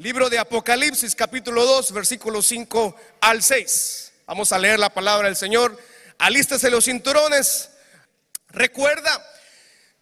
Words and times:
Libro 0.00 0.30
de 0.30 0.38
Apocalipsis, 0.38 1.14
capítulo 1.14 1.62
2, 1.66 1.92
versículos 1.92 2.46
5 2.46 2.96
al 3.20 3.42
6. 3.42 4.12
Vamos 4.26 4.50
a 4.50 4.58
leer 4.58 4.78
la 4.78 4.88
palabra 4.88 5.28
del 5.28 5.36
Señor. 5.36 5.78
Alístese 6.16 6.70
los 6.70 6.86
cinturones. 6.86 7.68
Recuerda, 8.48 9.22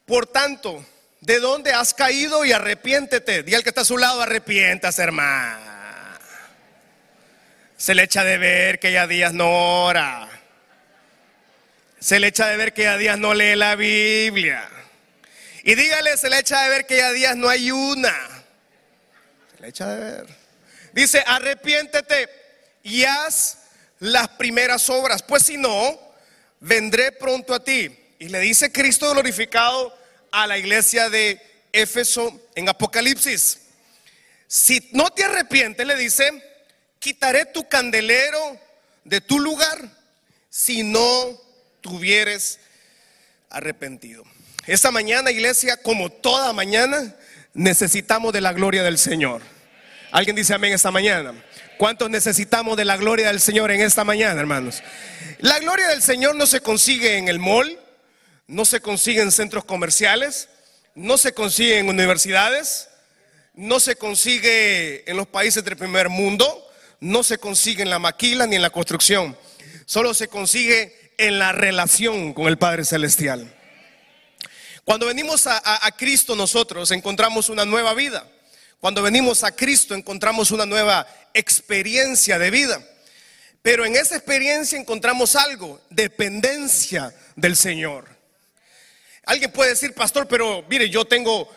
por 0.06 0.29
tanto, 0.29 0.87
de 1.21 1.40
dónde 1.40 1.72
has 1.72 1.95
caído 1.95 2.45
y 2.45 2.53
arrepiéntete. 2.53 3.42
Di 3.42 3.56
al 3.56 3.64
que 3.64 3.71
está 3.71 3.80
a 3.80 3.84
su 3.84 3.98
lado, 3.98 4.22
arrepiéntase, 4.22 5.03
hermano. 5.03 5.66
Se 7.77 7.93
le 7.96 8.05
echa 8.05 8.23
de 8.23 8.39
ver 8.39 8.79
que 8.79 8.93
ya 8.93 9.09
días 9.09 9.33
no 9.33 9.83
ora. 9.83 10.29
Se 11.99 12.21
le 12.21 12.29
echa 12.29 12.46
de 12.46 12.57
ver 12.57 12.73
que 12.73 12.85
ya 12.85 12.96
días 12.99 13.19
no 13.19 13.35
lee 13.35 13.57
la 13.57 13.75
Biblia. 13.75 14.71
Y 15.65 15.75
dígale, 15.75 16.17
se 16.17 16.30
le 16.30 16.39
echa 16.39 16.62
de 16.62 16.69
ver 16.69 16.87
que 16.87 16.99
ya 16.99 17.11
días 17.11 17.35
no 17.35 17.49
hay 17.49 17.73
una 17.73 18.38
le 19.61 19.68
echa 19.68 19.86
de 19.88 20.00
ver. 20.00 20.27
Dice, 20.93 21.22
arrepiéntete 21.27 22.28
y 22.83 23.05
haz 23.05 23.59
las 24.00 24.28
primeras 24.28 24.88
obras, 24.88 25.23
pues 25.23 25.45
si 25.45 25.56
no, 25.56 25.98
vendré 26.60 27.12
pronto 27.12 27.55
a 27.55 27.62
ti. 27.62 27.97
Y 28.19 28.28
le 28.28 28.41
dice 28.41 28.73
Cristo 28.73 29.10
glorificado 29.12 29.97
a 30.30 30.47
la 30.47 30.59
iglesia 30.59 31.09
de 31.10 31.41
Éfeso 31.73 32.41
en 32.55 32.69
Apocalipsis. 32.69 33.59
Si 34.47 34.88
no 34.92 35.10
te 35.10 35.24
arrepientes, 35.24 35.86
le 35.86 35.97
dice, 35.97 36.30
quitaré 36.98 37.45
tu 37.47 37.69
candelero 37.69 38.59
de 39.05 39.20
tu 39.20 39.38
lugar 39.38 39.78
si 40.48 40.83
no 40.83 41.41
tuvieres 41.80 42.59
arrepentido. 43.50 44.25
Esta 44.66 44.91
mañana, 44.91 45.30
iglesia, 45.30 45.77
como 45.78 46.11
toda 46.11 46.52
mañana, 46.52 47.14
necesitamos 47.55 48.33
de 48.33 48.41
la 48.41 48.52
gloria 48.52 48.83
del 48.83 48.98
Señor. 48.98 49.43
Alguien 50.11 50.37
dice 50.37 50.55
amén 50.55 50.73
esta 50.73 50.91
mañana. 50.91 51.34
¿Cuántos 51.77 52.11
necesitamos 52.11 52.77
de 52.77 52.84
la 52.84 52.97
gloria 52.97 53.29
del 53.29 53.41
Señor 53.41 53.70
en 53.70 53.81
esta 53.81 54.05
mañana, 54.05 54.41
hermanos? 54.41 54.83
La 55.39 55.59
gloria 55.59 55.87
del 55.89 56.03
Señor 56.03 56.34
no 56.34 56.47
se 56.47 56.61
consigue 56.61 57.19
en 57.19 57.28
el 57.28 57.39
mall, 57.39 57.78
no 58.47 58.64
se 58.64 58.81
consigue 58.81 59.22
en 59.22 59.31
centros 59.31 59.64
comerciales, 59.64 60.48
no 60.95 61.19
se 61.19 61.33
consigue 61.33 61.78
en 61.78 61.89
universidades, 61.89 62.89
no 63.55 63.78
se 63.78 63.97
consigue 63.97 65.09
en 65.09 65.17
los 65.17 65.28
países 65.28 65.65
del 65.65 65.77
primer 65.77 66.09
mundo, 66.09 66.69
no 67.00 67.22
se 67.22 67.39
consigue 67.39 67.83
en 67.83 67.91
la 67.91 67.98
maquila 67.98 68.47
ni 68.47 68.56
en 68.56 68.62
la 68.62 68.70
construcción, 68.70 69.37
solo 69.87 70.15
se 70.15 70.28
consigue 70.28 71.12
en 71.19 71.39
la 71.39 71.53
relación 71.53 72.33
con 72.33 72.47
el 72.47 72.59
Padre 72.59 72.84
Celestial. 72.84 73.55
Cuando 74.89 75.05
venimos 75.05 75.47
a, 75.47 75.94
Cristo 75.98 76.34
nosotros 76.34 76.91
encontramos 76.92 77.50
una 77.50 77.67
nueva 77.67 77.92
vida. 77.92 78.27
Cuando 78.81 79.03
venimos 79.03 79.44
a 79.44 79.55
Cristo 79.55 79.94
encontramos 79.94 80.50
una 80.50 80.64
nueva 80.64 81.06
experiencia 81.34 82.39
de 82.39 82.50
vida. 82.50 82.83
Pero 83.61 83.84
en 83.84 83.97
esa 83.97 84.16
experiencia 84.16 84.78
encontramos 84.78 85.36
algo, 85.36 85.78
dependencia 85.91 87.14
del 87.36 87.55
Señor. 87.55 88.09
Alguien 89.27 89.53
puede 89.53 89.72
decir, 89.72 89.92
pastor, 89.92 90.27
pero 90.27 90.64
mire, 90.70 90.89
yo 90.89 91.05
tengo 91.05 91.55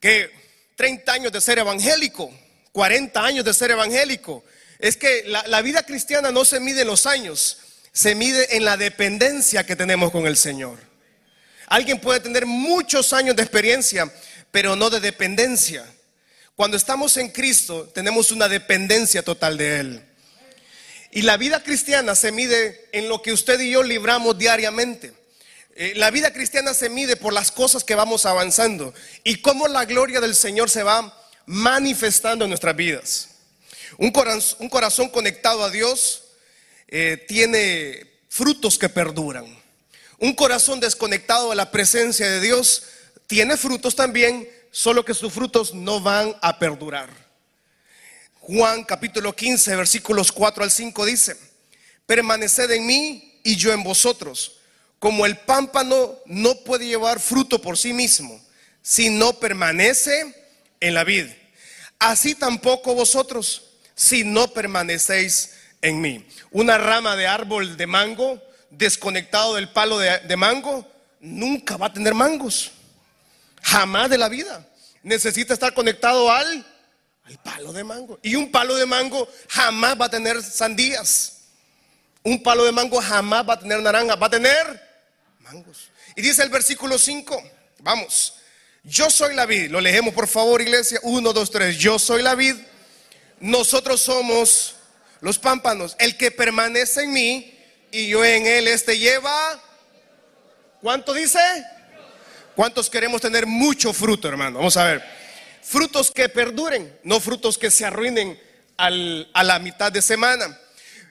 que 0.00 0.28
30 0.74 1.12
años 1.12 1.32
de 1.32 1.40
ser 1.40 1.60
evangélico, 1.60 2.28
40 2.72 3.24
años 3.24 3.44
de 3.44 3.54
ser 3.54 3.70
evangélico. 3.70 4.42
Es 4.80 4.96
que 4.96 5.22
la, 5.26 5.46
la 5.46 5.62
vida 5.62 5.84
cristiana 5.84 6.32
no 6.32 6.44
se 6.44 6.58
mide 6.58 6.80
en 6.80 6.88
los 6.88 7.06
años, 7.06 7.58
se 7.92 8.16
mide 8.16 8.56
en 8.56 8.64
la 8.64 8.76
dependencia 8.76 9.64
que 9.64 9.76
tenemos 9.76 10.10
con 10.10 10.26
el 10.26 10.36
Señor. 10.36 10.87
Alguien 11.68 12.00
puede 12.00 12.20
tener 12.20 12.46
muchos 12.46 13.12
años 13.12 13.36
de 13.36 13.42
experiencia, 13.42 14.12
pero 14.50 14.74
no 14.74 14.90
de 14.90 15.00
dependencia. 15.00 15.84
Cuando 16.56 16.76
estamos 16.76 17.16
en 17.16 17.28
Cristo, 17.30 17.88
tenemos 17.94 18.32
una 18.32 18.48
dependencia 18.48 19.22
total 19.22 19.56
de 19.58 19.80
Él. 19.80 20.04
Y 21.10 21.22
la 21.22 21.36
vida 21.36 21.62
cristiana 21.62 22.14
se 22.14 22.32
mide 22.32 22.88
en 22.92 23.08
lo 23.08 23.22
que 23.22 23.32
usted 23.32 23.60
y 23.60 23.70
yo 23.70 23.82
libramos 23.82 24.38
diariamente. 24.38 25.12
Eh, 25.76 25.92
la 25.94 26.10
vida 26.10 26.32
cristiana 26.32 26.74
se 26.74 26.90
mide 26.90 27.16
por 27.16 27.32
las 27.32 27.52
cosas 27.52 27.84
que 27.84 27.94
vamos 27.94 28.26
avanzando 28.26 28.92
y 29.22 29.36
cómo 29.36 29.68
la 29.68 29.84
gloria 29.84 30.20
del 30.20 30.34
Señor 30.34 30.70
se 30.70 30.82
va 30.82 31.16
manifestando 31.46 32.44
en 32.44 32.50
nuestras 32.50 32.76
vidas. 32.76 33.28
Un 33.96 34.10
corazón, 34.10 35.08
conectado 35.08 35.64
a 35.64 35.70
Dios 35.70 36.24
eh, 36.88 37.24
tiene 37.28 38.10
frutos 38.28 38.78
que 38.78 38.88
perduran. 38.88 39.57
Un 40.18 40.32
corazón 40.32 40.80
desconectado 40.80 41.50
de 41.50 41.56
la 41.56 41.70
presencia 41.70 42.28
de 42.28 42.40
Dios 42.40 42.82
tiene 43.28 43.56
frutos 43.56 43.94
también, 43.94 44.48
solo 44.72 45.04
que 45.04 45.14
sus 45.14 45.32
frutos 45.32 45.74
no 45.74 46.00
van 46.00 46.34
a 46.42 46.58
perdurar. 46.58 47.08
Juan 48.40 48.82
capítulo 48.82 49.36
15, 49.36 49.76
versículos 49.76 50.32
4 50.32 50.64
al 50.64 50.70
5 50.72 51.04
dice, 51.06 51.36
permaneced 52.04 52.70
en 52.72 52.86
mí 52.86 53.40
y 53.44 53.54
yo 53.54 53.72
en 53.72 53.84
vosotros, 53.84 54.58
como 54.98 55.24
el 55.24 55.36
pámpano 55.36 56.18
no 56.26 56.56
puede 56.64 56.86
llevar 56.86 57.20
fruto 57.20 57.62
por 57.62 57.78
sí 57.78 57.92
mismo, 57.92 58.42
si 58.82 59.10
no 59.10 59.34
permanece 59.34 60.34
en 60.80 60.94
la 60.94 61.04
vid. 61.04 61.26
Así 62.00 62.34
tampoco 62.34 62.94
vosotros, 62.94 63.66
si 63.94 64.24
no 64.24 64.52
permanecéis 64.52 65.50
en 65.80 66.00
mí. 66.00 66.26
Una 66.50 66.76
rama 66.76 67.14
de 67.14 67.28
árbol 67.28 67.76
de 67.76 67.86
mango 67.86 68.42
desconectado 68.70 69.54
del 69.54 69.68
palo 69.70 69.98
de, 69.98 70.36
mango, 70.36 70.86
nunca 71.20 71.76
va 71.76 71.86
a 71.86 71.92
tener 71.92 72.14
mangos. 72.14 72.72
Jamás 73.62 74.10
de 74.10 74.18
la 74.18 74.28
vida. 74.28 74.66
Necesita 75.02 75.54
estar 75.54 75.74
conectado 75.74 76.30
al, 76.30 76.66
al 77.24 77.38
palo 77.38 77.72
de 77.72 77.84
mango. 77.84 78.18
Y 78.22 78.34
un 78.36 78.50
palo 78.50 78.76
de 78.76 78.86
mango 78.86 79.28
jamás 79.48 80.00
va 80.00 80.06
a 80.06 80.10
tener 80.10 80.42
sandías. 80.42 81.38
Un 82.22 82.42
palo 82.42 82.64
de 82.64 82.72
mango 82.72 83.00
jamás 83.00 83.48
va 83.48 83.54
a 83.54 83.58
tener 83.58 83.80
naranja, 83.80 84.16
va 84.16 84.26
a 84.26 84.30
tener 84.30 84.88
mangos. 85.40 85.90
Y 86.16 86.22
dice 86.22 86.42
el 86.42 86.50
versículo 86.50 86.98
5, 86.98 87.42
vamos, 87.78 88.34
yo 88.82 89.08
soy 89.08 89.34
la 89.34 89.46
vid, 89.46 89.70
lo 89.70 89.80
leemos 89.80 90.12
por 90.14 90.26
favor 90.26 90.60
iglesia, 90.60 90.98
1, 91.02 91.32
2, 91.32 91.50
3, 91.50 91.78
yo 91.78 91.98
soy 91.98 92.22
la 92.22 92.34
vid, 92.34 92.56
nosotros 93.40 94.00
somos 94.00 94.74
los 95.20 95.38
pámpanos, 95.38 95.94
el 95.98 96.16
que 96.16 96.30
permanece 96.30 97.04
en 97.04 97.12
mí 97.12 97.57
y 97.90 98.08
yo 98.08 98.24
en 98.24 98.46
él, 98.46 98.68
este 98.68 98.98
lleva, 98.98 99.62
¿cuánto 100.80 101.14
dice? 101.14 101.38
¿Cuántos 102.54 102.90
queremos 102.90 103.20
tener 103.20 103.46
mucho 103.46 103.92
fruto, 103.92 104.28
hermano? 104.28 104.58
Vamos 104.58 104.76
a 104.76 104.84
ver. 104.84 105.04
Frutos 105.62 106.10
que 106.10 106.28
perduren, 106.28 106.98
no 107.04 107.20
frutos 107.20 107.56
que 107.56 107.70
se 107.70 107.84
arruinen 107.84 108.38
a 108.76 109.44
la 109.44 109.58
mitad 109.58 109.92
de 109.92 110.02
semana. 110.02 110.58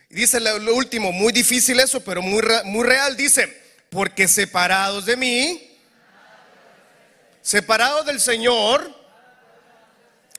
Dice 0.09 0.39
lo, 0.39 0.73
último, 0.75 1.11
muy 1.11 1.33
difícil 1.33 1.79
eso, 1.79 2.03
pero 2.03 2.21
muy, 2.21 2.41
muy 2.65 2.85
real. 2.85 3.15
Dice, 3.17 3.61
porque 3.89 4.27
separados 4.27 5.05
de 5.05 5.17
mí, 5.17 5.77
separados 7.41 8.05
del 8.05 8.19
Señor, 8.19 8.93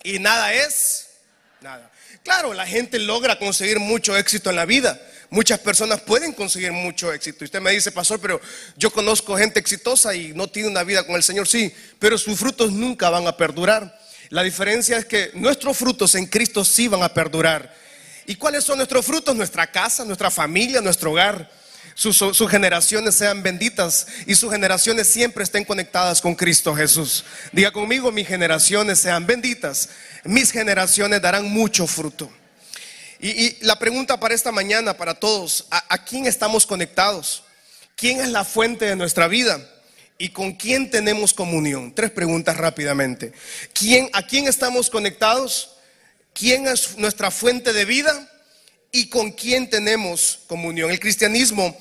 y 0.02 0.18
nada 0.18 0.52
es, 0.54 1.08
nada. 1.60 1.90
Claro, 2.22 2.54
la 2.54 2.66
gente 2.66 2.98
logra 2.98 3.38
conseguir 3.38 3.78
mucho 3.78 4.16
éxito 4.16 4.50
en 4.50 4.56
la 4.56 4.66
vida, 4.66 5.00
Muchas 5.30 5.58
personas 5.58 6.00
pueden 6.00 6.32
conseguir 6.32 6.72
mucho 6.72 7.12
éxito. 7.12 7.44
Y 7.44 7.46
usted 7.46 7.60
me 7.60 7.72
dice, 7.72 7.92
pastor, 7.92 8.18
pero 8.18 8.40
yo 8.76 8.90
conozco 8.90 9.36
gente 9.36 9.60
exitosa 9.60 10.14
y 10.14 10.32
no 10.32 10.48
tiene 10.48 10.68
una 10.68 10.84
vida 10.84 11.06
con 11.06 11.16
el 11.16 11.22
Señor. 11.22 11.46
Sí, 11.46 11.72
pero 11.98 12.16
sus 12.16 12.38
frutos 12.38 12.72
nunca 12.72 13.10
van 13.10 13.26
a 13.26 13.36
perdurar. 13.36 13.98
La 14.30 14.42
diferencia 14.42 14.96
es 14.96 15.04
que 15.04 15.30
nuestros 15.34 15.76
frutos 15.76 16.14
en 16.14 16.26
Cristo 16.26 16.64
sí 16.64 16.88
van 16.88 17.02
a 17.02 17.12
perdurar. 17.12 17.74
¿Y 18.26 18.36
cuáles 18.36 18.64
son 18.64 18.78
nuestros 18.78 19.04
frutos? 19.04 19.36
Nuestra 19.36 19.66
casa, 19.66 20.04
nuestra 20.04 20.30
familia, 20.30 20.80
nuestro 20.80 21.12
hogar. 21.12 21.50
Sus, 21.94 22.16
sus, 22.16 22.48
generaciones 22.48 23.16
sean 23.16 23.42
benditas 23.42 24.06
y 24.24 24.34
sus 24.34 24.52
generaciones 24.52 25.08
siempre 25.08 25.42
estén 25.42 25.64
conectadas 25.64 26.20
con 26.20 26.34
Cristo 26.34 26.74
Jesús. 26.74 27.24
Diga 27.52 27.72
conmigo, 27.72 28.12
mis 28.12 28.28
generaciones 28.28 29.00
sean 29.00 29.26
benditas. 29.26 29.88
Mis 30.24 30.52
generaciones 30.52 31.20
darán 31.20 31.46
mucho 31.46 31.86
fruto. 31.86 32.30
Y, 33.20 33.64
la 33.64 33.78
pregunta 33.78 34.20
para 34.20 34.34
esta 34.34 34.52
mañana, 34.52 34.96
para 34.96 35.14
todos, 35.14 35.66
¿a, 35.70 36.04
quién 36.04 36.26
estamos 36.26 36.66
conectados? 36.66 37.42
¿Quién 37.96 38.20
es 38.20 38.28
la 38.28 38.44
fuente 38.44 38.84
de 38.84 38.96
nuestra 38.96 39.26
vida? 39.26 39.60
¿Y 40.18 40.30
con 40.30 40.52
quién 40.52 40.90
tenemos 40.90 41.34
comunión? 41.34 41.94
Tres 41.94 42.10
preguntas 42.12 42.56
rápidamente. 42.56 43.32
¿Quién, 43.72 44.08
¿A 44.12 44.22
quién 44.22 44.46
estamos 44.46 44.88
conectados? 44.88 45.76
¿Quién 46.32 46.68
es 46.68 46.96
nuestra 46.96 47.30
fuente 47.32 47.72
de 47.72 47.84
vida? 47.84 48.30
¿Y 48.92 49.08
con 49.08 49.32
quién 49.32 49.68
tenemos 49.68 50.40
comunión? 50.46 50.90
El 50.90 51.00
cristianismo, 51.00 51.76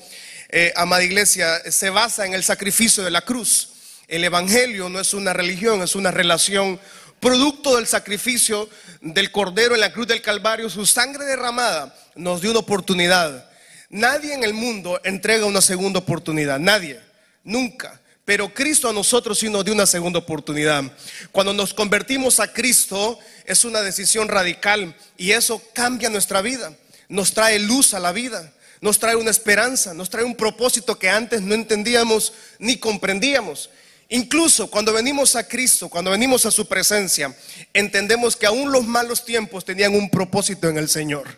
eh, 0.48 0.72
amada 0.74 1.04
iglesia, 1.04 1.70
se 1.70 1.90
basa 1.90 2.26
en 2.26 2.34
el 2.34 2.42
sacrificio 2.42 3.04
de 3.04 3.12
la 3.12 3.22
cruz. 3.22 3.70
El 4.08 4.24
Evangelio 4.24 4.88
no 4.88 4.98
es 4.98 5.14
una 5.14 5.32
religión, 5.32 5.82
es 5.82 5.94
una 5.94 6.10
relación 6.10 6.80
producto 7.20 7.76
del 7.76 7.86
sacrificio 7.86 8.68
del 9.00 9.30
Cordero 9.30 9.74
en 9.74 9.80
la 9.80 9.92
cruz 9.92 10.06
del 10.06 10.22
Calvario, 10.22 10.70
su 10.70 10.86
sangre 10.86 11.24
derramada 11.24 11.94
nos 12.14 12.40
dio 12.40 12.50
una 12.50 12.60
oportunidad. 12.60 13.48
Nadie 13.90 14.34
en 14.34 14.44
el 14.44 14.54
mundo 14.54 15.00
entrega 15.04 15.46
una 15.46 15.60
segunda 15.60 16.00
oportunidad, 16.00 16.58
nadie, 16.58 17.00
nunca. 17.44 18.00
pero 18.24 18.52
Cristo 18.52 18.90
a 18.90 18.92
nosotros 18.92 19.38
sí 19.38 19.48
nos 19.48 19.64
dio 19.64 19.72
una 19.72 19.86
segunda 19.86 20.18
oportunidad. 20.18 20.84
Cuando 21.32 21.54
nos 21.54 21.72
convertimos 21.72 22.40
a 22.40 22.52
Cristo 22.52 23.18
es 23.46 23.64
una 23.64 23.80
decisión 23.80 24.28
radical 24.28 24.94
y 25.16 25.30
eso 25.30 25.62
cambia 25.72 26.10
nuestra 26.10 26.42
vida, 26.42 26.74
nos 27.08 27.32
trae 27.32 27.58
luz 27.58 27.94
a 27.94 28.00
la 28.00 28.12
vida, 28.12 28.52
nos 28.82 28.98
trae 28.98 29.16
una 29.16 29.30
esperanza, 29.30 29.94
nos 29.94 30.10
trae 30.10 30.24
un 30.24 30.36
propósito 30.36 30.98
que 30.98 31.08
antes 31.08 31.40
no 31.40 31.54
entendíamos 31.54 32.34
ni 32.58 32.76
comprendíamos. 32.76 33.70
Incluso 34.10 34.70
cuando 34.70 34.92
venimos 34.92 35.36
a 35.36 35.46
Cristo, 35.46 35.88
cuando 35.88 36.10
venimos 36.10 36.46
a 36.46 36.50
su 36.50 36.66
presencia, 36.66 37.34
entendemos 37.74 38.36
que 38.36 38.46
aún 38.46 38.72
los 38.72 38.86
malos 38.86 39.24
tiempos 39.24 39.64
tenían 39.64 39.94
un 39.94 40.08
propósito 40.08 40.68
en 40.68 40.78
el 40.78 40.88
Señor. 40.88 41.28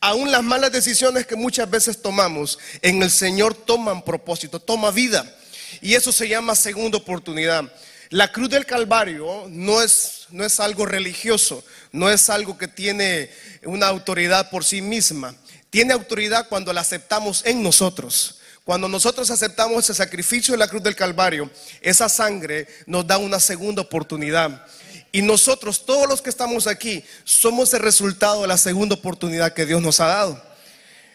Aún 0.00 0.30
las 0.30 0.44
malas 0.44 0.70
decisiones 0.70 1.26
que 1.26 1.34
muchas 1.34 1.68
veces 1.68 2.00
tomamos 2.00 2.58
en 2.80 3.02
el 3.02 3.10
Señor 3.10 3.54
toman 3.54 4.02
propósito, 4.02 4.60
toma 4.60 4.92
vida. 4.92 5.36
Y 5.80 5.94
eso 5.94 6.12
se 6.12 6.28
llama 6.28 6.54
segunda 6.54 6.98
oportunidad. 6.98 7.64
La 8.10 8.30
cruz 8.30 8.50
del 8.50 8.66
Calvario 8.66 9.46
no 9.48 9.82
es, 9.82 10.26
no 10.30 10.44
es 10.44 10.60
algo 10.60 10.86
religioso, 10.86 11.64
no 11.92 12.10
es 12.10 12.30
algo 12.30 12.56
que 12.56 12.68
tiene 12.68 13.30
una 13.64 13.88
autoridad 13.88 14.48
por 14.50 14.64
sí 14.64 14.80
misma. 14.80 15.34
Tiene 15.70 15.92
autoridad 15.92 16.48
cuando 16.48 16.72
la 16.72 16.80
aceptamos 16.80 17.44
en 17.44 17.62
nosotros. 17.62 18.39
Cuando 18.70 18.88
nosotros 18.88 19.28
aceptamos 19.32 19.82
ese 19.82 19.94
sacrificio 19.94 20.52
de 20.52 20.58
la 20.58 20.68
cruz 20.68 20.80
del 20.80 20.94
Calvario, 20.94 21.50
esa 21.80 22.08
sangre 22.08 22.68
nos 22.86 23.04
da 23.04 23.18
una 23.18 23.40
segunda 23.40 23.82
oportunidad. 23.82 24.64
Y 25.10 25.22
nosotros, 25.22 25.84
todos 25.84 26.08
los 26.08 26.22
que 26.22 26.30
estamos 26.30 26.68
aquí, 26.68 27.04
somos 27.24 27.74
el 27.74 27.80
resultado 27.80 28.42
de 28.42 28.46
la 28.46 28.56
segunda 28.56 28.94
oportunidad 28.94 29.54
que 29.54 29.66
Dios 29.66 29.82
nos 29.82 29.98
ha 29.98 30.06
dado. 30.06 30.40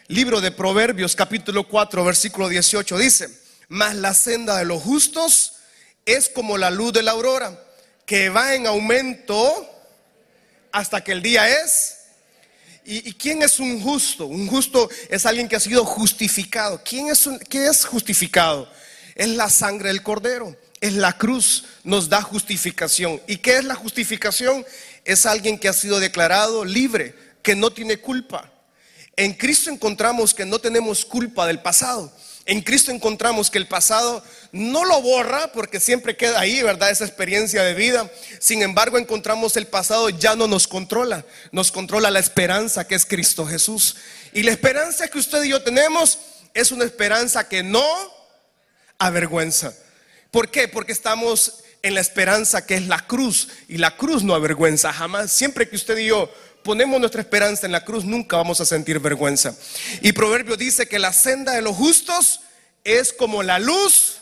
Libro 0.08 0.42
de 0.42 0.50
Proverbios 0.50 1.16
capítulo 1.16 1.66
4 1.66 2.04
versículo 2.04 2.50
18 2.50 2.98
dice, 2.98 3.30
mas 3.68 3.94
la 3.94 4.12
senda 4.12 4.58
de 4.58 4.66
los 4.66 4.82
justos 4.82 5.54
es 6.04 6.28
como 6.28 6.58
la 6.58 6.68
luz 6.68 6.92
de 6.92 7.04
la 7.04 7.12
aurora, 7.12 7.58
que 8.04 8.28
va 8.28 8.54
en 8.54 8.66
aumento 8.66 9.66
hasta 10.72 11.02
que 11.02 11.12
el 11.12 11.22
día 11.22 11.48
es. 11.48 11.95
¿Y, 12.88 13.12
quién 13.14 13.42
es 13.42 13.58
un 13.58 13.82
justo? 13.82 14.26
Un 14.26 14.46
justo 14.46 14.88
es 15.08 15.26
alguien 15.26 15.48
que 15.48 15.56
ha 15.56 15.60
sido 15.60 15.84
justificado. 15.84 16.80
¿Quién 16.84 17.08
es 17.08 17.28
¿Qué 17.48 17.66
es 17.66 17.84
justificado? 17.84 18.70
Es 19.16 19.28
la 19.28 19.50
sangre 19.50 19.88
del 19.88 20.04
cordero, 20.04 20.56
es 20.80 20.92
la 20.92 21.18
cruz, 21.18 21.64
nos 21.82 22.08
da 22.08 22.22
justificación. 22.22 23.20
¿Y 23.26 23.38
qué 23.38 23.56
es 23.56 23.64
la 23.64 23.74
justificación? 23.74 24.64
Es 25.04 25.26
alguien 25.26 25.58
que 25.58 25.68
ha 25.68 25.72
sido 25.72 25.98
declarado 25.98 26.64
libre, 26.64 27.12
que 27.42 27.56
no 27.56 27.72
tiene 27.72 27.96
culpa. 27.96 28.52
En 29.16 29.32
Cristo 29.32 29.68
encontramos 29.70 30.32
que 30.32 30.46
no 30.46 30.60
tenemos 30.60 31.04
culpa 31.04 31.44
del 31.46 31.60
pasado. 31.60 32.12
En 32.48 32.62
Cristo 32.62 32.92
encontramos 32.92 33.50
que 33.50 33.58
el 33.58 33.66
pasado 33.66 34.22
no 34.52 34.84
lo 34.84 35.02
borra 35.02 35.50
porque 35.52 35.80
siempre 35.80 36.16
queda 36.16 36.38
ahí, 36.38 36.62
¿verdad? 36.62 36.90
Esa 36.90 37.04
experiencia 37.04 37.64
de 37.64 37.74
vida. 37.74 38.08
Sin 38.38 38.62
embargo, 38.62 38.98
encontramos 38.98 39.56
el 39.56 39.66
pasado 39.66 40.10
ya 40.10 40.36
no 40.36 40.46
nos 40.46 40.68
controla. 40.68 41.26
Nos 41.50 41.72
controla 41.72 42.08
la 42.08 42.20
esperanza 42.20 42.86
que 42.86 42.94
es 42.94 43.04
Cristo 43.04 43.44
Jesús. 43.46 43.96
Y 44.32 44.44
la 44.44 44.52
esperanza 44.52 45.08
que 45.08 45.18
usted 45.18 45.42
y 45.42 45.48
yo 45.48 45.62
tenemos 45.64 46.20
es 46.54 46.70
una 46.70 46.84
esperanza 46.84 47.48
que 47.48 47.64
no 47.64 47.84
avergüenza. 48.96 49.74
¿Por 50.30 50.48
qué? 50.48 50.68
Porque 50.68 50.92
estamos 50.92 51.64
en 51.82 51.94
la 51.94 52.00
esperanza 52.00 52.64
que 52.64 52.76
es 52.76 52.86
la 52.86 53.08
cruz. 53.08 53.48
Y 53.66 53.78
la 53.78 53.96
cruz 53.96 54.22
no 54.22 54.36
avergüenza 54.36 54.92
jamás. 54.92 55.32
Siempre 55.32 55.68
que 55.68 55.74
usted 55.74 55.98
y 55.98 56.06
yo 56.06 56.32
ponemos 56.66 56.98
nuestra 56.98 57.20
esperanza 57.20 57.64
en 57.64 57.70
la 57.70 57.84
cruz, 57.84 58.04
nunca 58.04 58.36
vamos 58.36 58.60
a 58.60 58.64
sentir 58.64 58.98
vergüenza. 58.98 59.54
Y 60.02 60.10
Proverbio 60.10 60.56
dice 60.56 60.88
que 60.88 60.98
la 60.98 61.12
senda 61.12 61.52
de 61.52 61.62
los 61.62 61.76
justos 61.76 62.40
es 62.82 63.12
como 63.12 63.44
la 63.44 63.60
luz 63.60 64.16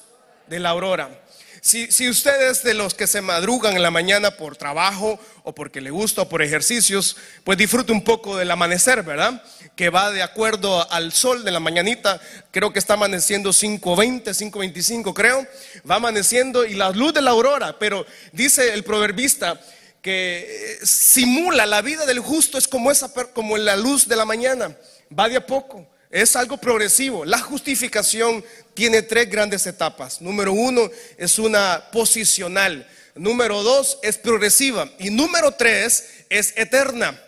de 0.46 0.60
la 0.60 0.68
aurora. 0.68 1.22
Si, 1.62 1.90
si 1.90 2.10
usted 2.10 2.50
es 2.50 2.62
de 2.62 2.74
los 2.74 2.92
que 2.92 3.06
se 3.06 3.22
madrugan 3.22 3.74
en 3.74 3.82
la 3.82 3.90
mañana 3.90 4.32
por 4.32 4.58
trabajo 4.58 5.18
o 5.42 5.54
porque 5.54 5.80
le 5.80 5.90
gusta 5.90 6.20
o 6.20 6.28
por 6.28 6.42
ejercicios, 6.42 7.16
pues 7.44 7.56
disfrute 7.56 7.92
un 7.92 8.04
poco 8.04 8.36
del 8.36 8.50
amanecer, 8.50 9.02
¿verdad? 9.02 9.42
Que 9.74 9.88
va 9.88 10.10
de 10.10 10.22
acuerdo 10.22 10.86
al 10.92 11.12
sol 11.12 11.44
de 11.44 11.50
la 11.50 11.60
mañanita. 11.60 12.20
Creo 12.50 12.74
que 12.74 12.78
está 12.78 12.92
amaneciendo 12.92 13.52
5.20, 13.52 14.24
5.25 14.24 15.14
creo. 15.14 15.46
Va 15.90 15.94
amaneciendo 15.94 16.66
y 16.66 16.74
la 16.74 16.90
luz 16.90 17.14
de 17.14 17.22
la 17.22 17.30
aurora. 17.30 17.78
Pero 17.78 18.04
dice 18.32 18.74
el 18.74 18.84
proverbista 18.84 19.58
que 20.04 20.76
eh, 20.82 20.86
simula 20.86 21.64
la 21.64 21.80
vida 21.80 22.04
del 22.04 22.18
justo 22.20 22.58
es 22.58 22.68
como 22.68 22.90
esa 22.90 23.10
como 23.32 23.56
la 23.56 23.74
luz 23.74 24.06
de 24.06 24.16
la 24.16 24.26
mañana, 24.26 24.76
va 25.18 25.30
de 25.30 25.36
a 25.38 25.46
poco, 25.46 25.88
es 26.10 26.36
algo 26.36 26.58
progresivo. 26.58 27.24
La 27.24 27.38
justificación 27.38 28.44
tiene 28.74 29.00
tres 29.00 29.30
grandes 29.30 29.66
etapas. 29.66 30.20
Número 30.20 30.52
uno 30.52 30.90
es 31.16 31.38
una 31.38 31.84
posicional, 31.90 32.86
número 33.14 33.62
dos 33.62 33.98
es 34.02 34.18
progresiva 34.18 34.90
y 34.98 35.08
número 35.08 35.52
tres 35.52 36.04
es 36.28 36.52
eterna. 36.54 37.18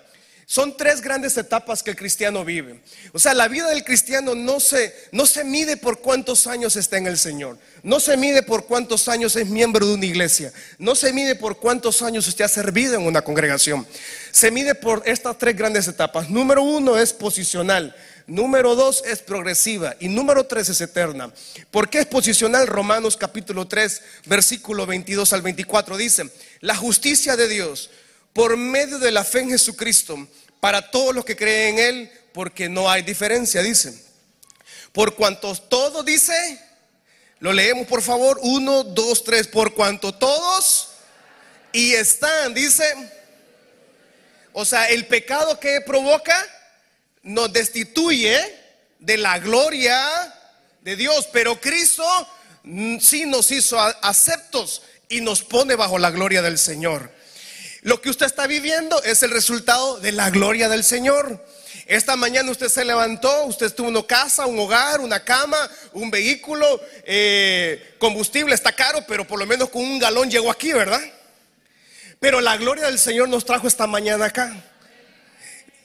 Son 0.48 0.76
tres 0.76 1.00
grandes 1.00 1.36
etapas 1.36 1.82
que 1.82 1.90
el 1.90 1.96
cristiano 1.96 2.44
vive. 2.44 2.80
O 3.12 3.18
sea, 3.18 3.34
la 3.34 3.48
vida 3.48 3.68
del 3.68 3.82
cristiano 3.82 4.36
no 4.36 4.60
se, 4.60 4.94
no 5.10 5.26
se 5.26 5.42
mide 5.42 5.76
por 5.76 5.98
cuántos 5.98 6.46
años 6.46 6.76
está 6.76 6.98
en 6.98 7.08
el 7.08 7.18
Señor. 7.18 7.58
No 7.82 7.98
se 7.98 8.16
mide 8.16 8.44
por 8.44 8.64
cuántos 8.64 9.08
años 9.08 9.34
es 9.34 9.48
miembro 9.48 9.84
de 9.84 9.94
una 9.94 10.06
iglesia. 10.06 10.52
No 10.78 10.94
se 10.94 11.12
mide 11.12 11.34
por 11.34 11.58
cuántos 11.58 12.00
años 12.00 12.28
usted 12.28 12.44
ha 12.44 12.48
servido 12.48 12.94
en 12.94 13.06
una 13.08 13.22
congregación. 13.22 13.84
Se 14.30 14.52
mide 14.52 14.76
por 14.76 15.02
estas 15.04 15.36
tres 15.36 15.56
grandes 15.56 15.88
etapas. 15.88 16.30
Número 16.30 16.62
uno 16.62 16.96
es 16.96 17.12
posicional. 17.12 17.96
Número 18.28 18.76
dos 18.76 19.02
es 19.04 19.18
progresiva. 19.18 19.96
Y 19.98 20.06
número 20.06 20.46
tres 20.46 20.68
es 20.68 20.80
eterna. 20.80 21.32
¿Por 21.72 21.90
qué 21.90 21.98
es 21.98 22.06
posicional? 22.06 22.68
Romanos 22.68 23.16
capítulo 23.16 23.66
3, 23.66 24.00
versículo 24.26 24.86
22 24.86 25.32
al 25.32 25.42
24 25.42 25.96
dice, 25.96 26.30
la 26.60 26.76
justicia 26.76 27.34
de 27.34 27.48
Dios 27.48 27.90
por 28.36 28.58
medio 28.58 28.98
de 28.98 29.10
la 29.10 29.24
fe 29.24 29.40
en 29.40 29.48
Jesucristo 29.48 30.28
para 30.60 30.90
todos 30.90 31.14
los 31.14 31.24
que 31.24 31.34
creen 31.34 31.78
en 31.78 31.84
Él, 31.86 32.12
porque 32.34 32.68
no 32.68 32.90
hay 32.90 33.00
diferencia, 33.00 33.62
dice. 33.62 33.98
Por 34.92 35.14
cuanto 35.14 35.54
todo 35.54 36.02
dice, 36.02 36.60
lo 37.38 37.54
leemos 37.54 37.86
por 37.86 38.02
favor, 38.02 38.38
uno, 38.42 38.84
dos, 38.84 39.24
tres, 39.24 39.48
por 39.48 39.72
cuanto 39.72 40.12
todos 40.12 40.90
y 41.72 41.94
están, 41.94 42.52
dice. 42.52 42.84
O 44.52 44.66
sea, 44.66 44.90
el 44.90 45.06
pecado 45.06 45.58
que 45.58 45.80
provoca 45.80 46.36
nos 47.22 47.50
destituye 47.54 48.38
de 48.98 49.16
la 49.16 49.38
gloria 49.38 49.98
de 50.82 50.94
Dios, 50.94 51.26
pero 51.32 51.58
Cristo 51.58 52.04
mm, 52.64 52.98
sí 52.98 53.24
nos 53.24 53.50
hizo 53.50 53.80
aceptos 53.80 54.82
y 55.08 55.22
nos 55.22 55.42
pone 55.42 55.74
bajo 55.74 55.96
la 55.96 56.10
gloria 56.10 56.42
del 56.42 56.58
Señor. 56.58 57.15
Lo 57.86 58.00
que 58.00 58.10
usted 58.10 58.26
está 58.26 58.48
viviendo 58.48 59.00
es 59.04 59.22
el 59.22 59.30
resultado 59.30 60.00
de 60.00 60.10
la 60.10 60.28
gloria 60.30 60.68
del 60.68 60.82
Señor. 60.82 61.40
Esta 61.86 62.16
mañana 62.16 62.50
usted 62.50 62.66
se 62.66 62.84
levantó, 62.84 63.44
usted 63.44 63.72
tuvo 63.72 63.86
una 63.86 64.04
casa, 64.04 64.44
un 64.46 64.58
hogar, 64.58 64.98
una 64.98 65.22
cama, 65.22 65.56
un 65.92 66.10
vehículo, 66.10 66.80
eh, 67.04 67.94
combustible 67.98 68.56
está 68.56 68.72
caro, 68.72 69.04
pero 69.06 69.24
por 69.24 69.38
lo 69.38 69.46
menos 69.46 69.68
con 69.68 69.82
un 69.82 70.00
galón 70.00 70.28
llegó 70.28 70.50
aquí, 70.50 70.72
¿verdad? 70.72 71.00
Pero 72.18 72.40
la 72.40 72.56
gloria 72.56 72.86
del 72.86 72.98
Señor 72.98 73.28
nos 73.28 73.44
trajo 73.44 73.68
esta 73.68 73.86
mañana 73.86 74.24
acá. 74.24 74.52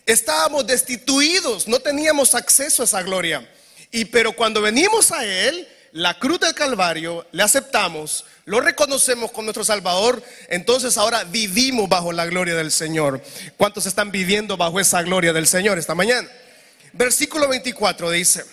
Estábamos 0.07 0.65
destituidos, 0.65 1.67
no 1.67 1.81
teníamos 1.81 2.33
acceso 2.33 2.81
a 2.81 2.85
esa 2.85 3.03
gloria. 3.03 3.47
Y 3.91 4.05
pero 4.05 4.35
cuando 4.35 4.59
venimos 4.59 5.11
a 5.11 5.23
Él, 5.23 5.67
la 5.93 6.17
cruz 6.17 6.39
del 6.39 6.53
Calvario, 6.53 7.25
le 7.31 7.43
aceptamos, 7.43 8.25
lo 8.45 8.61
reconocemos 8.61 9.31
con 9.31 9.45
nuestro 9.45 9.63
Salvador, 9.63 10.23
entonces 10.47 10.97
ahora 10.97 11.23
vivimos 11.25 11.89
bajo 11.89 12.11
la 12.11 12.25
gloria 12.25 12.55
del 12.55 12.71
Señor. 12.71 13.21
¿Cuántos 13.57 13.85
están 13.85 14.11
viviendo 14.11 14.57
bajo 14.57 14.79
esa 14.79 15.01
gloria 15.01 15.33
del 15.33 15.47
Señor 15.47 15.77
esta 15.77 15.95
mañana? 15.95 16.29
Versículo 16.93 17.47
24 17.47 18.09
dice, 18.11 18.45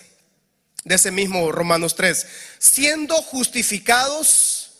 de 0.83 0.95
ese 0.95 1.11
mismo 1.11 1.51
Romanos 1.51 1.95
3, 1.95 2.27
siendo 2.57 3.15
justificados, 3.15 4.71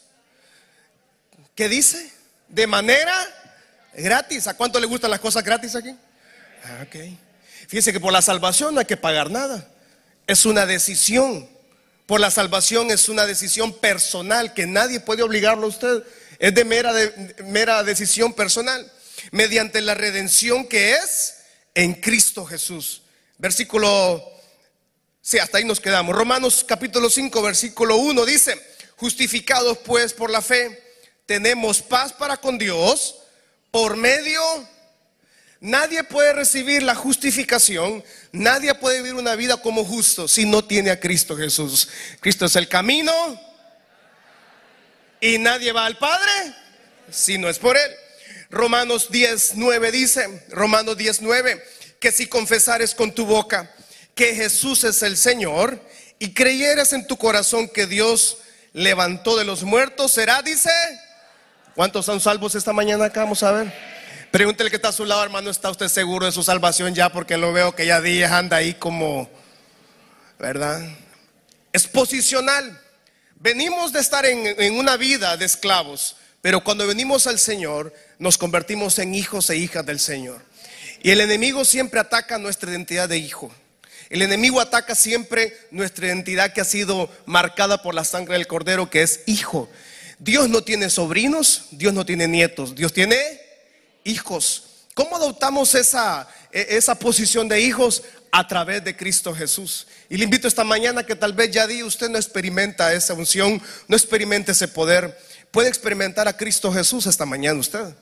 ¿qué 1.55 1.69
dice? 1.69 2.11
De 2.47 2.67
manera 2.67 3.13
gratis. 3.93 4.47
¿A 4.47 4.55
cuánto 4.55 4.79
le 4.79 4.87
gustan 4.87 5.11
las 5.11 5.19
cosas 5.19 5.43
gratis 5.43 5.75
aquí? 5.75 5.95
Ah, 6.63 6.85
ok. 6.87 6.95
Fíjese 7.67 7.93
que 7.93 7.99
por 7.99 8.11
la 8.11 8.21
salvación 8.21 8.73
no 8.73 8.79
hay 8.79 8.85
que 8.85 8.97
pagar 8.97 9.29
nada. 9.29 9.67
Es 10.25 10.45
una 10.45 10.65
decisión 10.65 11.49
por 12.09 12.19
la 12.19 12.31
salvación 12.31 12.89
es 12.89 13.07
una 13.07 13.27
decisión 13.27 13.71
personal 13.71 14.55
que 14.55 14.65
nadie 14.65 14.99
puede 14.99 15.21
obligarlo 15.21 15.67
a 15.67 15.69
usted. 15.69 16.01
Es 16.39 16.55
de 16.55 16.65
mera, 16.65 16.91
de, 16.91 17.35
mera 17.43 17.83
decisión 17.83 18.33
personal. 18.33 18.91
Mediante 19.29 19.79
la 19.79 19.93
redención 19.93 20.65
que 20.65 20.93
es 20.93 21.35
en 21.75 21.93
Cristo 21.93 22.47
Jesús. 22.47 23.03
Versículo, 23.37 24.27
sí, 25.21 25.37
hasta 25.37 25.59
ahí 25.59 25.65
nos 25.65 25.79
quedamos. 25.79 26.15
Romanos 26.15 26.65
capítulo 26.67 27.11
5, 27.11 27.43
versículo 27.43 27.97
1 27.97 28.25
dice, 28.25 28.59
justificados 28.95 29.77
pues 29.77 30.11
por 30.11 30.31
la 30.31 30.41
fe, 30.41 30.81
tenemos 31.27 31.79
paz 31.79 32.11
para 32.11 32.37
con 32.37 32.57
Dios 32.57 33.17
por 33.69 33.95
medio 33.95 34.41
Nadie 35.61 36.05
puede 36.05 36.31
recibir 36.31 36.83
la 36.83 36.95
justificación, 36.95 38.01
nadie 38.31 38.73
puede 38.75 39.01
vivir 39.01 39.15
una 39.15 39.35
vida 39.35 39.57
como 39.57 39.83
justo 39.83 40.27
si 40.27 40.45
no 40.45 40.63
tiene 40.63 40.89
a 40.89 40.99
Cristo 40.99 41.35
Jesús. 41.35 41.89
Cristo 42.21 42.45
es 42.45 42.55
el 42.55 42.67
camino, 42.67 43.11
Y 45.21 45.37
nadie 45.37 45.73
va 45.73 45.85
al 45.85 45.97
Padre 45.97 46.55
si 47.11 47.37
no 47.37 47.49
es 47.49 47.59
por 47.59 47.75
Él. 47.75 47.91
Romanos 48.49 49.11
10, 49.11 49.53
9 49.55 49.91
dice, 49.91 50.45
Romanos 50.49 50.95
10, 50.95 51.21
9, 51.21 51.61
que 51.99 52.13
si 52.13 52.27
confesares 52.27 52.95
con 52.95 53.13
tu 53.13 53.25
boca 53.25 53.69
que 54.15 54.33
Jesús 54.33 54.85
es 54.85 55.03
el 55.03 55.17
Señor 55.17 55.77
y 56.19 56.33
creyeras 56.33 56.93
en 56.93 57.05
tu 57.05 57.17
corazón 57.17 57.67
que 57.67 57.85
Dios 57.85 58.37
levantó 58.71 59.37
de 59.37 59.43
los 59.43 59.63
muertos, 59.63 60.13
será, 60.13 60.41
dice, 60.41 60.71
¿cuántos 61.75 62.05
son 62.05 62.21
salvos 62.21 62.55
esta 62.55 62.71
mañana 62.71 63.05
acá? 63.05 63.23
Vamos 63.23 63.43
a 63.43 63.51
ver. 63.51 63.99
Pregúntele 64.31 64.69
que 64.69 64.75
está 64.75 64.89
a 64.89 64.93
su 64.93 65.05
lado, 65.05 65.24
hermano, 65.24 65.50
¿está 65.50 65.71
usted 65.71 65.88
seguro 65.88 66.27
de 66.27 66.31
su 66.31 66.43
salvación 66.43 66.93
ya? 66.93 67.09
Porque 67.09 67.36
lo 67.36 67.51
veo 67.51 67.75
que 67.75 67.88
ya 67.88 68.00
días 68.00 68.31
anda 68.31 68.57
ahí 68.57 68.75
como, 68.75 69.27
¿verdad? 70.38 70.88
Es 71.74 71.88
posicional. 71.88 72.79
Venimos 73.38 73.91
de 73.91 74.00
estar 74.00 74.27
en, 74.27 74.45
en 74.62 74.77
una 74.77 74.98
vida 74.98 75.36
de 75.36 75.45
esclavos, 75.45 76.15
pero 76.41 76.63
cuando 76.63 76.86
venimos 76.86 77.25
al 77.25 77.39
Señor, 77.39 77.91
nos 78.19 78.38
convertimos 78.38 79.00
en 79.00 79.15
hijos 79.15 79.50
e 79.50 79.57
hijas 79.57 79.83
del 79.83 80.00
Señor. 80.00 80.43
Y 81.01 81.09
el 81.09 81.21
enemigo 81.21 81.65
siempre 81.65 82.00
ataca 82.00 82.38
nuestra 82.38 82.69
identidad 82.69 83.09
de 83.09 83.17
hijo. 83.17 83.51
El 84.12 84.21
enemigo 84.21 84.62
ataca 84.62 84.93
siempre 84.93 85.57
nuestra 85.71 86.05
identidad 86.05 86.53
que 86.53 86.62
ha 86.62 86.65
sido 86.65 87.09
marcada 87.25 87.81
por 87.81 87.95
la 87.95 88.03
sangre 88.03 88.36
del 88.36 88.45
cordero, 88.45 88.91
que 88.91 89.01
es 89.01 89.21
hijo. 89.25 89.69
Dios 90.19 90.50
no 90.50 90.63
tiene 90.63 90.91
sobrinos, 90.91 91.65
Dios 91.71 91.95
no 91.95 92.05
tiene 92.05 92.27
nietos, 92.27 92.75
Dios 92.75 92.93
tiene 92.93 93.49
hijos. 94.09 94.63
¿Cómo 94.93 95.15
adoptamos 95.15 95.75
esa, 95.75 96.27
e, 96.51 96.67
esa 96.71 96.95
posición 96.95 97.47
de 97.47 97.61
hijos? 97.61 98.03
A 98.31 98.47
través 98.47 98.83
de 98.83 98.95
Cristo 98.95 99.33
Jesús. 99.33 99.87
Y 100.09 100.17
le 100.17 100.23
invito 100.23 100.47
esta 100.47 100.63
mañana 100.63 101.03
que 101.03 101.15
tal 101.15 101.33
vez 101.33 101.51
ya 101.51 101.65
di, 101.65 101.81
usted 101.81 102.09
no 102.09 102.17
experimenta 102.17 102.93
esa 102.93 103.13
unción, 103.13 103.61
no 103.87 103.95
experimenta 103.95 104.51
ese 104.51 104.67
poder. 104.67 105.17
Puede 105.51 105.69
experimentar 105.69 106.27
a 106.27 106.37
Cristo 106.37 106.71
Jesús 106.71 107.07
esta 107.07 107.25
mañana 107.25 107.59
usted. 107.59 107.95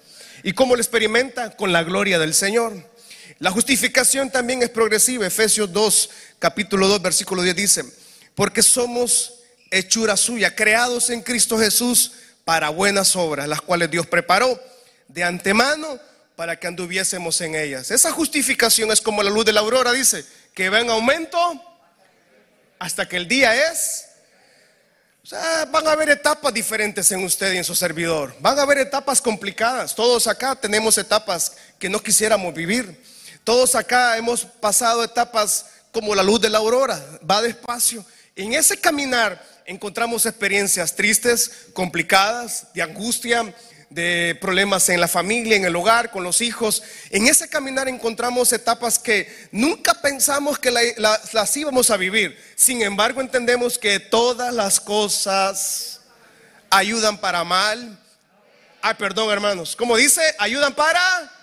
¿Y 0.44 0.54
cómo 0.54 0.76
lo 0.76 0.82
experimenta? 0.82 1.56
Con 1.56 1.72
la 1.72 1.84
gloria 1.84 2.20
del 2.20 2.34
Señor. 2.34 2.74
La 3.40 3.52
justificación 3.52 4.30
también 4.32 4.64
es 4.64 4.70
progresiva. 4.70 5.26
Efesios 5.26 5.72
2, 5.72 6.10
capítulo 6.40 6.88
2, 6.88 7.02
versículo 7.02 7.42
10 7.42 7.56
dice, 7.56 7.86
porque 8.36 8.64
somos 8.64 9.36
hechura 9.72 10.18
suya, 10.18 10.56
creados 10.56 11.10
en 11.10 11.22
Cristo 11.22 11.58
Jesús 11.58 12.12
para 12.44 12.70
buenas 12.70 13.16
obras, 13.16 13.48
las 13.48 13.62
cuales 13.62 13.92
Dios 13.92 14.08
preparó 14.08 14.60
de 15.08 15.24
antemano 15.24 16.00
para 16.36 16.60
que 16.60 16.68
anduviésemos 16.68 17.42
en 17.42 17.56
ellas. 17.56 17.92
Esa 17.92 18.12
justificación 18.12 18.92
es 18.92 19.02
como 19.02 19.24
la 19.24 19.30
luz 19.30 19.46
de 19.46 19.54
la 19.54 19.62
aurora, 19.62 19.92
dice, 19.92 20.26
que 20.54 20.70
va 20.70 20.80
en 20.80 20.90
aumento 20.90 21.40
hasta 22.80 23.08
que 23.08 23.18
el 23.18 23.28
día 23.28 23.72
es. 23.72 24.06
O 25.24 25.28
sea, 25.28 25.66
van 25.66 25.86
a 25.88 25.92
haber 25.92 26.10
etapas 26.10 26.54
diferentes 26.54 27.12
en 27.12 27.24
usted 27.24 27.52
y 27.54 27.58
en 27.58 27.64
su 27.64 27.76
servidor. 27.76 28.36
Van 28.40 28.58
a 28.58 28.62
haber 28.62 28.78
etapas 28.78 29.22
complicadas. 29.22 29.94
Todos 29.94 30.28
acá 30.28 30.56
tenemos 30.56 30.98
etapas 30.98 31.54
que 31.78 31.90
no 31.90 32.02
quisiéramos 32.02 32.54
vivir. 32.54 33.04
Todos 33.44 33.76
acá 33.76 34.16
hemos 34.18 34.46
pasado 34.46 35.04
etapas 35.04 35.66
como 35.92 36.16
la 36.16 36.24
luz 36.24 36.40
de 36.40 36.50
la 36.50 36.60
aurora. 36.60 37.04
Va 37.30 37.42
despacio. 37.42 38.06
En 38.36 38.54
ese 38.54 38.80
caminar 38.80 39.44
encontramos 39.66 40.26
experiencias 40.26 40.96
tristes, 40.96 41.52
complicadas, 41.74 42.68
de 42.74 42.84
angustia, 42.84 43.54
de 43.90 44.38
problemas 44.42 44.90
en 44.90 45.00
la 45.00 45.08
familia, 45.08 45.56
en 45.56 45.66
el 45.66 45.76
hogar, 45.76 46.12
con 46.12 46.24
los 46.24 46.42
hijos. 46.42 46.84
En 47.10 47.28
ese 47.28 47.48
caminar 47.50 47.88
encontramos 47.88 48.52
etapas 48.52 49.00
que 49.00 49.48
nunca 49.52 49.94
pensamos 49.94 50.60
que 50.60 50.72
las 50.72 51.58
íbamos 51.58 51.90
a 51.90 51.98
vivir. 51.98 52.38
Sin 52.56 52.82
embargo, 52.82 53.22
entendemos 53.22 53.78
que 53.78 54.00
todas 54.00 54.54
las 54.54 54.80
cosas 54.80 56.02
ayudan 56.70 57.18
para 57.18 57.44
mal. 57.44 57.98
Ay, 58.82 58.96
perdón, 58.96 59.30
hermanos. 59.32 59.76
Como 59.76 59.96
dice, 59.96 60.22
ayudan 60.38 60.74
para 60.76 61.34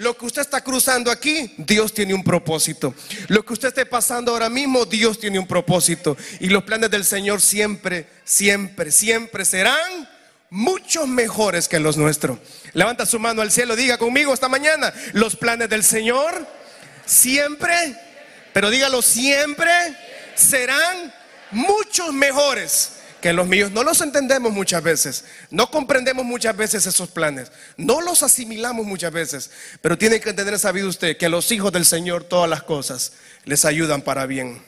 lo 0.00 0.16
que 0.16 0.24
usted 0.24 0.40
está 0.40 0.62
cruzando 0.62 1.10
aquí, 1.10 1.52
Dios 1.58 1.92
tiene 1.92 2.14
un 2.14 2.24
propósito. 2.24 2.94
Lo 3.28 3.44
que 3.44 3.52
usted 3.52 3.68
esté 3.68 3.84
pasando 3.84 4.32
ahora 4.32 4.48
mismo, 4.48 4.86
Dios 4.86 5.20
tiene 5.20 5.38
un 5.38 5.46
propósito. 5.46 6.16
Y 6.40 6.48
los 6.48 6.64
planes 6.64 6.90
del 6.90 7.04
Señor 7.04 7.42
siempre, 7.42 8.06
siempre, 8.24 8.90
siempre 8.92 9.44
serán 9.44 10.08
mucho 10.50 11.06
mejores 11.06 11.68
que 11.68 11.80
los 11.80 11.96
nuestros. 11.96 12.38
Levanta 12.72 13.06
su 13.06 13.18
mano 13.18 13.42
al 13.42 13.50
cielo, 13.50 13.76
diga 13.76 13.98
conmigo 13.98 14.34
esta 14.34 14.48
mañana, 14.48 14.92
los 15.12 15.36
planes 15.36 15.68
del 15.68 15.84
Señor 15.84 16.46
siempre, 17.06 17.96
pero 18.52 18.70
dígalo 18.70 19.00
siempre, 19.02 19.70
serán 20.34 21.12
muchos 21.50 22.12
mejores 22.12 22.92
que 23.20 23.32
los 23.32 23.46
míos. 23.46 23.70
No 23.70 23.84
los 23.84 24.00
entendemos 24.00 24.52
muchas 24.52 24.82
veces, 24.82 25.24
no 25.50 25.70
comprendemos 25.70 26.24
muchas 26.24 26.56
veces 26.56 26.86
esos 26.86 27.10
planes, 27.10 27.52
no 27.76 28.00
los 28.00 28.22
asimilamos 28.22 28.86
muchas 28.86 29.12
veces, 29.12 29.50
pero 29.80 29.98
tiene 29.98 30.20
que 30.20 30.30
entender, 30.30 30.58
sabido 30.58 30.88
usted, 30.88 31.16
que 31.16 31.26
a 31.26 31.30
los 31.30 31.50
hijos 31.52 31.72
del 31.72 31.84
Señor 31.84 32.24
todas 32.24 32.50
las 32.50 32.62
cosas 32.62 33.12
les 33.44 33.64
ayudan 33.64 34.02
para 34.02 34.26
bien. 34.26 34.62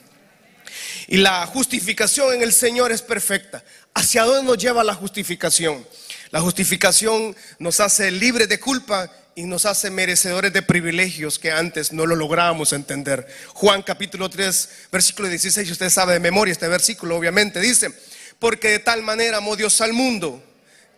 Y 1.08 1.18
la 1.18 1.46
justificación 1.46 2.34
en 2.34 2.42
el 2.42 2.52
Señor 2.52 2.92
es 2.92 3.02
perfecta. 3.02 3.62
¿Hacia 3.94 4.24
dónde 4.24 4.50
nos 4.50 4.58
lleva 4.58 4.82
la 4.82 4.94
justificación? 4.94 5.86
La 6.30 6.40
justificación 6.40 7.36
nos 7.58 7.80
hace 7.80 8.10
libres 8.10 8.48
de 8.48 8.58
culpa 8.58 9.10
y 9.34 9.44
nos 9.44 9.66
hace 9.66 9.90
merecedores 9.90 10.52
de 10.52 10.62
privilegios 10.62 11.38
que 11.38 11.52
antes 11.52 11.92
no 11.92 12.06
lo 12.06 12.16
lográbamos 12.16 12.72
entender. 12.72 13.26
Juan 13.54 13.82
capítulo 13.82 14.30
3, 14.30 14.68
versículo 14.90 15.28
16, 15.28 15.70
usted 15.70 15.90
sabe 15.90 16.14
de 16.14 16.20
memoria 16.20 16.52
este 16.52 16.68
versículo, 16.68 17.16
obviamente, 17.16 17.60
dice, 17.60 17.90
porque 18.38 18.70
de 18.70 18.78
tal 18.78 19.02
manera 19.02 19.38
amó 19.38 19.56
Dios 19.56 19.80
al 19.80 19.92
mundo 19.92 20.42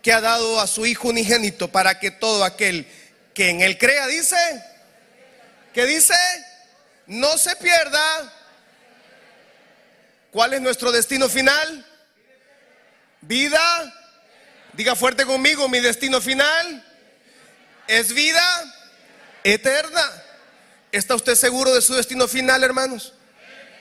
que 0.02 0.12
ha 0.12 0.20
dado 0.20 0.60
a 0.60 0.66
su 0.66 0.86
Hijo 0.86 1.08
unigénito 1.08 1.68
para 1.68 1.98
que 1.98 2.10
todo 2.10 2.44
aquel 2.44 2.86
que 3.34 3.50
en 3.50 3.60
él 3.60 3.76
crea, 3.76 4.06
dice, 4.06 4.36
que 5.72 5.84
dice, 5.86 6.14
no 7.06 7.36
se 7.38 7.56
pierda. 7.56 8.32
¿Cuál 10.30 10.54
es 10.54 10.60
nuestro 10.60 10.92
destino 10.92 11.28
final? 11.28 11.86
Vida. 13.26 13.95
Diga 14.75 14.95
fuerte 14.97 15.25
conmigo, 15.25 15.69
mi 15.69 15.81
destino 15.81 16.21
final 16.21 16.85
es 17.87 18.12
vida 18.12 18.43
eterna. 19.43 20.02
¿Está 20.93 21.14
usted 21.14 21.35
seguro 21.35 21.75
de 21.75 21.81
su 21.81 21.95
destino 21.95 22.28
final, 22.28 22.62
hermanos? 22.62 23.14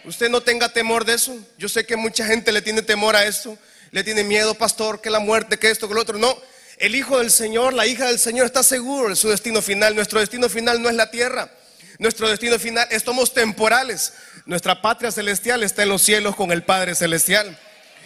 Usted 0.05 0.29
no 0.29 0.41
tenga 0.41 0.69
temor 0.69 1.05
de 1.05 1.15
eso. 1.15 1.37
Yo 1.57 1.67
sé 1.67 1.85
que 1.85 1.95
mucha 1.95 2.25
gente 2.25 2.51
le 2.51 2.61
tiene 2.61 2.81
temor 2.81 3.15
a 3.15 3.25
eso. 3.25 3.57
Le 3.91 4.03
tiene 4.03 4.23
miedo, 4.23 4.55
pastor, 4.55 5.01
que 5.01 5.09
la 5.09 5.19
muerte, 5.19 5.57
que 5.57 5.69
esto, 5.69 5.87
que 5.87 5.93
lo 5.93 6.01
otro. 6.01 6.17
No, 6.17 6.37
el 6.77 6.95
Hijo 6.95 7.19
del 7.19 7.31
Señor, 7.31 7.73
la 7.73 7.85
hija 7.85 8.07
del 8.07 8.19
Señor 8.19 8.45
está 8.45 8.63
seguro 8.63 9.09
de 9.09 9.15
su 9.15 9.29
destino 9.29 9.61
final. 9.61 9.95
Nuestro 9.95 10.19
destino 10.19 10.49
final 10.49 10.81
no 10.81 10.89
es 10.89 10.95
la 10.95 11.11
tierra. 11.11 11.51
Nuestro 11.99 12.29
destino 12.29 12.57
final, 12.59 12.87
estamos 12.91 13.33
temporales. 13.33 14.13
Nuestra 14.45 14.81
patria 14.81 15.11
celestial 15.11 15.63
está 15.63 15.83
en 15.83 15.89
los 15.89 16.01
cielos 16.01 16.35
con 16.35 16.51
el 16.51 16.63
Padre 16.63 16.95
celestial. 16.95 17.57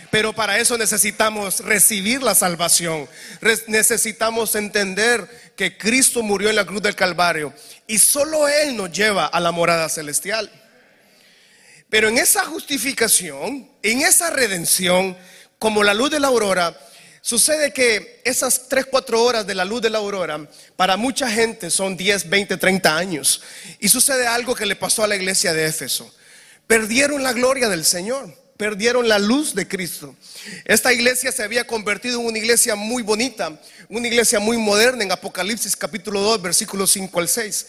Pero 0.09 0.33
para 0.33 0.57
eso 0.57 0.77
necesitamos 0.77 1.59
recibir 1.61 2.23
la 2.23 2.35
salvación. 2.35 3.09
necesitamos 3.67 4.55
entender 4.55 5.53
que 5.55 5.77
Cristo 5.77 6.23
murió 6.23 6.49
en 6.49 6.55
la 6.55 6.65
cruz 6.65 6.81
del 6.81 6.95
Calvario 6.95 7.53
y 7.87 7.99
solo 7.99 8.47
Él 8.47 8.75
nos 8.75 8.91
lleva 8.91 9.25
a 9.25 9.39
la 9.39 9.51
morada 9.51 9.89
celestial. 9.89 10.49
Pero 11.89 12.09
en 12.09 12.17
esa 12.17 12.45
justificación, 12.45 13.69
en 13.81 14.01
esa 14.01 14.29
redención, 14.29 15.17
como 15.59 15.83
la 15.83 15.93
luz 15.93 16.11
de 16.11 16.19
la 16.19 16.27
aurora, 16.27 16.77
sucede 17.21 17.73
que 17.73 18.21
esas 18.23 18.67
3, 18.69 18.87
4 18.89 19.23
horas 19.23 19.47
de 19.47 19.55
la 19.55 19.65
luz 19.65 19.81
de 19.81 19.89
la 19.89 19.97
aurora, 19.97 20.47
para 20.75 20.97
mucha 20.97 21.29
gente 21.29 21.69
son 21.69 21.97
10, 21.97 22.29
20, 22.29 22.57
30 22.57 22.97
años. 22.97 23.41
Y 23.79 23.89
sucede 23.89 24.27
algo 24.27 24.55
que 24.55 24.65
le 24.65 24.75
pasó 24.75 25.03
a 25.03 25.07
la 25.07 25.15
iglesia 25.15 25.53
de 25.53 25.65
Éfeso. 25.65 26.13
Perdieron 26.65 27.23
la 27.23 27.33
gloria 27.33 27.69
del 27.69 27.85
Señor 27.85 28.46
perdieron 28.57 29.07
la 29.07 29.19
luz 29.19 29.53
de 29.53 29.67
Cristo. 29.67 30.15
Esta 30.65 30.91
iglesia 30.91 31.31
se 31.31 31.43
había 31.43 31.65
convertido 31.65 32.19
en 32.19 32.25
una 32.25 32.37
iglesia 32.37 32.75
muy 32.75 33.03
bonita, 33.03 33.59
una 33.87 34.07
iglesia 34.07 34.39
muy 34.39 34.57
moderna 34.57 35.03
en 35.03 35.11
Apocalipsis 35.11 35.75
capítulo 35.75 36.19
2, 36.21 36.41
versículos 36.41 36.91
5 36.91 37.19
al 37.19 37.29
6. 37.29 37.67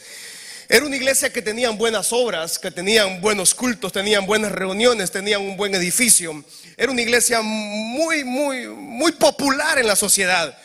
Era 0.71 0.85
una 0.85 0.97
iglesia 0.97 1.33
que 1.33 1.41
tenían 1.41 1.79
buenas 1.79 2.13
obras, 2.13 2.59
que 2.59 2.71
tenían 2.71 3.21
buenos 3.21 3.55
cultos, 3.55 3.93
tenían 3.93 4.27
buenas 4.27 4.53
reuniones, 4.53 5.11
tenían 5.11 5.41
un 5.43 5.57
buen 5.57 5.75
edificio. 5.75 6.45
Era 6.77 6.93
una 6.93 7.01
iglesia 7.01 7.41
muy, 7.43 8.25
muy, 8.25 8.67
muy 8.67 9.13
popular 9.13 9.79
en 9.79 9.87
la 9.87 9.97
sociedad. 9.97 10.57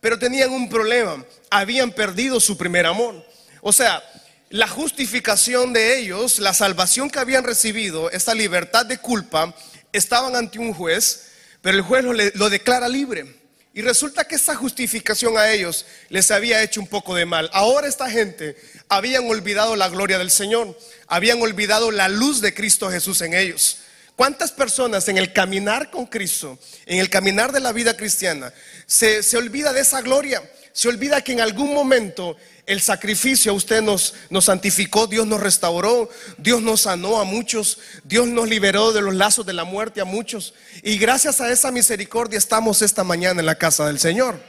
Pero 0.00 0.18
tenían 0.18 0.50
un 0.50 0.68
problema, 0.68 1.24
habían 1.48 1.92
perdido 1.92 2.40
su 2.40 2.56
primer 2.56 2.86
amor. 2.86 3.24
O 3.60 3.72
sea, 3.72 4.02
la 4.50 4.66
justificación 4.66 5.72
de 5.72 5.98
ellos, 5.98 6.40
la 6.40 6.52
salvación 6.52 7.08
que 7.08 7.20
habían 7.20 7.44
recibido, 7.44 8.10
esta 8.10 8.34
libertad 8.34 8.84
de 8.84 8.98
culpa, 8.98 9.54
estaban 9.92 10.34
ante 10.34 10.58
un 10.58 10.72
juez, 10.72 11.28
pero 11.60 11.76
el 11.76 11.82
juez 11.82 12.04
lo, 12.34 12.50
declara 12.50 12.88
libre. 12.88 13.40
Y 13.74 13.80
resulta 13.80 14.24
que 14.24 14.34
esa 14.34 14.54
justificación 14.54 15.38
a 15.38 15.50
ellos 15.50 15.86
les 16.10 16.30
había 16.30 16.62
hecho 16.62 16.80
un 16.80 16.86
poco 16.86 17.14
de 17.14 17.24
mal. 17.24 17.48
Ahora 17.54 17.86
esta 17.86 18.10
gente 18.10 18.56
habían 18.88 19.28
olvidado 19.28 19.76
la 19.76 19.88
gloria 19.88 20.18
del 20.18 20.30
Señor, 20.30 20.78
habían 21.06 21.40
olvidado 21.40 21.90
la 21.90 22.08
luz 22.08 22.42
de 22.42 22.52
Cristo 22.52 22.90
Jesús 22.90 23.22
en 23.22 23.32
ellos. 23.32 23.78
¿Cuántas 24.14 24.52
personas 24.52 25.08
en 25.08 25.16
el 25.16 25.32
caminar 25.32 25.90
con 25.90 26.04
Cristo, 26.04 26.58
en 26.84 26.98
el 26.98 27.08
caminar 27.08 27.50
de 27.50 27.60
la 27.60 27.72
vida 27.72 27.96
cristiana, 27.96 28.52
se, 28.86 29.22
se 29.22 29.38
olvida 29.38 29.72
de 29.72 29.80
esa 29.80 30.02
gloria? 30.02 30.42
Se 30.72 30.88
olvida 30.88 31.22
que 31.22 31.32
en 31.32 31.40
algún 31.40 31.74
momento 31.74 32.36
el 32.66 32.80
sacrificio 32.80 33.52
a 33.52 33.54
usted 33.54 33.82
nos, 33.82 34.14
nos 34.30 34.46
santificó, 34.46 35.06
Dios 35.06 35.26
nos 35.26 35.40
restauró, 35.40 36.08
Dios 36.38 36.62
nos 36.62 36.82
sanó 36.82 37.20
a 37.20 37.24
muchos, 37.24 37.78
Dios 38.04 38.26
nos 38.28 38.48
liberó 38.48 38.92
de 38.92 39.02
los 39.02 39.14
lazos 39.14 39.44
de 39.44 39.52
la 39.52 39.64
muerte 39.64 40.00
a 40.00 40.04
muchos. 40.04 40.54
Y 40.82 40.98
gracias 40.98 41.40
a 41.40 41.50
esa 41.50 41.70
misericordia 41.70 42.38
estamos 42.38 42.82
esta 42.82 43.04
mañana 43.04 43.40
en 43.40 43.46
la 43.46 43.56
casa 43.56 43.86
del 43.86 43.98
Señor. 43.98 44.40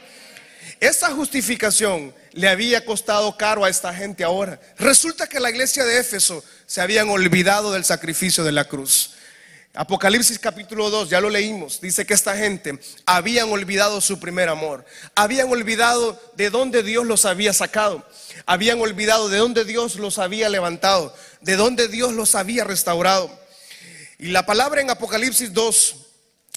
Esa 0.80 1.10
justificación 1.12 2.14
le 2.32 2.48
había 2.48 2.84
costado 2.84 3.36
caro 3.36 3.64
a 3.64 3.70
esta 3.70 3.94
gente 3.94 4.24
ahora. 4.24 4.60
Resulta 4.78 5.26
que 5.26 5.40
la 5.40 5.50
iglesia 5.50 5.84
de 5.84 5.98
Éfeso 5.98 6.44
se 6.66 6.80
habían 6.80 7.08
olvidado 7.08 7.72
del 7.72 7.84
sacrificio 7.84 8.44
de 8.44 8.52
la 8.52 8.64
cruz. 8.64 9.14
Apocalipsis 9.76 10.38
capítulo 10.38 10.88
2, 10.88 11.10
ya 11.10 11.20
lo 11.20 11.28
leímos, 11.28 11.80
dice 11.80 12.06
que 12.06 12.14
esta 12.14 12.36
gente 12.36 12.78
habían 13.06 13.50
olvidado 13.50 14.00
su 14.00 14.20
primer 14.20 14.48
amor, 14.48 14.84
habían 15.16 15.50
olvidado 15.50 16.20
de 16.36 16.48
dónde 16.48 16.84
Dios 16.84 17.04
los 17.04 17.24
había 17.24 17.52
sacado, 17.52 18.06
habían 18.46 18.80
olvidado 18.80 19.28
de 19.28 19.38
dónde 19.38 19.64
Dios 19.64 19.96
los 19.96 20.20
había 20.20 20.48
levantado, 20.48 21.12
de 21.40 21.56
dónde 21.56 21.88
Dios 21.88 22.12
los 22.12 22.36
había 22.36 22.62
restaurado. 22.62 23.36
Y 24.20 24.28
la 24.28 24.46
palabra 24.46 24.80
en 24.80 24.90
Apocalipsis 24.90 25.52
2, 25.52 25.96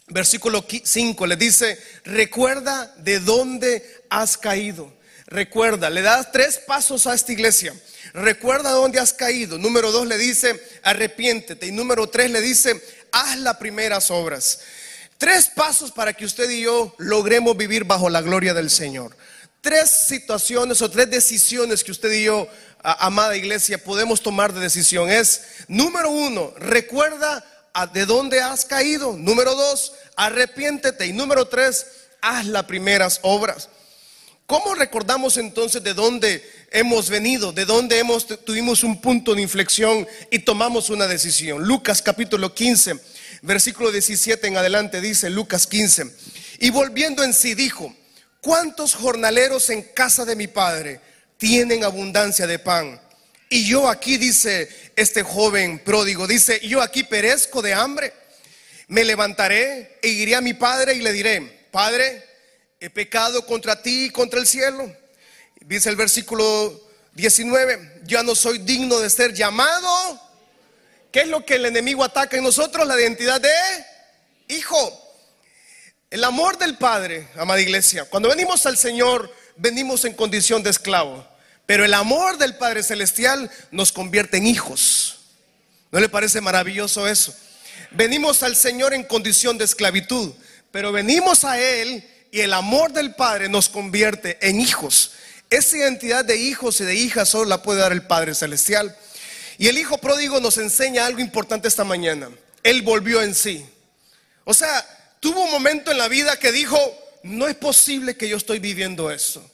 versículo 0.10 0.64
5, 0.84 1.26
le 1.26 1.38
dice, 1.38 1.80
recuerda 2.04 2.94
de 2.98 3.20
dónde 3.20 4.04
has 4.12 4.38
caído. 4.38 4.96
Recuerda, 5.26 5.90
le 5.90 6.04
das 6.04 6.32
tres 6.32 6.58
pasos 6.58 7.06
a 7.06 7.14
esta 7.14 7.34
iglesia. 7.34 7.74
Recuerda 8.14 8.72
dónde 8.72 9.00
has 9.00 9.14
caído. 9.14 9.58
Número 9.58 9.92
dos 9.92 10.08
le 10.08 10.18
dice, 10.18 10.58
arrepiéntete. 10.84 11.68
Y 11.68 11.72
número 11.72 12.08
tres 12.08 12.32
le 12.32 12.40
dice, 12.40 12.82
haz 13.18 13.38
las 13.40 13.58
primeras 13.58 14.12
obras. 14.12 14.60
Tres 15.18 15.48
pasos 15.48 15.92
para 15.92 16.14
que 16.14 16.26
usted 16.26 16.50
y 16.50 16.62
yo 16.62 16.94
logremos 17.00 17.58
vivir 17.58 17.84
bajo 17.84 18.10
la 18.10 18.22
gloria 18.22 18.54
del 18.54 18.70
Señor. 18.70 19.16
Tres 19.62 19.90
situaciones 19.90 20.82
o 20.82 20.92
tres 20.92 21.10
decisiones 21.10 21.84
que 21.84 21.92
usted 21.92 22.12
y 22.12 22.26
yo, 22.26 22.48
amada 22.84 23.36
iglesia, 23.36 23.84
podemos 23.84 24.22
tomar 24.22 24.54
de 24.54 24.60
decisión. 24.60 25.10
Es, 25.10 25.42
número 25.68 26.12
uno, 26.12 26.54
recuerda 26.58 27.44
de 27.94 28.06
dónde 28.06 28.42
has 28.42 28.66
caído. 28.66 29.14
Número 29.14 29.56
dos, 29.56 29.94
arrepiéntete. 30.16 31.08
Y 31.08 31.14
número 31.14 31.48
tres, 31.48 31.88
haz 32.22 32.46
las 32.46 32.66
primeras 32.66 33.20
obras. 33.24 33.70
¿Cómo 34.46 34.76
recordamos 34.76 35.38
entonces 35.38 35.84
de 35.84 35.94
dónde 35.94 36.57
hemos 36.72 37.10
venido, 37.10 37.52
de 37.52 37.66
dónde 37.66 38.00
hemos 38.00 38.28
tuvimos 38.44 38.84
un 38.84 39.02
punto 39.02 39.34
de 39.36 39.42
inflexión 39.42 40.08
y 40.32 40.40
tomamos 40.40 40.90
una 40.90 41.08
decisión? 41.08 41.64
Lucas 41.64 42.02
capítulo 42.02 42.54
15, 42.54 43.00
versículo 43.42 43.92
17 43.92 44.48
en 44.48 44.58
adelante 44.58 45.02
dice 45.02 45.30
Lucas 45.30 45.68
15. 45.68 46.06
Y 46.60 46.70
volviendo 46.70 47.24
en 47.24 47.34
sí 47.34 47.54
dijo, 47.54 47.96
¿cuántos 48.42 48.96
jornaleros 48.96 49.70
en 49.70 49.82
casa 49.82 50.26
de 50.26 50.36
mi 50.36 50.48
padre 50.48 51.00
tienen 51.38 51.84
abundancia 51.84 52.48
de 52.48 52.60
pan? 52.60 53.00
Y 53.50 53.66
yo 53.66 53.88
aquí 53.88 54.18
dice 54.18 54.70
este 54.96 55.24
joven 55.24 55.80
pródigo, 55.80 56.28
dice, 56.28 56.60
yo 56.68 56.82
aquí 56.82 57.04
perezco 57.04 57.62
de 57.62 57.74
hambre. 57.74 58.14
Me 58.90 59.04
levantaré 59.04 60.00
e 60.02 60.08
iré 60.10 60.36
a 60.36 60.42
mi 60.42 60.54
padre 60.54 60.96
y 60.96 61.02
le 61.02 61.12
diré, 61.12 61.58
Padre, 61.72 62.24
he 62.80 62.90
pecado 62.90 63.46
contra 63.46 63.82
ti 63.82 64.06
y 64.06 64.10
contra 64.10 64.40
el 64.40 64.48
cielo. 64.48 64.92
Dice 65.68 65.90
el 65.90 65.98
versículo 65.98 66.82
19, 67.14 68.04
ya 68.06 68.24
no 68.24 68.36
soy 68.36 68.60
digno 68.60 69.00
de 69.00 69.10
ser 69.10 69.34
llamado. 69.34 70.22
¿Qué 71.12 71.22
es 71.22 71.28
lo 71.28 71.46
que 71.46 71.56
el 71.56 71.66
enemigo 71.66 72.06
ataca 72.06 72.38
en 72.38 72.44
nosotros? 72.44 72.88
La 72.88 72.98
identidad 72.98 73.42
de 73.42 73.50
hijo. 74.48 74.78
El 76.10 76.24
amor 76.24 76.58
del 76.58 76.78
Padre, 76.78 77.28
amada 77.36 77.60
iglesia. 77.60 78.06
Cuando 78.06 78.30
venimos 78.30 78.66
al 78.66 78.78
Señor, 78.78 79.30
venimos 79.58 80.06
en 80.06 80.14
condición 80.14 80.64
de 80.64 80.70
esclavo. 80.70 81.28
Pero 81.66 81.84
el 81.84 81.94
amor 81.94 82.38
del 82.38 82.56
Padre 82.56 82.82
Celestial 82.82 83.52
nos 83.70 83.92
convierte 83.92 84.38
en 84.38 84.48
hijos. 84.48 85.18
¿No 85.92 86.00
le 86.00 86.08
parece 86.08 86.40
maravilloso 86.40 87.10
eso? 87.10 87.36
Venimos 87.92 88.42
al 88.42 88.56
Señor 88.56 88.94
en 88.94 89.04
condición 89.04 89.58
de 89.58 89.66
esclavitud, 89.66 90.34
pero 90.72 90.94
venimos 90.94 91.44
a 91.44 91.60
Él 91.60 92.10
y 92.32 92.40
el 92.40 92.54
amor 92.54 92.94
del 92.94 93.16
Padre 93.16 93.50
nos 93.50 93.68
convierte 93.68 94.38
en 94.48 94.62
hijos. 94.62 95.12
Esa 95.50 95.78
identidad 95.78 96.26
de 96.26 96.38
hijos 96.38 96.82
y 96.82 96.86
de 96.86 96.96
hijas 96.96 97.30
solo 97.30 97.46
la 97.46 97.64
puede 97.64 97.82
dar 97.82 97.92
el 97.92 98.06
Padre 98.06 98.36
Celestial. 98.36 98.96
Y 99.58 99.68
el 99.68 99.78
Hijo 99.78 99.98
pródigo 99.98 100.40
nos 100.40 100.58
enseña 100.58 101.06
algo 101.06 101.20
importante 101.20 101.68
esta 101.68 101.84
mañana. 101.84 102.30
Él 102.64 102.82
volvió 102.82 103.22
en 103.22 103.34
sí. 103.34 103.66
O 104.44 104.54
sea, 104.54 104.86
tuvo 105.20 105.44
un 105.44 105.52
momento 105.52 105.92
en 105.92 105.98
la 105.98 106.08
vida 106.08 106.38
que 106.38 106.52
dijo, 106.52 106.78
no 107.24 107.48
es 107.48 107.56
posible 107.56 108.16
que 108.16 108.30
yo 108.30 108.38
estoy 108.38 108.60
viviendo 108.60 109.10
eso. 109.10 109.50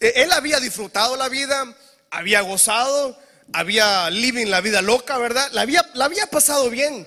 E-, 0.00 0.14
él 0.16 0.32
había 0.32 0.60
disfrutado 0.60 1.16
la 1.16 1.28
vida, 1.28 1.76
había 2.10 2.40
gozado, 2.40 3.18
había 3.52 4.10
living 4.10 4.46
la 4.46 4.60
vida 4.60 4.82
loca, 4.82 5.18
¿verdad? 5.18 5.48
La 5.52 5.60
había, 5.60 5.88
la 5.94 6.06
había 6.06 6.26
pasado 6.26 6.68
bien. 6.70 7.06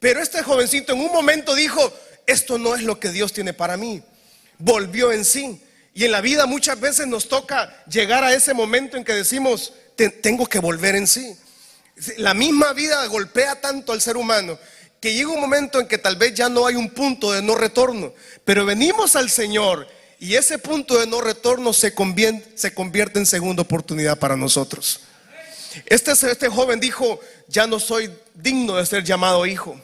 Pero 0.00 0.20
este 0.20 0.42
jovencito 0.42 0.92
en 0.92 1.00
un 1.00 1.12
momento 1.12 1.54
dijo, 1.54 1.92
esto 2.26 2.58
no 2.58 2.74
es 2.74 2.82
lo 2.82 2.98
que 2.98 3.10
Dios 3.10 3.32
tiene 3.32 3.52
para 3.52 3.76
mí 3.76 4.02
volvió 4.60 5.10
en 5.10 5.24
sí. 5.24 5.60
Y 5.94 6.04
en 6.04 6.12
la 6.12 6.20
vida 6.20 6.46
muchas 6.46 6.78
veces 6.78 7.06
nos 7.06 7.28
toca 7.28 7.84
llegar 7.86 8.24
a 8.24 8.32
ese 8.32 8.54
momento 8.54 8.96
en 8.96 9.04
que 9.04 9.12
decimos, 9.12 9.72
tengo 10.22 10.46
que 10.46 10.58
volver 10.58 10.94
en 10.94 11.06
sí. 11.06 11.36
La 12.16 12.34
misma 12.34 12.72
vida 12.72 13.04
golpea 13.06 13.60
tanto 13.60 13.92
al 13.92 14.00
ser 14.00 14.16
humano 14.16 14.58
que 15.00 15.14
llega 15.14 15.30
un 15.30 15.40
momento 15.40 15.80
en 15.80 15.88
que 15.88 15.98
tal 15.98 16.16
vez 16.16 16.34
ya 16.34 16.48
no 16.48 16.66
hay 16.66 16.74
un 16.74 16.90
punto 16.90 17.32
de 17.32 17.42
no 17.42 17.54
retorno, 17.54 18.12
pero 18.44 18.66
venimos 18.66 19.16
al 19.16 19.30
Señor 19.30 19.88
y 20.18 20.34
ese 20.34 20.58
punto 20.58 20.98
de 20.98 21.06
no 21.06 21.22
retorno 21.22 21.72
se 21.72 21.94
convierte, 21.94 23.18
en 23.18 23.26
segunda 23.26 23.62
oportunidad 23.62 24.18
para 24.18 24.36
nosotros. 24.36 25.00
Este, 25.86 26.12
este 26.12 26.48
joven 26.48 26.78
dijo, 26.78 27.20
ya 27.48 27.66
no 27.66 27.80
soy 27.80 28.10
digno 28.34 28.76
de 28.76 28.84
ser 28.84 29.02
llamado 29.02 29.46
hijo. 29.46 29.80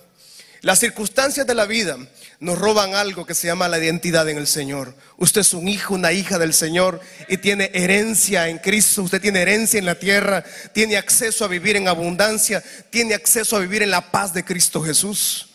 Las 0.60 0.80
circunstancias 0.80 1.46
de 1.46 1.54
la 1.54 1.64
vida 1.64 1.96
nos 2.40 2.58
roban 2.58 2.94
algo 2.94 3.24
que 3.24 3.34
se 3.34 3.46
llama 3.46 3.68
la 3.68 3.78
identidad 3.78 4.28
en 4.28 4.36
el 4.36 4.46
Señor. 4.46 4.94
Usted 5.16 5.40
es 5.40 5.54
un 5.54 5.68
hijo, 5.68 5.94
una 5.94 6.12
hija 6.12 6.38
del 6.38 6.52
Señor 6.52 7.00
y 7.28 7.38
tiene 7.38 7.70
herencia 7.72 8.48
en 8.48 8.58
Cristo. 8.58 9.02
Usted 9.02 9.20
tiene 9.20 9.42
herencia 9.42 9.78
en 9.78 9.86
la 9.86 9.98
tierra, 9.98 10.44
tiene 10.72 10.96
acceso 10.96 11.44
a 11.44 11.48
vivir 11.48 11.76
en 11.76 11.88
abundancia, 11.88 12.62
tiene 12.90 13.14
acceso 13.14 13.56
a 13.56 13.60
vivir 13.60 13.82
en 13.82 13.90
la 13.90 14.10
paz 14.10 14.34
de 14.34 14.44
Cristo 14.44 14.82
Jesús. 14.82 15.48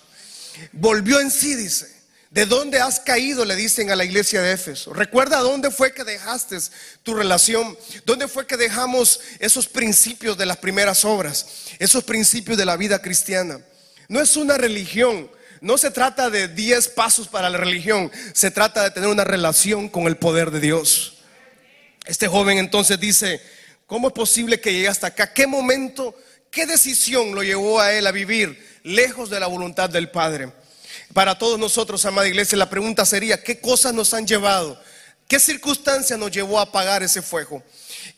Volvió 0.72 1.20
en 1.20 1.32
sí, 1.32 1.56
dice. 1.56 2.02
¿De 2.32 2.46
dónde 2.46 2.80
has 2.80 3.02
caído? 3.02 3.44
Le 3.44 3.58
dicen 3.58 3.92
a 3.92 3.96
la 3.98 4.06
iglesia 4.06 4.42
de 4.42 4.54
Éfeso. 4.54 4.94
Recuerda 4.94 5.40
dónde 5.40 5.70
fue 5.70 5.94
que 5.94 6.06
dejaste 6.06 6.58
tu 7.04 7.14
relación, 7.14 7.78
dónde 8.06 8.30
fue 8.30 8.48
que 8.48 8.56
dejamos 8.56 9.20
esos 9.40 9.68
principios 9.68 10.38
de 10.38 10.46
las 10.46 10.56
primeras 10.56 11.04
obras, 11.04 11.46
esos 11.78 12.06
principios 12.06 12.58
de 12.58 12.64
la 12.64 12.78
vida 12.78 13.02
cristiana. 13.02 13.60
No 14.08 14.22
es 14.22 14.38
una 14.38 14.58
religión, 14.58 15.30
no 15.62 15.78
se 15.78 15.92
trata 15.92 16.30
de 16.32 16.48
10 16.48 16.90
pasos 16.90 17.28
para 17.28 17.50
la 17.50 17.58
religión, 17.58 18.12
se 18.34 18.50
trata 18.50 18.84
de 18.84 18.92
tener 18.92 19.10
una 19.10 19.24
relación 19.24 19.88
con 19.88 20.08
el 20.08 20.18
poder 20.18 20.50
de 20.50 20.60
Dios. 20.60 21.20
Este 22.06 22.28
joven 22.28 22.58
entonces 22.58 23.00
dice, 23.00 23.40
¿cómo 23.86 24.08
es 24.08 24.14
posible 24.14 24.60
que 24.60 24.74
llegue 24.74 24.88
hasta 24.88 25.08
acá? 25.08 25.32
¿Qué 25.32 25.46
momento, 25.46 26.16
qué 26.50 26.66
decisión 26.66 27.36
lo 27.36 27.44
llevó 27.44 27.80
a 27.80 27.94
él 27.94 28.08
a 28.08 28.12
vivir 28.12 28.82
lejos 28.84 29.30
de 29.30 29.40
la 29.40 29.46
voluntad 29.46 29.88
del 29.88 30.10
Padre? 30.10 30.52
Para 31.14 31.38
todos 31.38 31.60
nosotros, 31.60 32.04
amada 32.06 32.28
iglesia, 32.28 32.58
la 32.58 32.70
pregunta 32.70 33.06
sería, 33.06 33.44
¿qué 33.44 33.60
cosas 33.60 33.94
nos 33.94 34.16
han 34.16 34.26
llevado? 34.26 34.82
¿Qué 35.28 35.40
circunstancia 35.40 36.18
nos 36.18 36.32
llevó 36.32 36.60
a 36.60 36.64
apagar 36.64 37.04
ese 37.04 37.22
fuego? 37.22 37.64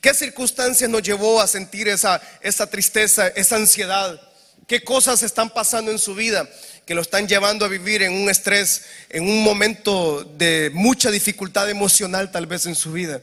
¿Qué 0.00 0.14
circunstancia 0.14 0.88
nos 0.88 1.02
llevó 1.02 1.42
a 1.42 1.46
sentir 1.46 1.88
esa, 1.88 2.22
esa 2.40 2.66
tristeza, 2.68 3.28
esa 3.28 3.56
ansiedad? 3.56 4.18
¿Qué 4.66 4.82
cosas 4.82 5.22
están 5.22 5.50
pasando 5.50 5.90
en 5.90 5.98
su 5.98 6.14
vida? 6.14 6.48
que 6.86 6.94
lo 6.94 7.00
están 7.00 7.26
llevando 7.26 7.64
a 7.64 7.68
vivir 7.68 8.02
en 8.02 8.12
un 8.12 8.28
estrés, 8.28 8.84
en 9.08 9.26
un 9.26 9.42
momento 9.42 10.22
de 10.22 10.70
mucha 10.74 11.10
dificultad 11.10 11.70
emocional 11.70 12.30
tal 12.30 12.46
vez 12.46 12.66
en 12.66 12.74
su 12.74 12.92
vida. 12.92 13.20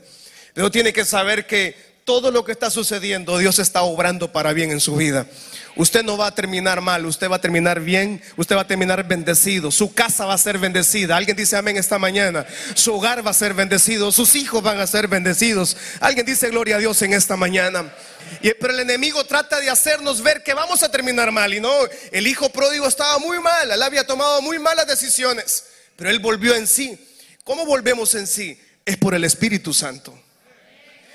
Pero 0.53 0.71
tiene 0.71 0.93
que 0.93 1.05
saber 1.05 1.45
que 1.45 1.75
todo 2.03 2.31
lo 2.31 2.43
que 2.43 2.51
está 2.51 2.69
sucediendo, 2.69 3.37
Dios 3.37 3.59
está 3.59 3.83
obrando 3.83 4.31
para 4.31 4.53
bien 4.53 4.71
en 4.71 4.79
su 4.79 4.95
vida. 4.95 5.27
Usted 5.75 6.03
no 6.03 6.17
va 6.17 6.27
a 6.27 6.35
terminar 6.35 6.81
mal, 6.81 7.05
usted 7.05 7.29
va 7.29 7.37
a 7.37 7.41
terminar 7.41 7.79
bien, 7.79 8.21
usted 8.35 8.55
va 8.55 8.61
a 8.61 8.67
terminar 8.67 9.07
bendecido, 9.07 9.71
su 9.71 9.93
casa 9.93 10.25
va 10.25 10.33
a 10.33 10.37
ser 10.37 10.57
bendecida. 10.57 11.15
Alguien 11.15 11.37
dice 11.37 11.55
amén 11.55 11.77
esta 11.77 11.97
mañana, 11.97 12.45
su 12.73 12.93
hogar 12.93 13.25
va 13.25 13.31
a 13.31 13.33
ser 13.33 13.53
bendecido, 13.53 14.11
sus 14.11 14.35
hijos 14.35 14.61
van 14.61 14.79
a 14.79 14.87
ser 14.87 15.07
bendecidos. 15.07 15.77
Alguien 16.01 16.25
dice 16.25 16.49
gloria 16.49 16.75
a 16.75 16.79
Dios 16.79 17.01
en 17.03 17.13
esta 17.13 17.37
mañana. 17.37 17.93
Y, 18.41 18.51
pero 18.59 18.73
el 18.73 18.81
enemigo 18.81 19.23
trata 19.23 19.59
de 19.59 19.69
hacernos 19.69 20.21
ver 20.21 20.43
que 20.43 20.53
vamos 20.53 20.83
a 20.83 20.91
terminar 20.91 21.31
mal. 21.31 21.53
Y 21.53 21.61
no, 21.61 21.73
el 22.11 22.27
hijo 22.27 22.49
pródigo 22.49 22.87
estaba 22.87 23.17
muy 23.19 23.39
mal, 23.39 23.71
él 23.71 23.81
había 23.81 24.05
tomado 24.05 24.41
muy 24.41 24.59
malas 24.59 24.87
decisiones, 24.87 25.65
pero 25.95 26.09
él 26.09 26.19
volvió 26.19 26.53
en 26.55 26.67
sí. 26.67 26.99
¿Cómo 27.43 27.65
volvemos 27.65 28.13
en 28.15 28.27
sí? 28.27 28.59
Es 28.85 28.97
por 28.97 29.15
el 29.15 29.23
Espíritu 29.23 29.73
Santo. 29.73 30.20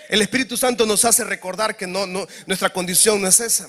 El 0.09 0.23
Espíritu 0.23 0.57
Santo 0.57 0.87
nos 0.87 1.05
hace 1.05 1.25
recordar 1.25 1.77
que 1.77 1.87
no, 1.87 2.07
no, 2.07 2.27
nuestra 2.47 2.71
condición 2.71 3.21
no 3.21 3.29
es 3.29 3.40
esa. 3.40 3.69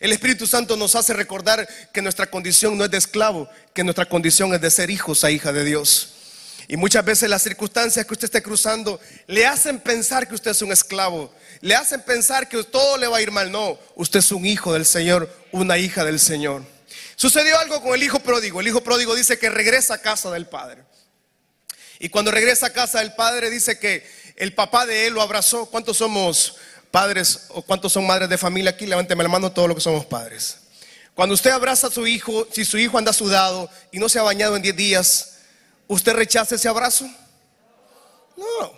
El 0.00 0.12
Espíritu 0.12 0.46
Santo 0.46 0.76
nos 0.76 0.94
hace 0.94 1.12
recordar 1.12 1.68
que 1.92 2.02
nuestra 2.02 2.26
condición 2.26 2.76
no 2.76 2.84
es 2.84 2.90
de 2.90 2.98
esclavo, 2.98 3.48
que 3.74 3.84
nuestra 3.84 4.06
condición 4.06 4.54
es 4.54 4.60
de 4.60 4.70
ser 4.70 4.90
hijos 4.90 5.24
a 5.24 5.30
hija 5.30 5.52
de 5.52 5.64
Dios. 5.64 6.14
Y 6.68 6.76
muchas 6.76 7.04
veces 7.04 7.30
las 7.30 7.42
circunstancias 7.42 8.04
que 8.04 8.12
usted 8.12 8.26
esté 8.26 8.42
cruzando 8.42 9.00
le 9.26 9.46
hacen 9.46 9.80
pensar 9.80 10.28
que 10.28 10.34
usted 10.34 10.50
es 10.50 10.60
un 10.60 10.70
esclavo, 10.70 11.32
le 11.62 11.74
hacen 11.74 12.02
pensar 12.02 12.48
que 12.48 12.62
todo 12.62 12.98
le 12.98 13.06
va 13.06 13.16
a 13.16 13.22
ir 13.22 13.30
mal. 13.30 13.50
No, 13.50 13.78
usted 13.96 14.18
es 14.18 14.30
un 14.30 14.44
hijo 14.44 14.74
del 14.74 14.84
Señor, 14.84 15.34
una 15.50 15.78
hija 15.78 16.04
del 16.04 16.20
Señor. 16.20 16.62
Sucedió 17.16 17.58
algo 17.58 17.82
con 17.82 17.94
el 17.94 18.02
hijo 18.02 18.20
pródigo. 18.20 18.60
El 18.60 18.68
hijo 18.68 18.82
pródigo 18.82 19.14
dice 19.14 19.38
que 19.38 19.48
regresa 19.48 19.94
a 19.94 19.98
casa 19.98 20.30
del 20.30 20.46
padre. 20.46 20.84
Y 21.98 22.10
cuando 22.10 22.30
regresa 22.30 22.66
a 22.66 22.72
casa 22.72 23.00
del 23.00 23.14
padre 23.14 23.50
dice 23.50 23.78
que 23.78 24.06
el 24.38 24.54
papá 24.54 24.86
de 24.86 25.06
él 25.06 25.14
lo 25.14 25.22
abrazó. 25.22 25.66
¿Cuántos 25.66 25.98
somos 25.98 26.56
padres 26.90 27.46
o 27.50 27.62
cuántos 27.62 27.92
son 27.92 28.06
madres 28.06 28.28
de 28.28 28.38
familia 28.38 28.70
aquí? 28.70 28.86
Levánteme 28.86 29.22
la 29.22 29.28
mano 29.28 29.52
todos 29.52 29.68
los 29.68 29.76
que 29.76 29.82
somos 29.82 30.06
padres. 30.06 30.58
Cuando 31.14 31.34
usted 31.34 31.50
abraza 31.50 31.88
a 31.88 31.90
su 31.90 32.06
hijo, 32.06 32.46
si 32.52 32.64
su 32.64 32.78
hijo 32.78 32.96
anda 32.96 33.12
sudado 33.12 33.68
y 33.90 33.98
no 33.98 34.08
se 34.08 34.20
ha 34.20 34.22
bañado 34.22 34.54
en 34.54 34.62
10 34.62 34.76
días, 34.76 35.38
¿usted 35.88 36.12
rechaza 36.14 36.54
ese 36.54 36.68
abrazo? 36.68 37.04
No. 38.36 38.72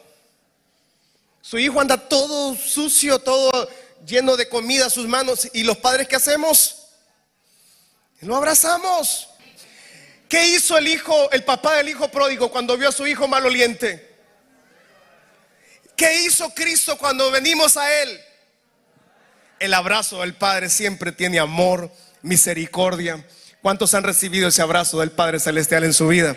Su 1.42 1.58
hijo 1.58 1.80
anda 1.80 1.98
todo 1.98 2.56
sucio, 2.56 3.18
todo 3.18 3.68
lleno 4.06 4.36
de 4.36 4.48
comida 4.48 4.86
a 4.86 4.90
sus 4.90 5.06
manos. 5.06 5.48
¿Y 5.52 5.64
los 5.64 5.76
padres 5.76 6.08
qué 6.08 6.16
hacemos? 6.16 6.86
Lo 8.20 8.36
abrazamos. 8.36 9.28
¿Qué 10.28 10.46
hizo 10.48 10.78
el 10.78 10.88
hijo, 10.88 11.30
el 11.32 11.44
papá 11.44 11.76
del 11.76 11.88
hijo 11.90 12.08
pródigo 12.08 12.50
cuando 12.50 12.78
vio 12.78 12.88
a 12.88 12.92
su 12.92 13.06
hijo 13.06 13.28
maloliente? 13.28 14.09
¿Qué 16.00 16.22
hizo 16.22 16.48
Cristo 16.54 16.96
cuando 16.96 17.30
venimos 17.30 17.76
a 17.76 18.00
Él? 18.00 18.18
El 19.58 19.74
abrazo 19.74 20.22
del 20.22 20.32
Padre 20.32 20.70
siempre 20.70 21.12
tiene 21.12 21.38
amor, 21.38 21.92
misericordia. 22.22 23.22
¿Cuántos 23.60 23.92
han 23.92 24.04
recibido 24.04 24.48
ese 24.48 24.62
abrazo 24.62 25.00
del 25.00 25.10
Padre 25.10 25.38
Celestial 25.40 25.84
en 25.84 25.92
su 25.92 26.08
vida? 26.08 26.34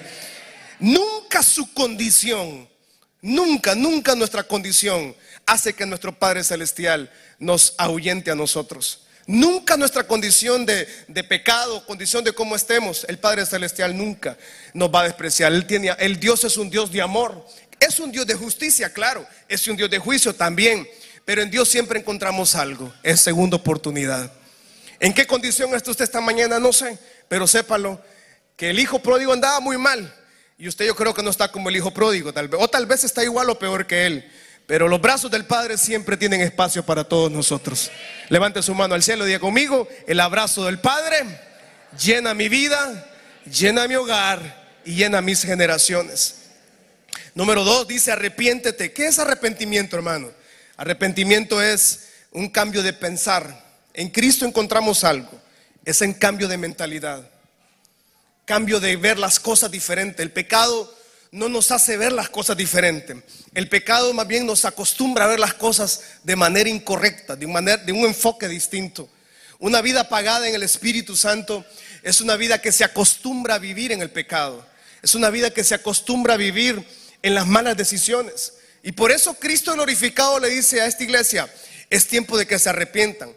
Nunca 0.79 1.41
su 1.43 1.73
condición, 1.73 2.67
nunca, 3.21 3.73
nunca 3.73 4.15
nuestra 4.15 4.43
condición 4.43 5.15
hace 5.45 5.71
que 5.71 5.85
nuestro 5.85 6.19
Padre 6.19 6.43
Celestial 6.43 7.09
nos 7.39 7.73
ahuyente 7.77 8.31
a 8.31 8.35
nosotros. 8.35 9.03
Nunca 9.25 9.77
nuestra 9.77 10.05
condición 10.05 10.65
de, 10.65 10.85
pecado, 11.23 11.85
condición 11.85 12.25
de 12.25 12.33
cómo 12.33 12.57
estemos, 12.57 13.05
el 13.07 13.17
Padre 13.17 13.45
Celestial 13.45 13.95
nunca 13.95 14.37
nos 14.73 14.93
va 14.93 15.01
a 15.01 15.03
despreciar. 15.05 15.53
Él 15.53 15.65
tiene, 15.65 15.95
el 15.99 16.19
Dios 16.19 16.43
es 16.43 16.57
un 16.57 16.69
Dios 16.69 16.91
de 16.91 17.01
amor. 17.01 17.47
Es 17.83 17.99
un 17.99 18.11
Dios 18.11 18.25
de 18.25 18.35
justicia, 18.35 18.91
claro. 18.93 19.27
Es 19.47 19.67
un 19.67 19.75
Dios 19.75 19.89
de 19.89 19.99
juicio 19.99 20.33
también. 20.33 20.87
Pero 21.25 21.41
en 21.41 21.51
Dios 21.51 21.69
siempre 21.69 21.99
encontramos 21.99 22.55
algo. 22.55 22.93
Es 23.03 23.21
segunda 23.21 23.57
oportunidad. 23.57 24.31
¿En 24.99 25.13
qué 25.13 25.27
condición 25.27 25.73
está 25.75 25.91
usted 25.91 26.05
esta 26.05 26.21
mañana? 26.21 26.59
No 26.59 26.71
sé. 26.71 26.97
Pero 27.27 27.47
sépalo 27.47 28.01
que 28.55 28.69
el 28.69 28.79
hijo 28.79 28.99
pródigo 28.99 29.33
andaba 29.33 29.59
muy 29.59 29.77
mal. 29.77 30.13
Y 30.57 30.67
usted 30.67 30.85
yo 30.85 30.95
creo 30.95 31.13
que 31.13 31.23
no 31.23 31.29
está 31.29 31.51
como 31.51 31.69
el 31.69 31.75
hijo 31.75 31.91
pródigo, 31.91 32.31
tal 32.31 32.47
vez. 32.47 32.61
O 32.61 32.67
tal 32.67 32.85
vez 32.85 33.03
está 33.03 33.23
igual 33.23 33.49
o 33.49 33.59
peor 33.59 33.85
que 33.85 34.05
él. 34.05 34.31
Pero 34.65 34.87
los 34.87 35.01
brazos 35.01 35.29
del 35.29 35.45
Padre 35.45 35.77
siempre 35.77 36.15
tienen 36.15 36.39
espacio 36.39 36.85
para 36.85 37.03
todos 37.03 37.29
nosotros. 37.29 37.91
Levante 38.29 38.61
su 38.61 38.73
mano 38.73 38.95
al 38.95 39.03
cielo 39.03 39.25
diga 39.25 39.39
conmigo, 39.39 39.89
el 40.07 40.21
abrazo 40.21 40.65
del 40.65 40.79
Padre 40.79 41.17
llena 42.01 42.33
mi 42.33 42.49
vida, 42.49 43.11
llena 43.45 43.87
mi 43.87 43.95
hogar 43.95 44.79
y 44.85 44.95
llena 44.95 45.21
mis 45.21 45.43
generaciones. 45.43 46.42
Número 47.35 47.63
dos 47.63 47.87
dice 47.87 48.11
arrepiéntete. 48.11 48.93
¿Qué 48.93 49.07
es 49.07 49.19
arrepentimiento, 49.19 49.95
hermano? 49.95 50.31
Arrepentimiento 50.77 51.61
es 51.61 52.09
un 52.31 52.49
cambio 52.49 52.83
de 52.83 52.93
pensar. 52.93 53.63
En 53.93 54.09
Cristo 54.09 54.45
encontramos 54.45 55.03
algo. 55.03 55.41
Es 55.85 56.01
en 56.01 56.13
cambio 56.13 56.47
de 56.47 56.57
mentalidad. 56.57 57.29
Cambio 58.45 58.79
de 58.79 58.95
ver 58.97 59.19
las 59.19 59.39
cosas 59.39 59.71
diferentes. 59.71 60.19
El 60.19 60.31
pecado 60.31 60.93
no 61.31 61.49
nos 61.49 61.71
hace 61.71 61.97
ver 61.97 62.11
las 62.11 62.29
cosas 62.29 62.55
diferentes. 62.55 63.17
El 63.55 63.67
pecado 63.67 64.13
más 64.13 64.27
bien 64.27 64.45
nos 64.45 64.65
acostumbra 64.65 65.25
a 65.25 65.29
ver 65.29 65.39
las 65.39 65.55
cosas 65.55 66.01
de 66.23 66.35
manera 66.35 66.69
incorrecta, 66.69 67.35
de, 67.35 67.47
manera, 67.47 67.77
de 67.77 67.91
un 67.91 68.05
enfoque 68.05 68.47
distinto. 68.47 69.09
Una 69.57 69.81
vida 69.81 70.01
apagada 70.01 70.47
en 70.47 70.53
el 70.53 70.61
Espíritu 70.61 71.15
Santo 71.15 71.65
es 72.03 72.21
una 72.21 72.35
vida 72.35 72.61
que 72.61 72.71
se 72.71 72.83
acostumbra 72.83 73.55
a 73.55 73.59
vivir 73.59 73.91
en 73.91 74.01
el 74.01 74.11
pecado. 74.11 74.63
Es 75.01 75.15
una 75.15 75.31
vida 75.31 75.49
que 75.49 75.63
se 75.63 75.73
acostumbra 75.73 76.35
a 76.35 76.37
vivir 76.37 76.85
en 77.23 77.33
las 77.33 77.47
malas 77.47 77.75
decisiones. 77.75 78.53
Y 78.83 78.91
por 78.91 79.11
eso 79.11 79.33
Cristo 79.35 79.73
glorificado 79.73 80.39
le 80.39 80.49
dice 80.49 80.81
a 80.81 80.85
esta 80.85 81.03
iglesia, 81.03 81.51
es 81.89 82.07
tiempo 82.07 82.37
de 82.37 82.45
que 82.45 82.59
se 82.59 82.69
arrepientan. 82.69 83.33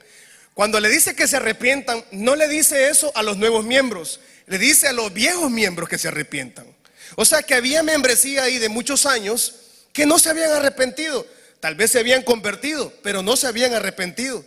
Cuando 0.52 0.80
le 0.80 0.90
dice 0.90 1.14
que 1.14 1.28
se 1.28 1.36
arrepientan, 1.36 2.04
no 2.10 2.34
le 2.34 2.48
dice 2.48 2.88
eso 2.88 3.12
a 3.14 3.22
los 3.22 3.36
nuevos 3.36 3.64
miembros, 3.64 4.20
le 4.46 4.58
dice 4.58 4.88
a 4.88 4.92
los 4.92 5.12
viejos 5.12 5.50
miembros 5.50 5.88
que 5.88 5.98
se 5.98 6.08
arrepientan. 6.08 6.66
O 7.14 7.24
sea 7.24 7.42
que 7.42 7.54
había 7.54 7.82
membresía 7.82 8.42
ahí 8.42 8.58
de 8.58 8.68
muchos 8.68 9.06
años 9.06 9.54
que 9.92 10.04
no 10.04 10.18
se 10.18 10.30
habían 10.30 10.50
arrepentido. 10.50 11.26
Tal 11.60 11.76
vez 11.76 11.92
se 11.92 12.00
habían 12.00 12.22
convertido, 12.22 12.92
pero 13.02 13.22
no 13.22 13.36
se 13.36 13.46
habían 13.46 13.72
arrepentido. 13.72 14.44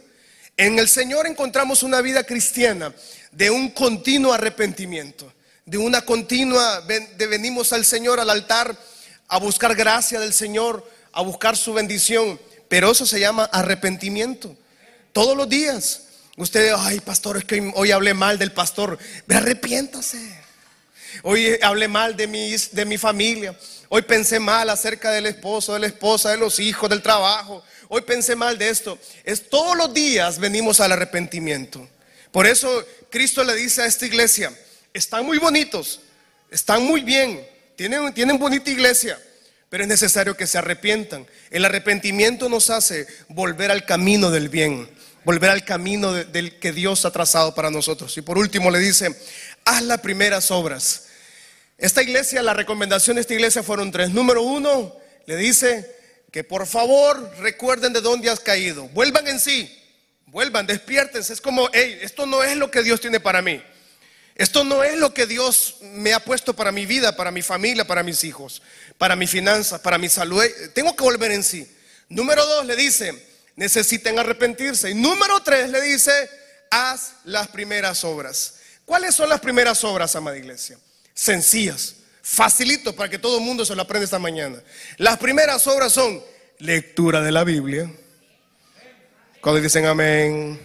En 0.58 0.78
el 0.78 0.90
Señor 0.90 1.28
encontramos 1.28 1.84
una 1.84 2.02
vida 2.02 2.24
cristiana 2.24 2.94
de 3.32 3.50
un 3.50 3.70
continuo 3.70 4.34
arrepentimiento, 4.34 5.32
de 5.66 5.78
una 5.78 6.02
continua, 6.02 6.82
de 6.82 7.28
venimos 7.28 7.72
al 7.72 7.86
Señor 7.86 8.20
al 8.20 8.30
altar 8.30 8.76
a 9.30 9.38
buscar 9.40 9.76
gracia 9.76 10.20
del 10.20 10.34
Señor, 10.34 10.86
a 11.14 11.22
buscar 11.22 11.56
su 11.56 11.74
bendición. 11.74 12.40
Pero 12.68 12.92
eso 12.92 13.06
se 13.06 13.20
llama 13.20 13.46
arrepentimiento. 13.46 14.56
Todos 15.14 15.38
los 15.38 15.48
días. 15.48 16.04
Usted, 16.36 16.74
ay, 16.78 17.00
pastor, 17.00 17.38
es 17.38 17.46
que 17.46 17.72
hoy 17.76 17.92
hablé 17.92 18.14
mal 18.14 18.38
del 18.38 18.52
pastor. 18.52 18.98
Arrepiéntase. 19.30 20.40
Hoy 21.24 21.58
hablé 21.62 21.88
mal 21.88 22.16
de 22.16 22.28
mi, 22.28 22.56
de 22.56 22.86
mi 22.86 22.98
familia. 22.98 23.58
Hoy 23.90 24.04
pensé 24.04 24.40
mal 24.40 24.70
acerca 24.70 25.12
del 25.12 25.26
esposo, 25.26 25.74
de 25.74 25.80
la 25.80 25.88
esposa, 25.88 26.30
de 26.30 26.38
los 26.38 26.60
hijos, 26.60 26.90
del 26.90 27.02
trabajo. 27.02 27.64
Hoy 27.88 28.02
pensé 28.02 28.36
mal 28.36 28.58
de 28.58 28.70
esto. 28.70 29.00
Es 29.24 29.50
todos 29.50 29.76
los 29.76 29.94
días 29.94 30.38
venimos 30.38 30.80
al 30.80 30.92
arrepentimiento. 30.92 31.88
Por 32.32 32.46
eso 32.46 32.86
Cristo 33.10 33.44
le 33.44 33.56
dice 33.56 33.82
a 33.82 33.88
esta 33.88 34.06
iglesia, 34.06 34.54
están 34.94 35.26
muy 35.26 35.40
bonitos, 35.40 36.00
están 36.52 36.84
muy 36.84 37.02
bien, 37.02 37.44
tienen, 38.14 38.38
bonita 38.38 38.70
iglesia, 38.70 39.18
pero 39.70 39.84
es 39.84 39.90
necesario 39.90 40.36
que 40.36 40.48
se 40.48 40.58
arrepientan. 40.58 41.26
El 41.50 41.64
arrepentimiento 41.64 42.50
nos 42.50 42.70
hace 42.70 43.08
volver 43.30 43.72
al 43.72 43.86
camino 43.86 44.32
del 44.32 44.50
bien, 44.50 44.90
volver 45.24 45.50
al 45.50 45.64
camino 45.64 46.12
del 46.12 46.60
que 46.60 46.74
Dios 46.74 47.06
ha 47.06 47.12
trazado 47.12 47.56
para 47.56 47.72
nosotros. 47.72 48.18
Y 48.18 48.22
por 48.22 48.38
último 48.38 48.70
le 48.70 48.80
dice, 48.80 49.16
haz 49.64 49.82
las 49.84 50.02
primeras 50.02 50.52
obras. 50.52 51.06
Esta 51.78 52.04
iglesia, 52.04 52.44
la 52.44 52.54
recomendación 52.54 53.16
de 53.16 53.22
esta 53.22 53.34
iglesia 53.34 53.64
fueron 53.64 53.92
tres. 53.92 54.10
Número 54.10 54.42
uno, 54.42 54.94
le 55.26 55.38
dice 55.38 55.90
que 56.32 56.44
por 56.44 56.68
favor 56.68 57.34
recuerden 57.40 57.94
de 57.94 58.02
dónde 58.02 58.30
has 58.30 58.42
caído. 58.42 58.90
Vuelvan 58.90 59.26
en 59.30 59.40
sí, 59.40 59.74
vuelvan, 60.26 60.68
despiértense. 60.68 61.32
Es 61.32 61.40
como, 61.40 61.70
hey, 61.72 61.98
esto 62.02 62.26
no 62.26 62.44
es 62.44 62.58
lo 62.58 62.70
que 62.70 62.84
Dios 62.84 63.00
tiene 63.00 63.22
para 63.22 63.42
mí. 63.42 63.64
Esto 64.40 64.64
no 64.64 64.86
es 64.86 64.98
lo 64.98 65.14
que 65.14 65.26
Dios 65.26 65.76
me 65.82 66.14
ha 66.14 66.22
puesto 66.22 66.56
para 66.56 66.72
mi 66.72 66.86
vida, 66.86 67.14
para 67.14 67.30
mi 67.30 67.42
familia, 67.42 67.86
para 67.86 68.04
mis 68.04 68.24
hijos, 68.24 68.62
para 68.98 69.18
mi 69.18 69.28
finanzas, 69.28 69.82
para 69.82 69.98
mi 69.98 70.08
salud. 70.08 70.42
Tengo 70.74 70.96
que 70.96 71.04
volver 71.04 71.32
en 71.32 71.44
sí. 71.44 71.70
Número 72.08 72.46
dos 72.46 72.66
le 72.66 72.78
dice, 72.78 73.14
necesiten 73.58 74.18
arrepentirse. 74.18 74.92
Y 74.92 74.94
número 74.94 75.44
tres 75.44 75.70
le 75.70 75.82
dice, 75.82 76.30
haz 76.72 77.16
las 77.26 77.50
primeras 77.50 78.06
obras. 78.06 78.54
¿Cuáles 78.86 79.14
son 79.14 79.28
las 79.28 79.42
primeras 79.42 79.84
obras, 79.84 80.16
amada 80.16 80.38
iglesia? 80.38 80.78
Sencillas, 81.14 81.96
facilito 82.22 82.96
para 82.96 83.10
que 83.10 83.20
todo 83.20 83.40
el 83.40 83.44
mundo 83.44 83.66
se 83.66 83.76
lo 83.76 83.82
aprenda 83.82 84.06
esta 84.06 84.20
mañana. 84.20 84.64
Las 84.96 85.18
primeras 85.18 85.68
obras 85.68 85.92
son 85.92 86.24
lectura 86.60 87.20
de 87.20 87.34
la 87.34 87.44
Biblia. 87.44 87.92
Cuando 89.42 89.60
dicen 89.60 89.86
amén. 89.86 90.58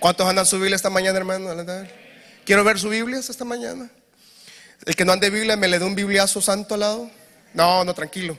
¿Cuántos 0.00 0.28
andan 0.28 0.44
su 0.44 0.56
Biblia 0.56 0.74
esta 0.74 0.90
mañana, 0.90 1.18
hermano? 1.18 1.54
Quiero 2.44 2.64
ver 2.64 2.78
su 2.78 2.88
Biblia 2.88 3.18
esta 3.18 3.44
mañana. 3.44 3.88
El 4.84 4.96
que 4.96 5.04
no 5.04 5.12
ande 5.12 5.30
Biblia 5.30 5.56
me 5.56 5.68
le 5.68 5.78
dé 5.78 5.84
un 5.84 5.94
bibliazo 5.94 6.40
santo 6.42 6.74
al 6.74 6.80
lado. 6.80 7.10
No, 7.54 7.84
no, 7.84 7.94
tranquilo. 7.94 8.36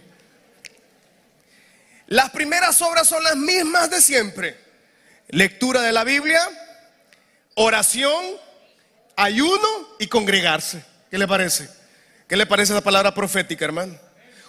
Las 2.07 2.31
primeras 2.31 2.81
obras 2.81 3.07
son 3.07 3.23
las 3.23 3.37
mismas 3.37 3.89
de 3.89 4.01
siempre. 4.01 4.57
Lectura 5.29 5.81
de 5.81 5.93
la 5.93 6.03
Biblia, 6.03 6.41
oración, 7.55 8.23
ayuno 9.15 9.67
y 9.99 10.07
congregarse. 10.07 10.83
¿Qué 11.09 11.17
le 11.17 11.27
parece? 11.27 11.69
¿Qué 12.27 12.35
le 12.35 12.45
parece 12.45 12.73
esa 12.73 12.81
palabra 12.81 13.13
profética, 13.13 13.63
hermano? 13.63 13.97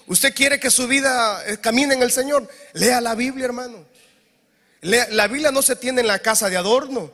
¿Usted 0.06 0.34
quiere 0.34 0.58
que 0.58 0.70
su 0.70 0.88
vida 0.88 1.42
eh, 1.46 1.58
camine 1.58 1.94
en 1.94 2.02
el 2.02 2.10
Señor? 2.10 2.48
Lea 2.72 3.00
la 3.00 3.14
Biblia, 3.14 3.44
hermano. 3.44 3.86
la 4.80 5.28
Biblia 5.28 5.52
no 5.52 5.62
se 5.62 5.76
tiene 5.76 6.00
en 6.00 6.08
la 6.08 6.18
casa 6.18 6.50
de 6.50 6.56
adorno. 6.56 7.12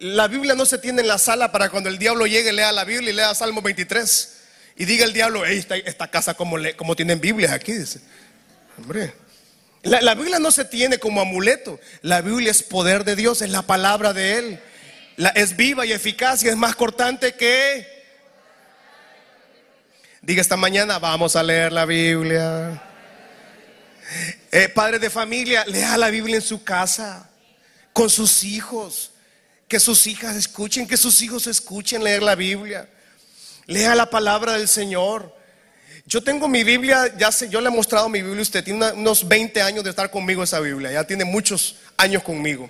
La 0.00 0.28
Biblia 0.28 0.54
no 0.54 0.64
se 0.64 0.78
tiene 0.78 1.02
en 1.02 1.08
la 1.08 1.18
sala 1.18 1.52
para 1.52 1.68
cuando 1.68 1.90
el 1.90 1.98
diablo 1.98 2.26
llegue, 2.26 2.54
lea 2.54 2.72
la 2.72 2.84
Biblia 2.84 3.10
y 3.10 3.12
lea 3.12 3.34
Salmo 3.34 3.60
23. 3.60 4.36
Y 4.76 4.86
diga 4.86 5.04
el 5.04 5.12
diablo, 5.12 5.44
esta, 5.44 6.08
casa 6.08 6.32
como, 6.32 6.96
tienen 6.96 7.20
Biblias 7.20 7.52
aquí, 7.52 7.72
dice. 7.72 8.00
Hombre, 8.78 9.12
la, 9.82 10.14
Biblia 10.14 10.38
no 10.38 10.50
se 10.52 10.64
tiene 10.64 10.98
como 10.98 11.20
amuleto. 11.20 11.78
La 12.00 12.22
Biblia 12.22 12.50
es 12.50 12.62
poder 12.62 13.04
de 13.04 13.14
Dios, 13.14 13.42
es 13.42 13.50
la 13.50 13.60
palabra 13.60 14.14
de 14.14 14.38
Él. 14.38 14.60
La, 15.18 15.28
es 15.30 15.54
viva 15.54 15.84
y 15.84 15.92
eficaz 15.92 16.42
y 16.44 16.48
es 16.48 16.56
más 16.56 16.74
cortante 16.74 17.34
que... 17.34 17.86
Diga 20.22 20.40
esta 20.40 20.56
mañana, 20.56 20.98
vamos 20.98 21.36
a 21.36 21.42
leer 21.42 21.72
la 21.72 21.84
Biblia. 21.84 22.82
Eh, 24.50 24.70
padre 24.70 24.98
de 24.98 25.10
familia, 25.10 25.66
lea 25.66 25.98
la 25.98 26.08
Biblia 26.08 26.36
en 26.36 26.42
su 26.42 26.64
casa, 26.64 27.28
con 27.92 28.08
sus 28.08 28.44
hijos. 28.44 29.09
Que 29.70 29.78
sus 29.78 30.08
hijas 30.08 30.34
escuchen, 30.34 30.88
que 30.88 30.96
sus 30.96 31.22
hijos 31.22 31.46
escuchen 31.46 32.02
leer 32.02 32.24
la 32.24 32.34
Biblia. 32.34 32.88
Lea 33.66 33.94
la 33.94 34.10
palabra 34.10 34.54
del 34.54 34.66
Señor. 34.66 35.32
Yo 36.06 36.24
tengo 36.24 36.48
mi 36.48 36.64
Biblia, 36.64 37.14
ya 37.16 37.30
sé, 37.30 37.48
yo 37.48 37.60
le 37.60 37.68
he 37.68 37.70
mostrado 37.70 38.08
mi 38.08 38.20
Biblia, 38.20 38.42
usted 38.42 38.64
tiene 38.64 38.90
unos 38.90 39.28
20 39.28 39.62
años 39.62 39.84
de 39.84 39.90
estar 39.90 40.10
conmigo 40.10 40.42
esa 40.42 40.58
Biblia, 40.58 40.90
ya 40.90 41.04
tiene 41.04 41.24
muchos 41.24 41.76
años 41.96 42.24
conmigo. 42.24 42.68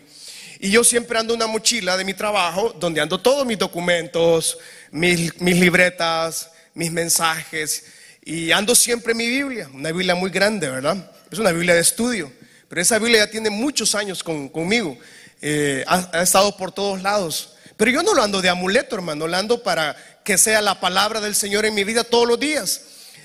Y 0.58 0.70
yo 0.70 0.84
siempre 0.84 1.18
ando 1.18 1.32
una 1.32 1.46
mochila 1.46 1.96
de 1.96 2.04
mi 2.04 2.12
trabajo 2.12 2.76
donde 2.78 3.00
ando 3.00 3.18
todos 3.18 3.46
mis 3.46 3.56
documentos, 3.56 4.58
mis, 4.90 5.40
mis 5.40 5.58
libretas, 5.58 6.50
mis 6.74 6.92
mensajes. 6.92 7.86
Y 8.22 8.52
ando 8.52 8.74
siempre 8.74 9.14
mi 9.14 9.26
Biblia, 9.26 9.70
una 9.72 9.90
Biblia 9.90 10.14
muy 10.14 10.30
grande, 10.30 10.68
¿verdad? 10.68 11.10
Es 11.30 11.38
una 11.38 11.50
Biblia 11.50 11.74
de 11.74 11.80
estudio. 11.80 12.30
Pero 12.68 12.82
esa 12.82 12.98
Biblia 12.98 13.24
ya 13.24 13.30
tiene 13.30 13.48
muchos 13.48 13.94
años 13.94 14.22
conmigo. 14.22 14.98
Eh, 15.42 15.84
ha, 15.86 16.10
ha, 16.12 16.22
estado 16.22 16.56
por 16.56 16.72
todos 16.72 17.02
lados. 17.02 17.54
Pero 17.76 17.90
yo 17.90 18.02
no 18.02 18.14
lo 18.14 18.22
ando 18.22 18.42
de 18.42 18.48
amuleto, 18.48 18.94
hermano, 18.94 19.26
lo 19.26 19.36
ando 19.36 19.62
para 19.62 19.96
que 20.24 20.36
sea 20.36 20.60
la 20.60 20.80
palabra 20.80 21.20
del 21.20 21.34
Señor 21.34 21.64
en 21.64 21.74
mi 21.74 21.84
vida 21.84 22.04
todos 22.04 22.28
los 22.28 22.38
días. 22.38 22.82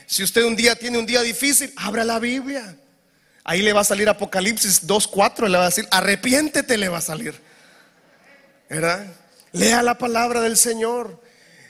Si 0.07 0.23
usted 0.23 0.43
un 0.43 0.55
día 0.55 0.75
tiene 0.75 0.97
un 0.97 1.05
día 1.05 1.21
difícil, 1.21 1.73
abra 1.75 2.03
la 2.03 2.19
Biblia. 2.19 2.75
Ahí 3.43 3.61
le 3.61 3.73
va 3.73 3.81
a 3.81 3.85
salir 3.85 4.09
Apocalipsis 4.09 4.87
2.4, 4.87 5.47
le 5.47 5.57
va 5.57 5.65
a 5.65 5.69
decir, 5.69 5.87
arrepiéntete, 5.91 6.77
le 6.77 6.89
va 6.89 6.97
a 6.97 7.01
salir. 7.01 7.39
¿Verdad? 8.69 9.05
Lea 9.51 9.83
la 9.83 9.97
palabra 9.97 10.41
del 10.41 10.57
Señor. 10.57 11.21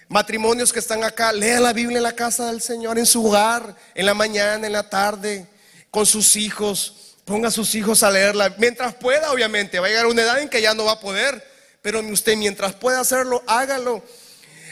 Matrimonios 0.08 0.71
que 0.71 0.79
están 0.79 1.03
acá, 1.03 1.34
lea 1.34 1.60
la 1.60 1.73
Biblia 1.73 1.97
en 1.97 2.03
la 2.03 2.15
casa 2.15 2.47
del 2.47 2.62
Señor, 2.62 2.97
en 2.97 3.05
su 3.05 3.25
hogar, 3.25 3.75
en 3.93 4.05
la 4.05 4.13
mañana, 4.13 4.67
en 4.67 4.71
la 4.71 4.89
tarde, 4.89 5.47
con 5.91 6.05
sus 6.05 6.36
hijos. 6.36 7.04
Ponga 7.25 7.47
a 7.47 7.51
sus 7.51 7.73
hijos 7.73 8.03
a 8.03 8.11
leerla. 8.11 8.53
Mientras 8.59 8.93
pueda, 8.93 9.31
obviamente, 9.31 9.79
va 9.79 9.88
a 9.88 9.89
llegar 9.89 10.05
una 10.05 10.21
edad 10.21 10.39
en 10.39 10.47
que 10.47 10.61
ya 10.61 10.75
no 10.75 10.85
va 10.85 10.93
a 10.93 10.99
poder. 10.99 11.43
Pero 11.81 11.99
usted 12.01 12.38
mientras 12.38 12.73
pueda 12.73 12.99
hacerlo, 12.99 13.43
hágalo. 13.47 14.03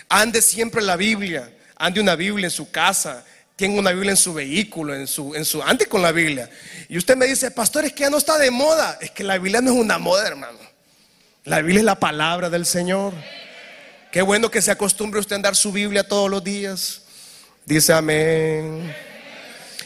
Ande 0.07 0.41
siempre 0.41 0.81
la 0.83 0.95
Biblia. 0.95 1.51
Ande 1.75 1.99
una 1.99 2.15
Biblia 2.15 2.45
en 2.45 2.51
su 2.51 2.69
casa. 2.69 3.25
Tenga 3.55 3.79
una 3.79 3.91
Biblia 3.91 4.11
en 4.11 4.17
su 4.17 4.33
vehículo, 4.33 4.95
en 4.95 5.07
su, 5.07 5.33
en 5.35 5.45
su, 5.45 5.61
ande 5.63 5.87
con 5.87 6.01
la 6.01 6.11
Biblia. 6.11 6.49
Y 6.89 6.97
usted 6.97 7.15
me 7.15 7.25
dice, 7.25 7.49
pastor, 7.51 7.85
es 7.85 7.93
que 7.93 8.01
ya 8.01 8.09
no 8.09 8.17
está 8.17 8.37
de 8.37 8.51
moda. 8.51 8.99
Es 9.01 9.11
que 9.11 9.23
la 9.23 9.37
Biblia 9.37 9.61
no 9.61 9.71
es 9.71 9.77
una 9.77 9.97
moda, 9.97 10.27
hermano. 10.27 10.59
La 11.45 11.59
Biblia 11.59 11.79
es 11.79 11.85
la 11.85 11.99
palabra 11.99 12.49
del 12.49 12.65
Señor. 12.65 13.13
Qué 14.11 14.21
bueno 14.21 14.51
que 14.51 14.61
se 14.61 14.69
acostumbre 14.69 15.19
usted 15.19 15.33
a 15.33 15.37
andar 15.37 15.55
su 15.55 15.71
Biblia 15.71 16.07
todos 16.07 16.29
los 16.29 16.43
días. 16.43 17.01
Dice 17.65 17.93
amén. 17.93 18.93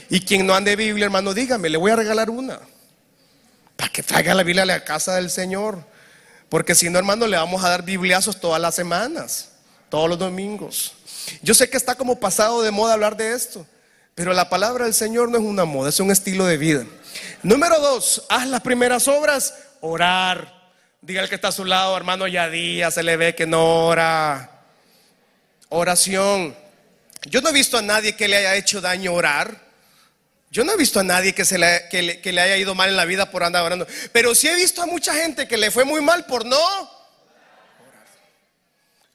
Y 0.10 0.22
quien 0.22 0.46
no 0.46 0.54
ande 0.54 0.76
Biblia, 0.76 1.06
hermano, 1.06 1.34
dígame, 1.34 1.70
le 1.70 1.78
voy 1.78 1.92
a 1.92 1.96
regalar 1.96 2.30
una. 2.30 2.60
Para 3.76 3.92
que 3.92 4.04
traiga 4.04 4.34
la 4.34 4.44
Biblia 4.44 4.64
a 4.64 4.66
la 4.66 4.84
casa 4.84 5.16
del 5.16 5.30
Señor. 5.30 5.84
Porque 6.50 6.76
si 6.76 6.90
no, 6.90 6.98
hermano, 6.98 7.28
le 7.28 7.38
vamos 7.38 7.64
a 7.64 7.70
dar 7.70 7.84
bibliazos 7.84 8.40
todas 8.40 8.62
las 8.62 8.76
semanas, 8.76 9.50
todos 9.90 10.10
los 10.10 10.18
domingos. 10.18 10.94
Yo 11.42 11.54
sé 11.54 11.70
que 11.70 11.78
está 11.78 11.96
como 11.96 12.20
pasado 12.20 12.62
de 12.62 12.72
moda 12.72 12.94
hablar 12.94 13.18
de 13.18 13.34
esto, 13.34 13.66
pero 14.16 14.34
la 14.34 14.50
palabra 14.50 14.86
del 14.86 14.94
Señor 14.94 15.30
no 15.30 15.38
es 15.38 15.44
una 15.44 15.66
moda, 15.66 15.90
es 15.90 16.00
un 16.00 16.10
estilo 16.10 16.46
de 16.46 16.58
vida. 16.58 16.86
Número 17.44 17.80
dos, 17.80 18.24
haz 18.30 18.48
las 18.48 18.62
primeras 18.62 19.08
obras, 19.08 19.54
orar. 19.82 20.56
Diga 21.02 21.22
el 21.22 21.30
que 21.30 21.36
está 21.36 21.50
a 21.50 21.52
su 21.52 21.66
lado, 21.66 21.96
hermano, 21.96 22.28
ya 22.28 22.50
día 22.50 22.90
se 22.92 23.04
le 23.04 23.18
ve 23.18 23.36
que 23.36 23.46
no 23.46 23.88
ora. 23.88 24.52
Oración. 25.70 26.56
Yo 27.26 27.42
no 27.42 27.50
he 27.50 27.54
visto 27.54 27.78
a 27.78 27.82
nadie 27.82 28.16
que 28.16 28.28
le 28.28 28.38
haya 28.38 28.56
hecho 28.56 28.80
daño 28.80 29.14
orar. 29.14 29.67
Yo 30.50 30.64
no 30.64 30.74
he 30.74 30.78
visto 30.78 31.00
a 31.00 31.04
nadie 31.04 31.34
que, 31.34 31.46
se 31.46 31.58
le, 31.58 31.88
que, 31.90 32.02
le, 32.02 32.22
que 32.22 32.32
le 32.32 32.42
haya 32.42 32.58
ido 32.58 32.74
mal 32.74 32.90
en 32.90 32.96
la 32.96 33.06
vida 33.06 33.30
por 33.30 33.44
andar 33.44 33.64
orando. 33.64 33.86
Pero 34.12 34.34
sí 34.34 34.48
he 34.48 34.56
visto 34.56 34.82
a 34.82 34.86
mucha 34.86 35.14
gente 35.14 35.48
que 35.48 35.58
le 35.58 35.72
fue 35.72 35.84
muy 35.84 36.02
mal 36.02 36.26
por 36.26 36.46
no. 36.46 36.98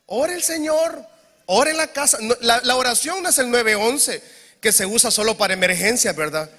Ore 0.07 0.35
el 0.35 0.43
Señor, 0.43 1.07
ore 1.47 1.71
en 1.71 1.79
la 1.79 1.87
casa. 1.87 2.19
La, 2.41 2.61
la, 2.63 2.77
oración 2.77 3.23
no 3.23 3.31
es 3.31 3.39
el 3.39 3.51
911 3.51 4.23
que 4.61 4.73
se 4.73 4.85
usa 4.85 5.11
solo 5.11 5.37
para 5.37 5.55
emergencias, 5.55 6.15
¿verdad? 6.15 6.51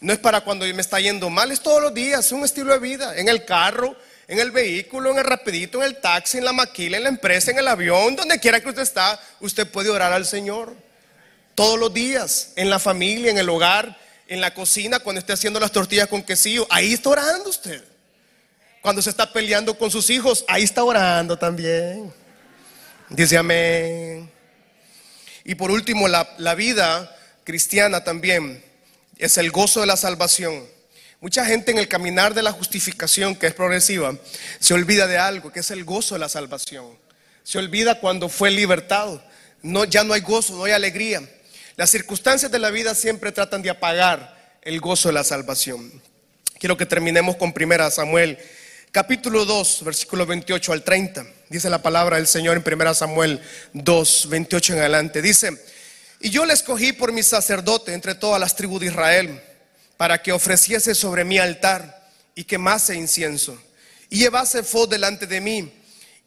No 0.00 0.12
es 0.12 0.18
para 0.18 0.40
cuando 0.40 0.64
me 0.66 0.80
está 0.80 0.98
yendo 0.98 1.30
mal, 1.30 1.52
es 1.52 1.60
todos 1.60 1.80
los 1.80 1.94
días, 1.94 2.26
es 2.26 2.32
un 2.32 2.44
estilo 2.44 2.72
de 2.72 2.80
vida. 2.80 3.16
En 3.16 3.28
el 3.28 3.44
carro, 3.44 3.94
en 4.26 4.40
el 4.40 4.50
vehículo, 4.50 5.12
en 5.12 5.18
el 5.18 5.24
rapidito, 5.24 5.78
en 5.78 5.84
el 5.84 6.00
taxi, 6.00 6.38
en 6.38 6.44
la 6.44 6.52
maquila, 6.52 6.96
en 6.96 7.04
la 7.04 7.08
empresa, 7.10 7.50
en 7.50 7.58
el 7.58 7.68
avión, 7.68 8.16
donde 8.16 8.40
quiera 8.40 8.60
que 8.60 8.70
usted 8.70 8.82
está, 8.82 9.20
usted 9.40 9.68
puede 9.68 9.90
orar 9.90 10.12
al 10.12 10.26
Señor. 10.26 10.74
Todos 11.54 11.78
los 11.78 11.92
días, 11.92 12.52
en 12.56 12.70
la 12.70 12.78
familia, 12.78 13.30
en 13.30 13.38
el 13.38 13.48
hogar, 13.48 13.96
en 14.32 14.40
la 14.40 14.54
cocina 14.54 14.98
cuando 14.98 15.20
esté 15.20 15.34
haciendo 15.34 15.60
las 15.60 15.72
tortillas 15.72 16.08
con 16.08 16.22
quesillo, 16.22 16.66
ahí 16.70 16.94
está 16.94 17.10
orando 17.10 17.50
usted. 17.50 17.84
Cuando 18.80 19.02
se 19.02 19.10
está 19.10 19.30
peleando 19.30 19.76
con 19.76 19.90
sus 19.90 20.08
hijos, 20.08 20.42
ahí 20.48 20.62
está 20.62 20.82
orando 20.82 21.38
también. 21.38 22.10
Dice 23.10 23.36
amén. 23.36 24.30
Y 25.44 25.54
por 25.54 25.70
último, 25.70 26.08
la, 26.08 26.54
vida 26.54 27.14
cristiana 27.44 28.04
también 28.04 28.64
es 29.18 29.36
el 29.36 29.50
gozo 29.50 29.82
de 29.82 29.86
la 29.86 29.98
salvación. 29.98 30.66
Mucha 31.20 31.44
gente 31.44 31.70
en 31.70 31.76
el 31.76 31.86
caminar 31.86 32.32
de 32.32 32.42
la 32.42 32.52
justificación, 32.52 33.36
que 33.36 33.48
es 33.48 33.54
progresiva, 33.54 34.16
se 34.58 34.72
olvida 34.72 35.06
de 35.06 35.18
algo, 35.18 35.52
que 35.52 35.60
es 35.60 35.70
el 35.70 35.84
gozo 35.84 36.14
de 36.14 36.20
la 36.20 36.30
salvación. 36.30 36.86
Se 37.42 37.58
olvida 37.58 38.00
cuando 38.00 38.30
fue 38.30 38.50
libertado. 38.50 39.22
No, 39.60 39.84
ya 39.84 40.04
no 40.04 40.14
hay 40.14 40.22
gozo, 40.22 40.56
no 40.56 40.64
hay 40.64 40.72
alegría. 40.72 41.20
Las 41.76 41.88
circunstancias 41.88 42.52
de 42.52 42.58
la 42.58 42.70
vida 42.70 42.94
siempre 42.94 43.32
tratan 43.32 43.62
de 43.62 43.70
apagar 43.70 44.58
el 44.60 44.78
gozo 44.80 45.08
de 45.08 45.14
la 45.14 45.24
salvación. 45.24 46.02
Quiero 46.58 46.76
que 46.76 46.84
terminemos 46.84 47.36
con 47.36 47.54
1 47.56 47.90
Samuel, 47.90 48.38
capítulo 48.90 49.46
2, 49.46 49.82
versículo 49.84 50.26
28 50.26 50.72
al 50.72 50.84
30. 50.84 51.26
Dice 51.48 51.70
la 51.70 51.80
palabra 51.80 52.18
del 52.18 52.26
Señor 52.26 52.56
en 52.58 52.80
1 52.80 52.94
Samuel 52.94 53.40
2, 53.72 54.28
28 54.28 54.74
en 54.74 54.78
adelante. 54.80 55.22
Dice, 55.22 55.64
y 56.20 56.28
yo 56.28 56.44
le 56.44 56.52
escogí 56.52 56.92
por 56.92 57.10
mi 57.10 57.22
sacerdote 57.22 57.94
entre 57.94 58.14
todas 58.14 58.38
las 58.38 58.54
tribus 58.54 58.80
de 58.80 58.88
Israel, 58.88 59.42
para 59.96 60.22
que 60.22 60.32
ofreciese 60.32 60.94
sobre 60.94 61.24
mi 61.24 61.38
altar 61.38 62.10
y 62.34 62.44
quemase 62.44 62.94
incienso, 62.94 63.58
y 64.10 64.18
llevase 64.18 64.62
fod 64.62 64.90
delante 64.90 65.26
de 65.26 65.40
mí, 65.40 65.72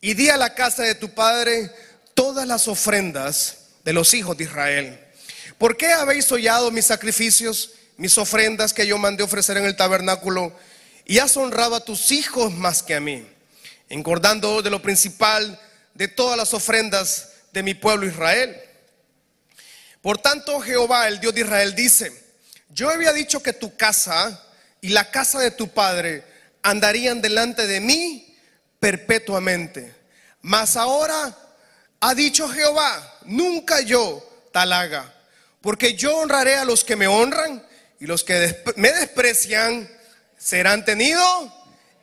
y 0.01 0.15
di 0.15 0.29
a 0.29 0.37
la 0.37 0.55
casa 0.55 0.81
de 0.81 0.95
tu 0.95 1.13
padre 1.13 1.71
todas 2.15 2.47
las 2.47 2.67
ofrendas 2.67 3.57
de 3.83 3.93
los 3.93 4.11
hijos 4.15 4.35
de 4.35 4.45
Israel 4.45 5.04
¿Por 5.57 5.77
qué 5.77 5.93
habéis 5.93 6.29
hollado 6.31 6.69
mis 6.69 6.85
sacrificios, 6.85 7.71
mis 7.95 8.17
ofrendas 8.17 8.73
que 8.73 8.85
yo 8.85 8.97
mandé 8.97 9.23
ofrecer 9.23 9.55
en 9.57 9.65
el 9.65 9.77
tabernáculo 9.77 10.53
y 11.05 11.19
has 11.19 11.37
honrado 11.37 11.75
a 11.75 11.85
tus 11.85 12.11
hijos 12.11 12.51
más 12.53 12.83
que 12.83 12.95
a 12.95 12.99
mí, 12.99 13.25
engordando 13.87 14.61
de 14.61 14.69
lo 14.69 14.81
principal 14.81 15.59
de 15.93 16.09
todas 16.09 16.37
las 16.37 16.53
ofrendas 16.53 17.29
de 17.53 17.63
mi 17.63 17.73
pueblo 17.73 18.05
Israel? 18.05 18.61
Por 20.01 20.17
tanto, 20.17 20.59
Jehová, 20.59 21.07
el 21.07 21.21
Dios 21.21 21.33
de 21.33 21.41
Israel, 21.41 21.73
dice, 21.73 22.11
yo 22.69 22.89
había 22.89 23.13
dicho 23.13 23.41
que 23.41 23.53
tu 23.53 23.77
casa 23.77 24.43
y 24.81 24.89
la 24.89 25.09
casa 25.09 25.39
de 25.39 25.51
tu 25.51 25.69
padre 25.69 26.25
andarían 26.63 27.21
delante 27.21 27.65
de 27.65 27.79
mí 27.79 28.37
perpetuamente. 28.77 29.95
Mas 30.41 30.75
ahora 30.75 31.33
ha 32.01 32.13
dicho 32.13 32.49
Jehová, 32.49 33.19
nunca 33.23 33.79
yo 33.79 34.21
tal 34.51 34.73
haga 34.73 35.14
porque 35.65 35.95
yo 35.95 36.15
honraré 36.17 36.57
a 36.57 36.63
los 36.63 36.83
que 36.83 36.95
me 36.95 37.07
honran 37.07 37.65
y 37.99 38.05
los 38.05 38.23
que 38.23 38.55
me 38.75 38.91
desprecian 38.91 39.89
serán 40.37 40.85
tenidos 40.85 41.51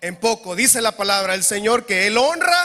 en 0.01 0.17
poco. 0.17 0.57
Dice 0.57 0.83
la 0.83 0.91
palabra 0.97 1.35
del 1.35 1.45
Señor 1.45 1.87
que 1.87 2.09
Él 2.09 2.19
honra. 2.19 2.57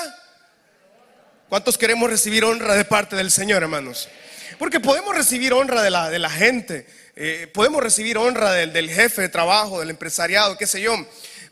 ¿Cuántos 1.50 1.78
queremos 1.78 2.10
recibir 2.10 2.44
honra 2.44 2.74
de 2.74 2.84
parte 2.84 3.16
del 3.16 3.30
Señor, 3.30 3.62
hermanos? 3.62 4.10
Porque 4.58 4.80
podemos 4.80 5.16
recibir 5.16 5.54
honra 5.54 5.84
de 5.84 5.92
la, 5.92 6.10
de 6.10 6.18
la 6.18 6.32
gente, 6.32 6.88
eh, 7.16 7.48
podemos 7.54 7.84
recibir 7.84 8.18
honra 8.18 8.54
del, 8.54 8.74
del 8.74 8.90
jefe 8.90 9.22
de 9.22 9.30
trabajo, 9.30 9.80
del 9.80 9.92
empresariado, 9.92 10.58
qué 10.58 10.66
sé 10.66 10.82
yo. 10.82 10.96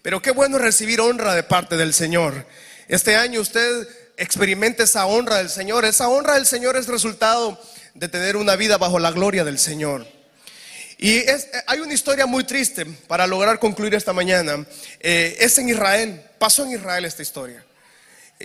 Pero 0.02 0.24
qué 0.24 0.32
bueno 0.32 0.58
recibir 0.58 1.00
honra 1.02 1.36
de 1.36 1.44
parte 1.44 1.78
del 1.78 1.94
Señor. 1.94 2.48
Este 2.88 3.16
año 3.16 3.42
usted 3.42 3.88
experimente 4.18 4.82
esa 4.82 5.06
honra 5.06 5.38
del 5.38 5.52
Señor. 5.52 5.86
Esa 5.86 6.08
honra 6.08 6.34
del 6.34 6.48
Señor 6.48 6.78
es 6.78 6.88
resultado 6.88 7.62
de 7.96 8.10
tener 8.10 8.36
una 8.36 8.56
vida 8.56 8.78
bajo 8.78 9.00
la 9.00 9.12
gloria 9.12 9.44
del 9.44 9.58
Señor. 9.58 10.06
Y 10.98 11.18
es, 11.18 11.50
hay 11.66 11.80
una 11.80 11.94
historia 11.94 12.26
muy 12.26 12.44
triste 12.44 12.86
para 13.08 13.26
lograr 13.26 13.58
concluir 13.60 13.96
esta 13.96 14.14
mañana. 14.14 14.66
Eh, 15.00 15.38
es 15.40 15.58
en 15.58 15.70
Israel, 15.70 16.22
pasó 16.38 16.66
en 16.66 16.74
Israel 16.74 17.06
esta 17.06 17.22
historia. 17.22 17.66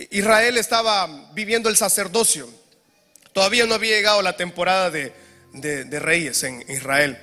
Israel 0.09 0.57
estaba 0.57 1.29
viviendo 1.33 1.69
el 1.69 1.77
sacerdocio. 1.77 2.49
Todavía 3.33 3.65
no 3.65 3.75
había 3.75 3.95
llegado 3.95 4.21
la 4.21 4.35
temporada 4.35 4.89
de, 4.89 5.13
de, 5.53 5.99
reyes 5.99 6.43
en 6.43 6.63
Israel. 6.69 7.17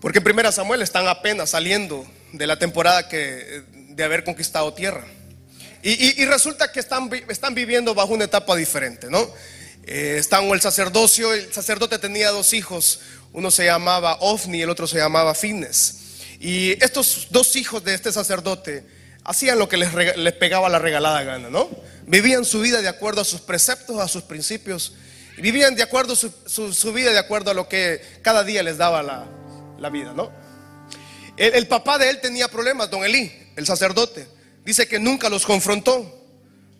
Porque 0.00 0.18
en 0.18 0.24
Primera 0.24 0.52
Samuel 0.52 0.82
están 0.82 1.08
apenas 1.08 1.50
saliendo 1.50 2.06
de 2.32 2.46
la 2.46 2.58
temporada 2.58 3.08
que, 3.08 3.64
de 3.72 4.04
haber 4.04 4.22
conquistado 4.22 4.72
tierra. 4.74 5.06
Y, 5.82 6.24
resulta 6.26 6.70
que 6.72 6.80
están, 6.80 7.08
están 7.28 7.54
viviendo 7.54 7.94
bajo 7.94 8.12
una 8.12 8.24
etapa 8.24 8.54
diferente, 8.56 9.06
¿no? 9.08 9.30
Eh, 9.90 10.18
están 10.18 10.44
el 10.44 10.60
sacerdocio, 10.60 11.32
el 11.32 11.50
sacerdote 11.50 11.98
tenía 11.98 12.28
dos 12.28 12.52
hijos, 12.52 13.00
uno 13.32 13.50
se 13.50 13.64
llamaba 13.64 14.18
Ofni 14.20 14.60
el 14.60 14.68
otro 14.68 14.86
se 14.86 14.98
llamaba 14.98 15.34
Fines. 15.34 16.00
Y 16.40 16.72
estos 16.84 17.28
dos 17.30 17.56
hijos 17.56 17.82
de 17.82 17.94
este 17.94 18.12
sacerdote 18.12 18.84
hacían 19.24 19.58
lo 19.58 19.66
que 19.66 19.78
les, 19.78 19.94
les 19.94 20.32
pegaba 20.34 20.68
la 20.68 20.78
regalada 20.78 21.22
gana, 21.22 21.48
¿no? 21.48 21.70
Vivían 22.06 22.44
su 22.44 22.60
vida 22.60 22.82
de 22.82 22.88
acuerdo 22.88 23.22
a 23.22 23.24
sus 23.24 23.40
preceptos, 23.40 23.98
a 23.98 24.08
sus 24.08 24.24
principios, 24.24 24.92
vivían 25.38 25.74
de 25.74 25.84
acuerdo 25.84 26.14
su, 26.14 26.30
su, 26.46 26.92
vida 26.92 27.10
de 27.10 27.18
acuerdo 27.18 27.50
a 27.50 27.54
lo 27.54 27.66
que 27.66 28.02
cada 28.20 28.44
día 28.44 28.62
les 28.62 28.76
daba 28.76 29.02
la, 29.02 29.26
la 29.78 29.88
vida, 29.88 30.12
¿no? 30.12 30.30
El, 31.38 31.54
el 31.54 31.66
papá 31.66 31.96
de 31.96 32.10
él 32.10 32.20
tenía 32.20 32.48
problemas, 32.48 32.90
don 32.90 33.06
Elí, 33.06 33.32
el 33.56 33.64
sacerdote. 33.64 34.28
Dice 34.66 34.86
que 34.86 34.98
nunca 34.98 35.30
los 35.30 35.46
confrontó. 35.46 36.17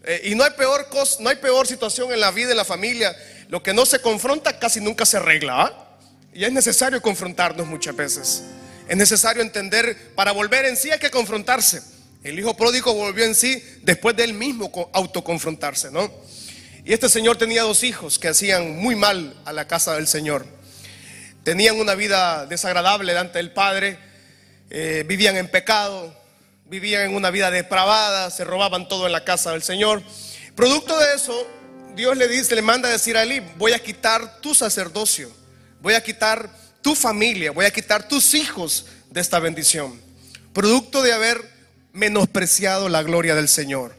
Eh, 0.04 0.22
y 0.24 0.34
no 0.34 0.44
hay, 0.44 0.50
peor 0.50 0.88
no 1.20 1.28
hay 1.28 1.37
peor 1.37 1.66
situación 1.66 2.12
en 2.12 2.20
la 2.20 2.30
vida, 2.30 2.50
en 2.50 2.56
la 2.56 2.64
familia. 2.64 3.16
Lo 3.48 3.62
que 3.62 3.74
no 3.74 3.87
se 3.87 4.00
confronta 4.00 4.58
casi 4.58 4.80
nunca 4.80 5.04
se 5.04 5.16
arregla. 5.16 5.62
¿ah? 5.62 5.98
Y 6.32 6.44
es 6.44 6.52
necesario 6.52 7.00
confrontarnos 7.02 7.66
muchas 7.66 7.96
veces. 7.96 8.42
Es 8.88 8.96
necesario 8.96 9.42
entender, 9.42 10.14
para 10.14 10.32
volver 10.32 10.64
en 10.64 10.76
sí 10.76 10.90
hay 10.90 10.98
que 10.98 11.11
confrontarse. 11.11 11.82
El 12.24 12.38
hijo 12.38 12.56
pródigo 12.56 12.94
volvió 12.94 13.24
en 13.24 13.34
sí 13.34 13.62
después 13.82 14.16
de 14.16 14.24
él 14.24 14.34
mismo 14.34 14.70
autoconfrontarse, 14.92 15.90
¿no? 15.90 16.11
Y 16.84 16.92
este 16.92 17.08
señor 17.08 17.37
tenía 17.37 17.62
dos 17.62 17.84
hijos 17.84 18.18
que 18.18 18.28
hacían 18.28 18.76
muy 18.76 18.96
mal 18.96 19.34
a 19.44 19.52
la 19.52 19.68
casa 19.68 19.94
del 19.94 20.06
Señor. 20.06 20.46
Tenían 21.44 21.78
una 21.78 21.94
vida 21.94 22.46
desagradable 22.46 23.12
delante 23.12 23.38
del 23.38 23.52
Padre, 23.52 23.98
eh, 24.70 25.04
vivían 25.06 25.37
en 25.37 25.48
pecado, 25.48 26.14
vivían 26.68 27.02
en 27.02 27.14
una 27.14 27.31
vida 27.31 27.50
depravada, 27.50 28.31
se 28.31 28.44
robaban 28.44 28.88
todo 28.88 29.07
en 29.07 29.12
la 29.12 29.24
casa 29.24 29.52
del 29.52 29.62
Señor. 29.62 30.02
Producto 30.54 30.98
de 30.98 31.14
eso, 31.14 31.46
Dios 31.94 32.16
le 32.16 32.28
dice, 32.28 32.54
le 32.54 32.62
manda 32.62 32.88
a 32.88 32.92
decir 32.92 33.16
a 33.16 33.22
Eli, 33.22 33.40
voy 33.57 33.72
a 33.72 33.78
quitar 33.78 34.40
tu 34.40 34.54
sacerdocio, 34.54 35.31
voy 35.81 35.94
a 35.94 36.02
quitar 36.02 36.50
tu 36.83 36.94
familia, 36.94 37.52
voy 37.52 37.64
a 37.64 37.70
quitar 37.70 38.07
tus 38.07 38.35
hijos 38.35 38.87
de 39.11 39.20
esta 39.20 39.38
bendición. 39.38 40.00
Producto 40.52 41.02
de 41.02 41.12
haber 41.12 41.42
menospreciado 41.92 42.88
la 42.88 43.02
gloria 43.02 43.35
del 43.35 43.48
Señor. 43.48 43.96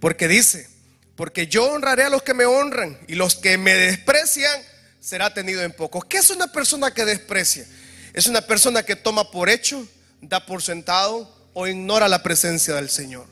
Porque 0.00 0.28
dice, 0.28 0.68
porque 1.16 1.46
yo 1.46 1.64
honraré 1.72 2.04
a 2.04 2.10
los 2.10 2.22
que 2.22 2.34
me 2.34 2.44
honran 2.44 2.98
y 3.08 3.14
los 3.14 3.36
que 3.36 3.56
me 3.56 3.74
desprecian 3.74 4.60
será 5.00 5.32
tenido 5.32 5.62
en 5.62 5.72
poco. 5.72 6.00
¿Qué 6.02 6.18
es 6.18 6.30
una 6.30 6.48
persona 6.48 6.92
que 6.92 7.04
desprecia? 7.04 7.66
Es 8.12 8.26
una 8.26 8.42
persona 8.42 8.82
que 8.82 8.96
toma 8.96 9.30
por 9.30 9.48
hecho, 9.48 9.86
da 10.20 10.44
por 10.44 10.62
sentado 10.62 11.41
o 11.54 11.66
ignora 11.66 12.08
la 12.08 12.22
presencia 12.22 12.74
del 12.74 12.88
Señor. 12.88 13.26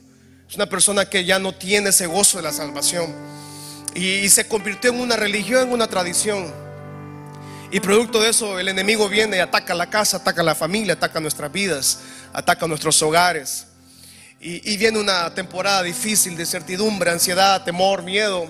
Es 0.48 0.56
una 0.56 0.66
persona 0.66 1.08
que 1.08 1.24
ya 1.24 1.38
no 1.38 1.54
tiene 1.54 1.90
ese 1.90 2.06
gozo 2.06 2.38
de 2.38 2.42
la 2.44 2.52
salvación 2.52 3.14
y, 3.94 4.28
se 4.28 4.46
convirtió 4.46 4.90
en 4.90 5.00
una 5.00 5.16
religión, 5.16 5.62
en 5.62 5.72
una 5.72 5.88
tradición. 5.88 6.52
Y 7.72 7.80
producto 7.80 8.20
de 8.20 8.30
eso 8.30 8.58
el 8.58 8.68
enemigo 8.68 9.08
viene 9.08 9.36
y 9.36 9.40
ataca 9.40 9.74
la 9.74 9.88
casa, 9.88 10.18
ataca 10.18 10.42
la 10.42 10.54
familia, 10.54 10.94
ataca 10.94 11.20
nuestras 11.20 11.52
vidas, 11.52 12.00
ataca 12.32 12.66
nuestros 12.66 13.00
hogares. 13.02 13.66
Y, 14.40 14.72
y 14.72 14.76
viene 14.76 14.98
una 14.98 15.32
temporada 15.34 15.82
difícil 15.82 16.36
de 16.36 16.46
certidumbre, 16.46 17.10
ansiedad, 17.10 17.62
temor, 17.62 18.02
miedo. 18.02 18.48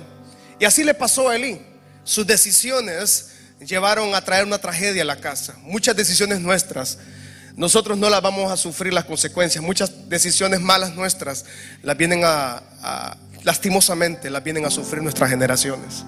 Y 0.58 0.64
así 0.64 0.84
le 0.84 0.94
pasó 0.94 1.28
a 1.28 1.36
Eli. 1.36 1.60
Sus 2.04 2.26
decisiones 2.26 3.32
llevaron 3.60 4.14
a 4.14 4.24
traer 4.24 4.44
una 4.44 4.58
tragedia 4.58 5.02
a 5.02 5.06
la 5.06 5.16
casa. 5.16 5.54
Muchas 5.62 5.96
decisiones 5.96 6.40
nuestras 6.40 6.98
nosotros 7.60 7.98
no 7.98 8.08
las 8.08 8.22
vamos 8.22 8.50
a 8.50 8.56
sufrir 8.56 8.90
las 8.90 9.04
consecuencias. 9.04 9.62
Muchas 9.62 10.08
decisiones 10.08 10.62
malas 10.62 10.94
nuestras 10.94 11.44
las 11.82 11.94
vienen 11.94 12.22
a, 12.24 13.18
lastimosamente, 13.42 14.30
las 14.30 14.42
vienen 14.42 14.64
a 14.64 14.70
sufrir 14.70 15.02
nuestras 15.02 15.28
generaciones. 15.28 16.06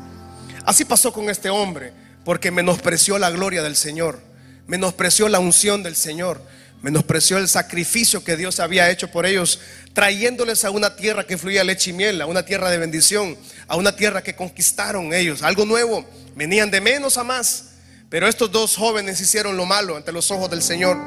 Así 0.65 0.87
pasó 0.87 1.13
con 1.13 1.29
este 1.29 1.51
hombre, 1.51 1.93
porque 2.25 2.51
menospreció 2.51 3.19
la 3.19 3.29
gloria 3.29 3.63
del 3.63 3.77
Señor, 3.77 4.19
menospreció 4.67 5.29
la 5.29 5.41
unción 5.41 5.83
del 5.83 5.95
Señor, 5.95 6.41
menospreció 6.81 7.37
el 7.37 7.47
sacrificio 7.49 8.25
que 8.25 8.39
Dios 8.39 8.59
había 8.59 8.89
hecho 8.89 9.09
por 9.09 9.27
ellos, 9.27 9.61
trayéndoles 9.93 10.65
a 10.65 10.71
una 10.71 10.97
tierra 10.97 11.27
que 11.27 11.37
fluía 11.37 11.65
leche 11.65 11.91
y 11.91 11.93
miel, 11.93 12.23
a 12.23 12.27
una 12.27 12.47
tierra 12.47 12.71
de 12.71 12.79
bendición, 12.79 13.37
a 13.69 13.77
una 13.77 13.95
tierra 13.95 14.23
que 14.23 14.35
conquistaron 14.35 15.13
ellos, 15.13 15.43
algo 15.43 15.67
nuevo, 15.67 16.09
venían 16.35 16.71
de 16.71 16.81
menos 16.81 17.19
a 17.19 17.25
más. 17.25 17.72
Pero 18.13 18.29
estos 18.29 18.53
dos 18.53 18.77
jóvenes 18.77 19.19
hicieron 19.23 19.57
lo 19.57 19.65
malo 19.65 19.97
ante 19.97 20.13
los 20.13 20.31
ojos 20.31 20.51
del 20.51 20.63
Señor. 20.63 20.99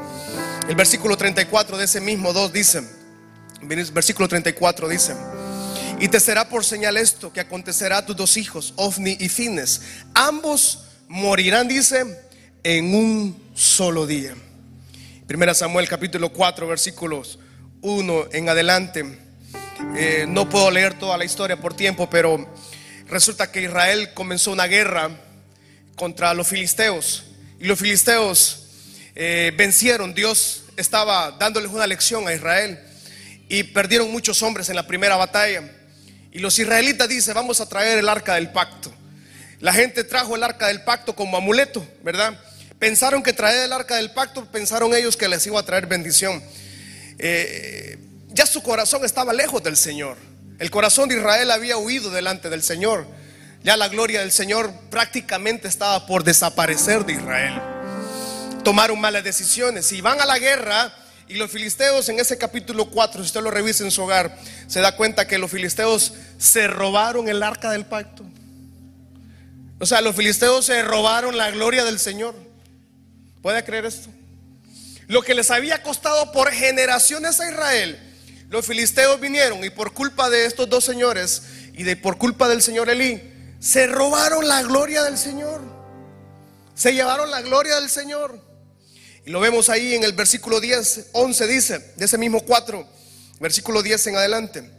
El 0.68 0.74
versículo 0.74 1.16
34 1.16 1.78
de 1.78 1.86
ese 1.86 2.02
mismo 2.02 2.34
2 2.34 2.52
dice, 2.52 2.82
versículo 3.94 4.28
34 4.28 4.88
dice, 4.88 5.16
y 6.00 6.08
te 6.08 6.20
será 6.20 6.50
por 6.50 6.66
señal 6.66 6.98
esto 6.98 7.32
que 7.32 7.42
acontecerá 7.42 8.00
a 8.00 8.06
tus 8.08 8.16
dos 8.16 8.38
hijos, 8.38 8.74
Ofni 8.78 9.18
y 9.20 9.30
Fines. 9.30 9.84
Ambos 10.16 10.86
morirán, 11.08 11.68
dice, 11.68 12.06
en 12.64 12.96
un 12.96 13.40
solo 13.54 14.08
día. 14.08 14.34
Primera 15.28 15.54
Samuel 15.54 15.88
capítulo 15.88 16.34
4 16.34 16.68
versículos 16.68 17.38
1 17.82 18.30
en 18.32 18.50
adelante. 18.50 19.20
Eh, 19.96 20.26
no 20.28 20.50
puedo 20.50 20.72
leer 20.72 20.98
toda 20.98 21.20
la 21.20 21.26
historia 21.26 21.62
por 21.62 21.76
tiempo, 21.76 22.10
pero 22.10 22.52
resulta 23.08 23.52
que 23.52 23.62
Israel 23.62 24.12
comenzó 24.16 24.52
una 24.52 24.66
guerra 24.66 25.22
contra 25.96 26.34
los 26.34 26.48
filisteos. 26.48 27.26
Y 27.60 27.66
los 27.66 27.80
filisteos 27.80 28.68
eh, 29.16 29.54
vencieron. 29.58 30.14
Dios 30.14 30.64
estaba 30.78 31.32
dándoles 31.32 31.72
una 31.72 31.88
lección 31.88 32.28
a 32.28 32.34
Israel. 32.34 32.80
Y 33.48 33.64
perdieron 33.64 34.12
muchos 34.12 34.42
hombres 34.42 34.70
en 34.70 34.76
la 34.76 34.88
primera 34.88 35.16
batalla. 35.16 35.64
Y 36.32 36.40
los 36.40 36.60
israelitas 36.60 37.08
dicen, 37.08 37.34
vamos 37.34 37.62
a 37.62 37.70
traer 37.70 37.98
el 37.98 38.10
arca 38.10 38.36
del 38.36 38.52
pacto. 38.52 38.92
La 39.60 39.74
gente 39.74 40.04
trajo 40.04 40.36
el 40.36 40.44
arca 40.44 40.68
del 40.68 40.84
pacto 40.84 41.16
como 41.16 41.38
amuleto, 41.38 41.88
¿verdad? 42.04 42.38
Pensaron 42.78 43.24
que 43.24 43.32
traer 43.32 43.66
el 43.66 43.74
arca 43.74 43.96
del 43.96 44.12
pacto, 44.12 44.46
pensaron 44.52 44.94
ellos 44.94 45.16
que 45.16 45.30
les 45.30 45.48
iba 45.48 45.60
a 45.60 45.64
traer 45.64 45.88
bendición. 45.88 46.44
Eh, 47.18 47.98
ya 48.30 48.46
su 48.46 48.62
corazón 48.62 49.06
estaba 49.06 49.32
lejos 49.32 49.64
del 49.64 49.78
Señor. 49.78 50.18
El 50.60 50.70
corazón 50.70 51.08
de 51.08 51.16
Israel 51.16 51.52
había 51.52 51.78
huido 51.78 52.12
delante 52.12 52.50
del 52.50 52.64
Señor. 52.64 53.08
Ya 53.66 53.76
la 53.76 53.88
gloria 53.88 54.20
del 54.20 54.32
Señor 54.32 54.72
prácticamente 54.92 55.68
estaba 55.68 56.06
por 56.06 56.24
desaparecer 56.24 57.04
de 57.04 57.14
Israel. 57.14 57.60
Tomaron 58.64 59.02
malas 59.02 59.24
decisiones. 59.24 59.92
Y 59.92 60.02
van 60.02 60.22
a 60.22 60.26
la 60.28 60.38
guerra 60.38 60.94
y 61.28 61.34
los 61.34 61.50
filisteos 61.50 62.08
en 62.10 62.20
ese 62.20 62.38
capítulo 62.38 62.92
4, 62.92 63.24
si 63.24 63.26
usted 63.26 63.42
lo 63.42 63.50
revisa 63.50 63.84
en 63.84 63.90
su 63.90 64.04
hogar, 64.04 64.38
se 64.68 64.82
da 64.82 64.96
cuenta 64.96 65.26
que 65.26 65.40
los 65.40 65.50
filisteos 65.50 66.14
se 66.38 66.68
robaron 66.68 67.28
el 67.28 67.42
arca 67.42 67.72
del 67.72 67.88
pacto. 67.88 68.24
O 69.80 69.88
sea, 69.88 70.00
los 70.02 70.16
filisteos 70.16 70.64
se 70.64 70.84
robaron 70.84 71.36
la 71.36 71.50
gloria 71.50 71.84
del 71.84 71.98
Señor. 71.98 72.36
¿Puede 73.42 73.66
creer 73.66 73.86
esto? 73.86 74.10
Lo 75.08 75.24
que 75.24 75.34
les 75.34 75.50
había 75.50 75.82
costado 75.82 76.32
por 76.32 76.52
generaciones 76.52 77.40
a 77.40 77.50
Israel, 77.50 78.00
los 78.52 78.64
filisteos 78.64 79.20
vinieron 79.20 79.64
y 79.64 79.72
por 79.72 79.92
culpa 79.92 80.30
de 80.30 80.46
estos 80.46 80.70
dos 80.70 80.84
señores 80.84 81.42
y 81.74 81.82
de 81.82 81.96
por 81.96 82.20
culpa 82.20 82.48
del 82.48 82.62
señor 82.62 82.92
Elí, 82.92 83.34
se 83.66 83.88
robaron 83.88 84.48
la 84.48 84.62
gloria 84.62 85.02
del 85.02 85.18
Señor. 85.18 85.60
Se 86.76 86.94
llevaron 86.94 87.32
la 87.32 87.42
gloria 87.42 87.80
del 87.80 87.90
Señor. 87.90 88.40
Y 89.26 89.32
lo 89.32 89.40
vemos 89.40 89.70
ahí 89.70 89.96
en 89.96 90.04
el 90.04 90.14
versículo 90.14 90.62
10, 90.62 91.08
11 91.14 91.48
dice, 91.48 91.80
de 91.96 92.06
ese 92.06 92.20
mismo 92.20 92.42
4, 92.42 92.88
versículo 93.40 93.82
10 93.82 94.06
en 94.06 94.18
adelante. 94.18 94.70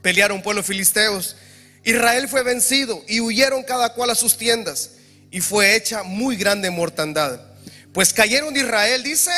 Pelearon 0.00 0.42
pueblos 0.42 0.64
filisteos. 0.64 1.34
Israel 1.82 2.28
fue 2.28 2.44
vencido 2.44 3.02
y 3.08 3.18
huyeron 3.18 3.64
cada 3.64 3.94
cual 3.94 4.10
a 4.10 4.14
sus 4.14 4.36
tiendas. 4.36 4.92
Y 5.32 5.40
fue 5.40 5.74
hecha 5.74 6.04
muy 6.04 6.36
grande 6.36 6.70
mortandad. 6.70 7.40
Pues 7.92 8.12
cayeron 8.12 8.54
de 8.54 8.60
Israel, 8.60 9.02
dice, 9.02 9.32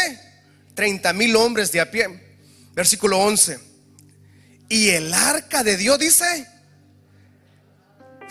30 0.75 1.15
mil 1.15 1.35
hombres 1.37 1.73
de 1.73 1.81
a 1.81 1.91
pie. 1.91 2.09
Versículo 2.75 3.21
11. 3.21 3.59
Y 4.69 4.91
el 4.91 5.15
arca 5.15 5.65
de 5.65 5.79
Dios 5.79 5.99
dice, 5.99 6.47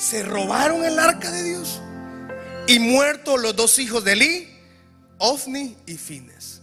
se 0.01 0.23
robaron 0.23 0.83
el 0.83 0.97
arca 0.97 1.29
de 1.29 1.43
Dios. 1.43 1.79
Y 2.67 2.79
muertos 2.79 3.39
los 3.39 3.55
dos 3.55 3.77
hijos 3.77 4.03
de 4.03 4.13
Eli, 4.13 4.59
Ofni 5.19 5.77
y 5.85 5.95
Fines. 5.95 6.61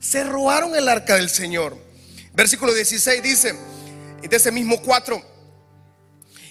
Se 0.00 0.24
robaron 0.24 0.74
el 0.74 0.88
arca 0.88 1.16
del 1.16 1.28
Señor. 1.28 1.76
Versículo 2.32 2.72
16 2.72 3.22
dice, 3.22 3.54
de 4.22 4.36
ese 4.36 4.50
mismo 4.52 4.80
4, 4.80 5.22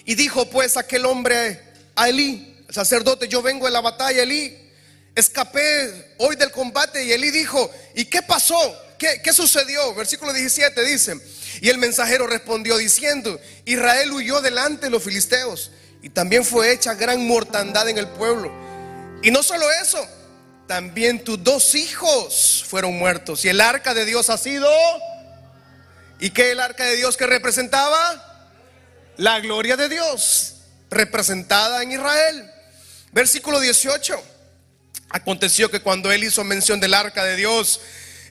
y 0.04 0.14
dijo 0.14 0.48
pues 0.48 0.76
aquel 0.76 1.06
hombre 1.06 1.60
a 1.96 2.08
Elí, 2.08 2.64
el 2.68 2.74
sacerdote, 2.74 3.28
yo 3.28 3.42
vengo 3.42 3.66
de 3.66 3.72
la 3.72 3.80
batalla, 3.80 4.22
Elí, 4.22 4.56
escapé 5.14 6.14
hoy 6.18 6.36
del 6.36 6.50
combate. 6.50 7.04
Y 7.04 7.12
Elí 7.12 7.30
dijo, 7.30 7.70
¿y 7.94 8.04
qué 8.04 8.22
pasó? 8.22 8.56
¿Qué, 8.98 9.20
¿Qué, 9.22 9.32
sucedió? 9.32 9.94
Versículo 9.94 10.32
17 10.32 10.84
dice, 10.84 11.16
y 11.60 11.68
el 11.68 11.78
mensajero 11.78 12.26
respondió 12.26 12.76
diciendo, 12.76 13.40
Israel 13.64 14.12
huyó 14.12 14.40
delante 14.40 14.86
de 14.86 14.90
los 14.90 15.02
filisteos 15.02 15.72
y 16.02 16.10
también 16.10 16.44
fue 16.44 16.72
hecha 16.72 16.94
gran 16.94 17.26
mortandad 17.26 17.88
en 17.88 17.98
el 17.98 18.08
pueblo. 18.08 18.52
Y 19.22 19.30
no 19.30 19.42
solo 19.42 19.66
eso, 19.82 20.06
también 20.66 21.24
tus 21.24 21.42
dos 21.42 21.74
hijos 21.74 22.64
fueron 22.68 22.98
muertos. 22.98 23.44
Y 23.44 23.48
el 23.48 23.60
arca 23.60 23.94
de 23.94 24.04
Dios 24.04 24.30
ha 24.30 24.38
sido... 24.38 24.70
¿Y 26.20 26.30
qué 26.30 26.50
el 26.50 26.58
arca 26.58 26.84
de 26.84 26.96
Dios 26.96 27.16
que 27.16 27.26
representaba? 27.28 28.28
la 29.18 29.40
gloria 29.40 29.76
de 29.76 29.88
Dios 29.88 30.54
representada 30.90 31.82
en 31.82 31.92
Israel. 31.92 32.50
Versículo 33.12 33.60
18. 33.60 34.14
Aconteció 35.10 35.70
que 35.70 35.80
cuando 35.80 36.10
él 36.10 36.24
hizo 36.24 36.42
mención 36.44 36.80
del 36.80 36.94
arca 36.94 37.24
de 37.24 37.36
Dios, 37.36 37.80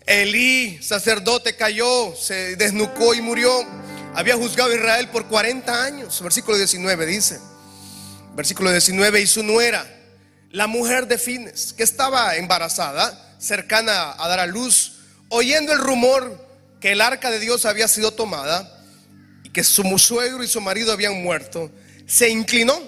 Elí, 0.05 0.81
sacerdote, 0.81 1.55
cayó, 1.55 2.15
se 2.15 2.55
desnucó 2.55 3.13
y 3.13 3.21
murió. 3.21 3.51
Había 4.15 4.35
juzgado 4.35 4.71
a 4.71 4.75
Israel 4.75 5.09
por 5.09 5.27
40 5.27 5.83
años. 5.83 6.21
Versículo 6.21 6.57
19 6.57 7.05
dice. 7.05 7.39
Versículo 8.37 8.71
19. 8.71 9.19
Y 9.19 9.25
su 9.25 9.41
nuera, 9.41 9.83
la 10.51 10.67
mujer 10.67 11.07
de 11.07 11.17
Fines, 11.17 11.73
que 11.73 11.81
estaba 11.81 12.35
embarazada, 12.35 13.35
cercana 13.39 14.13
a 14.15 14.27
dar 14.27 14.39
a 14.39 14.45
luz, 14.45 14.99
oyendo 15.29 15.73
el 15.73 15.79
rumor 15.79 16.47
que 16.79 16.91
el 16.91 17.01
arca 17.01 17.31
de 17.31 17.39
Dios 17.39 17.65
había 17.65 17.87
sido 17.87 18.11
tomada 18.11 18.79
y 19.43 19.49
que 19.49 19.63
su 19.63 19.83
suegro 19.97 20.43
y 20.43 20.47
su 20.47 20.61
marido 20.61 20.93
habían 20.93 21.23
muerto, 21.23 21.71
se 22.05 22.29
inclinó 22.29 22.79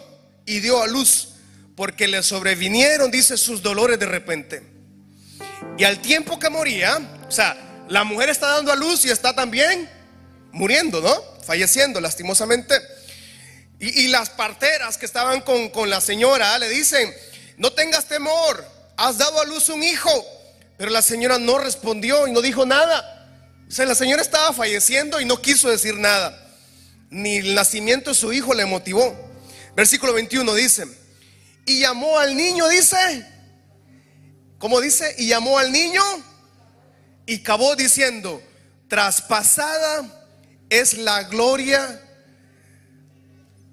y 0.46 0.60
dio 0.60 0.84
a 0.84 0.88
luz, 0.88 1.30
porque 1.76 2.08
le 2.08 2.22
sobrevinieron, 2.22 3.10
dice, 3.10 3.36
sus 3.36 3.64
dolores 3.64 3.98
de 3.98 4.06
repente. 4.06 4.62
Y 5.80 5.84
al 5.84 6.00
tiempo 6.00 6.38
que 6.38 6.52
moría, 6.52 7.00
o 7.28 7.32
sea, 7.32 7.58
la 7.88 8.04
mujer 8.04 8.30
está 8.30 8.50
dando 8.50 8.72
a 8.72 8.76
luz 8.76 9.04
y 9.04 9.10
está 9.10 9.34
también 9.34 9.90
muriendo, 10.52 11.02
¿no? 11.02 11.44
Falleciendo 11.44 12.00
lastimosamente. 12.00 12.76
Y, 13.80 14.08
las 14.10 14.30
parteras 14.30 14.98
que 14.98 15.06
estaban 15.06 15.42
con, 15.42 15.70
con 15.70 15.90
la 15.90 16.02
señora 16.02 16.58
le 16.60 16.68
dicen, 16.68 17.14
no 17.58 17.72
tengas 17.72 18.06
temor, 18.06 18.66
has 18.98 19.18
dado 19.18 19.40
a 19.40 19.46
luz 19.46 19.70
un 19.70 19.84
hijo. 19.84 20.12
Pero 20.78 20.92
la 20.92 21.02
señora 21.02 21.38
no 21.38 21.58
respondió 21.58 22.28
y 22.28 22.32
no 22.32 22.42
dijo 22.42 22.66
nada. 22.66 23.16
O 23.68 23.72
sea, 23.72 23.86
la 23.86 23.96
señora 23.96 24.22
estaba 24.22 24.52
falleciendo 24.52 25.22
y 25.22 25.26
no 25.26 25.42
quiso 25.42 25.70
decir 25.70 25.96
nada. 25.96 26.38
Ni 27.10 27.38
el 27.38 27.56
nacimiento 27.56 28.10
de 28.10 28.16
su 28.16 28.34
hijo 28.34 28.54
le 28.54 28.66
motivó. 28.66 29.16
Versículo 29.76 30.14
21 30.14 30.54
dice, 30.56 30.86
y 31.66 31.82
llamó 31.82 32.18
al 32.18 32.36
niño, 32.36 32.68
dice, 32.68 33.26
¿cómo 34.58 34.82
dice? 34.82 35.16
Y 35.18 35.28
llamó 35.28 35.60
al 35.60 35.72
niño 35.72 36.02
y 37.26 37.42
acabó 37.42 37.76
diciendo, 37.76 38.42
traspasada 38.88 40.26
es 40.70 40.98
la 40.98 41.24
gloria 41.24 42.02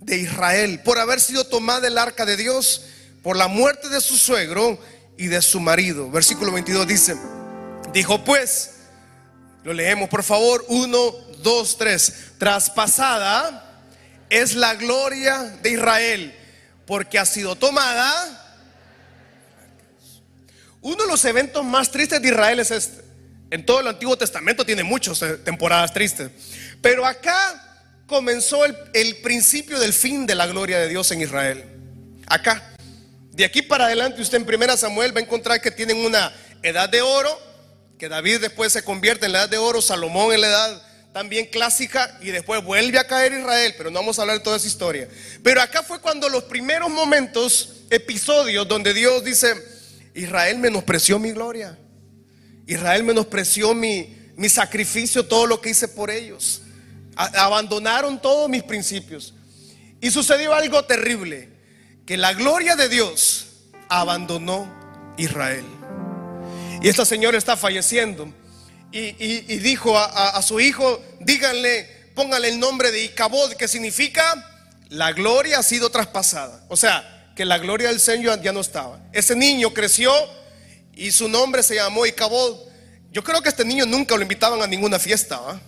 de 0.06 0.18
Israel 0.18 0.80
por 0.84 0.98
haber 0.98 1.20
sido 1.20 1.44
tomada 1.44 1.88
el 1.88 1.98
arca 1.98 2.24
de 2.24 2.36
Dios 2.36 2.82
por 3.22 3.36
la 3.36 3.48
muerte 3.48 3.88
de 3.88 4.00
su 4.00 4.16
suegro 4.16 4.78
y 5.18 5.26
de 5.26 5.42
su 5.42 5.58
marido. 5.58 6.08
Versículo 6.10 6.52
22 6.52 6.86
dice, 6.86 7.16
dijo 7.92 8.24
pues, 8.24 8.76
lo 9.64 9.74
leemos 9.74 10.08
por 10.08 10.22
favor, 10.22 10.64
1, 10.68 11.12
2, 11.42 11.78
3, 11.78 12.14
traspasada 12.38 13.82
es 14.30 14.54
la 14.54 14.76
gloria 14.76 15.42
de 15.60 15.70
Israel 15.70 16.34
porque 16.86 17.18
ha 17.18 17.26
sido 17.26 17.56
tomada. 17.56 18.44
Uno 20.82 21.02
de 21.02 21.08
los 21.08 21.24
eventos 21.24 21.64
más 21.64 21.90
tristes 21.90 22.22
de 22.22 22.28
Israel 22.28 22.60
es 22.60 22.70
este. 22.70 23.04
En 23.50 23.66
todo 23.66 23.80
el 23.80 23.88
Antiguo 23.88 24.16
Testamento 24.16 24.64
tiene 24.64 24.84
muchas 24.84 25.20
eh, 25.22 25.34
temporadas 25.38 25.92
tristes. 25.92 26.30
Pero 26.80 27.04
acá 27.04 27.65
comenzó 28.06 28.64
el, 28.64 29.16
principio 29.16 29.78
del 29.78 29.92
fin 29.92 30.26
de 30.26 30.34
la 30.34 30.46
gloria 30.46 30.78
de 30.78 30.88
Dios 30.88 31.10
en 31.10 31.20
Israel. 31.20 31.64
Acá. 32.26 32.72
De 33.32 33.44
aquí 33.44 33.60
para 33.60 33.86
adelante 33.86 34.22
usted 34.22 34.38
en 34.38 34.46
Primera 34.46 34.76
Samuel 34.76 35.14
va 35.14 35.20
a 35.20 35.22
encontrar 35.22 35.60
que 35.60 35.70
tienen 35.70 35.98
una 35.98 36.32
edad 36.62 36.88
de 36.88 37.02
oro, 37.02 37.38
que 37.98 38.08
David 38.08 38.40
después 38.40 38.72
se 38.72 38.82
convierte 38.82 39.26
en 39.26 39.32
la 39.32 39.40
edad 39.40 39.50
de 39.50 39.58
oro, 39.58 39.82
Salomón 39.82 40.32
en 40.32 40.40
la 40.40 40.46
edad 40.46 40.82
también 41.12 41.46
clásica 41.46 42.18
y 42.20 42.26
después 42.26 42.62
vuelve 42.62 42.98
a 42.98 43.06
caer 43.06 43.32
Israel, 43.32 43.74
pero 43.76 43.90
no 43.90 44.00
vamos 44.00 44.18
a 44.18 44.22
hablar 44.22 44.38
de 44.38 44.44
toda 44.44 44.56
esa 44.56 44.66
historia. 44.66 45.08
Pero 45.42 45.62
acá 45.62 45.82
fue 45.82 45.98
cuando 45.98 46.28
los 46.28 46.44
primeros 46.44 46.90
momentos, 46.90 47.84
episodios 47.88 48.68
donde 48.68 48.92
Dios 48.92 49.24
dice, 49.24 49.54
Israel 50.14 50.58
menospreció 50.58 51.18
mi 51.18 51.32
gloria, 51.32 51.78
Israel 52.66 53.02
menospreció 53.02 53.74
mi 53.74 54.48
sacrificio, 54.48 55.26
todo 55.26 55.46
lo 55.46 55.60
que 55.60 55.70
hice 55.70 55.88
por 55.88 56.10
ellos, 56.10 56.62
abandonaron 57.16 58.20
todos 58.20 58.48
mis 58.48 58.62
principios. 58.62 59.34
Y 60.00 60.10
sucedió 60.10 60.54
algo 60.54 60.84
terrible 60.84 61.48
que 62.06 62.16
la 62.16 62.34
gloria 62.34 62.76
de 62.76 62.88
Dios 62.88 63.46
abandonó 63.88 64.72
Israel. 65.16 65.64
Y 66.82 66.88
esta 66.88 67.04
señora 67.04 67.38
está 67.38 67.56
falleciendo. 67.56 68.32
Y, 68.92 69.58
dijo 69.58 69.98
a, 69.98 70.40
su 70.42 70.60
hijo, 70.60 71.02
díganle, 71.20 72.10
póngale 72.14 72.48
el 72.48 72.58
nombre 72.58 72.90
de 72.90 73.04
Icabod, 73.04 73.52
que 73.54 73.68
significa 73.68 74.52
la 74.88 75.12
gloria 75.12 75.58
ha 75.58 75.62
sido 75.62 75.90
traspasada. 75.90 76.64
O 76.68 76.76
sea, 76.76 77.32
que 77.34 77.44
la 77.44 77.58
gloria 77.58 77.88
del 77.88 78.00
Señor 78.00 78.40
ya 78.40 78.52
no 78.52 78.60
estaba. 78.60 79.00
Ese 79.12 79.36
niño 79.36 79.74
creció 79.74 80.12
y 80.94 81.10
su 81.10 81.28
nombre 81.28 81.62
se 81.62 81.74
llamó 81.74 82.06
Icabod. 82.06 82.56
Yo 83.12 83.22
creo 83.22 83.42
que 83.42 83.50
este 83.50 83.64
niño 83.64 83.84
nunca 83.84 84.16
lo 84.16 84.22
invitaban 84.22 84.62
a 84.62 84.66
ninguna 84.66 84.98
fiesta. 84.98 85.60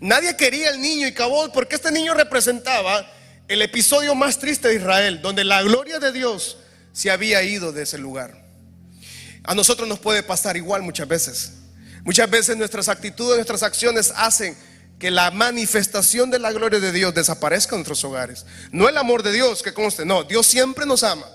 Nadie 0.00 0.36
quería 0.36 0.70
el 0.70 0.80
niño 0.80 1.06
Icabod 1.06 1.50
porque 1.52 1.76
este 1.76 1.90
niño 1.90 2.14
representaba 2.14 3.10
el 3.48 3.62
episodio 3.62 4.14
más 4.14 4.38
triste 4.38 4.68
de 4.68 4.76
Israel, 4.76 5.20
donde 5.22 5.44
la 5.44 5.62
gloria 5.62 5.98
de 5.98 6.12
Dios 6.12 6.58
se 6.92 7.10
había 7.10 7.42
ido 7.42 7.72
de 7.72 7.82
ese 7.82 7.98
lugar. 7.98 8.44
A 9.44 9.54
nosotros 9.54 9.88
nos 9.88 9.98
puede 9.98 10.22
pasar 10.22 10.56
igual 10.56 10.82
muchas 10.82 11.06
veces. 11.06 11.52
Muchas 12.04 12.28
veces 12.30 12.56
nuestras 12.56 12.88
actitudes, 12.88 13.36
nuestras 13.36 13.62
acciones 13.62 14.12
hacen 14.16 14.56
que 14.98 15.10
la 15.10 15.30
manifestación 15.30 16.30
de 16.30 16.38
la 16.38 16.52
gloria 16.52 16.80
de 16.80 16.92
Dios 16.92 17.14
desaparezca 17.14 17.74
en 17.74 17.80
nuestros 17.80 18.04
hogares. 18.04 18.46
No 18.72 18.88
el 18.88 18.96
amor 18.96 19.22
de 19.22 19.32
Dios, 19.32 19.62
que 19.62 19.74
conste, 19.74 20.04
no, 20.04 20.24
Dios 20.24 20.46
siempre 20.46 20.86
nos 20.86 21.02
ama, 21.02 21.26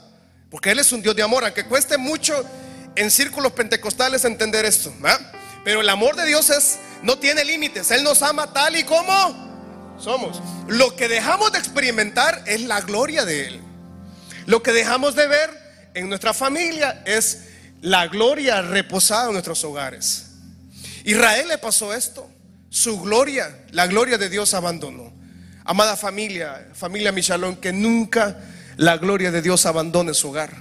porque 0.50 0.72
Él 0.72 0.80
es 0.80 0.92
un 0.92 1.02
Dios 1.02 1.16
de 1.16 1.24
amor, 1.24 1.44
aunque 1.44 1.66
cueste 1.66 1.98
mucho 1.98 2.34
en 2.96 3.12
círculos 3.12 3.52
pentecostales 3.52 4.26
entender 4.26 4.66
esto, 4.66 4.94
pero 5.64 5.82
el 5.82 5.90
amor 5.90 6.16
de 6.16 6.26
Dios 6.26 6.50
es, 6.50 6.80
no 7.04 7.18
tiene 7.18 7.44
límites, 7.46 7.92
Él 7.92 8.04
nos 8.04 8.22
ama 8.22 8.52
tal 8.54 8.76
y 8.76 8.84
como 8.84 9.96
somos. 10.00 10.42
Lo 10.68 10.96
que 10.96 11.08
dejamos 11.08 11.52
de 11.52 11.60
experimentar 11.60 12.44
es 12.46 12.62
la 12.62 12.82
gloria 12.82 13.26
de 13.26 13.48
Él. 13.48 13.62
Lo 14.46 14.64
que 14.64 14.72
dejamos 14.72 15.16
de 15.16 15.28
ver 15.28 15.50
en 15.94 16.10
nuestra 16.10 16.34
familia 16.34 17.04
es 17.06 17.46
la 17.82 18.08
gloria 18.08 18.62
reposada 18.62 19.28
en 19.28 19.34
nuestros 19.34 19.64
hogares. 19.64 20.26
Israel 21.04 21.48
le 21.48 21.58
pasó 21.58 21.94
esto. 21.94 22.30
Su 22.70 23.02
gloria, 23.02 23.66
la 23.72 23.88
gloria 23.88 24.18
de 24.18 24.30
Dios 24.30 24.54
abandonó. 24.54 25.12
Amada 25.66 25.98
familia, 25.98 26.70
familia 26.74 27.12
Michalón, 27.12 27.56
que 27.56 27.74
nunca 27.74 28.38
la 28.78 28.98
gloria 28.98 29.32
de 29.32 29.42
Dios 29.42 29.66
abandone 29.66 30.14
su 30.14 30.30
hogar. 30.30 30.52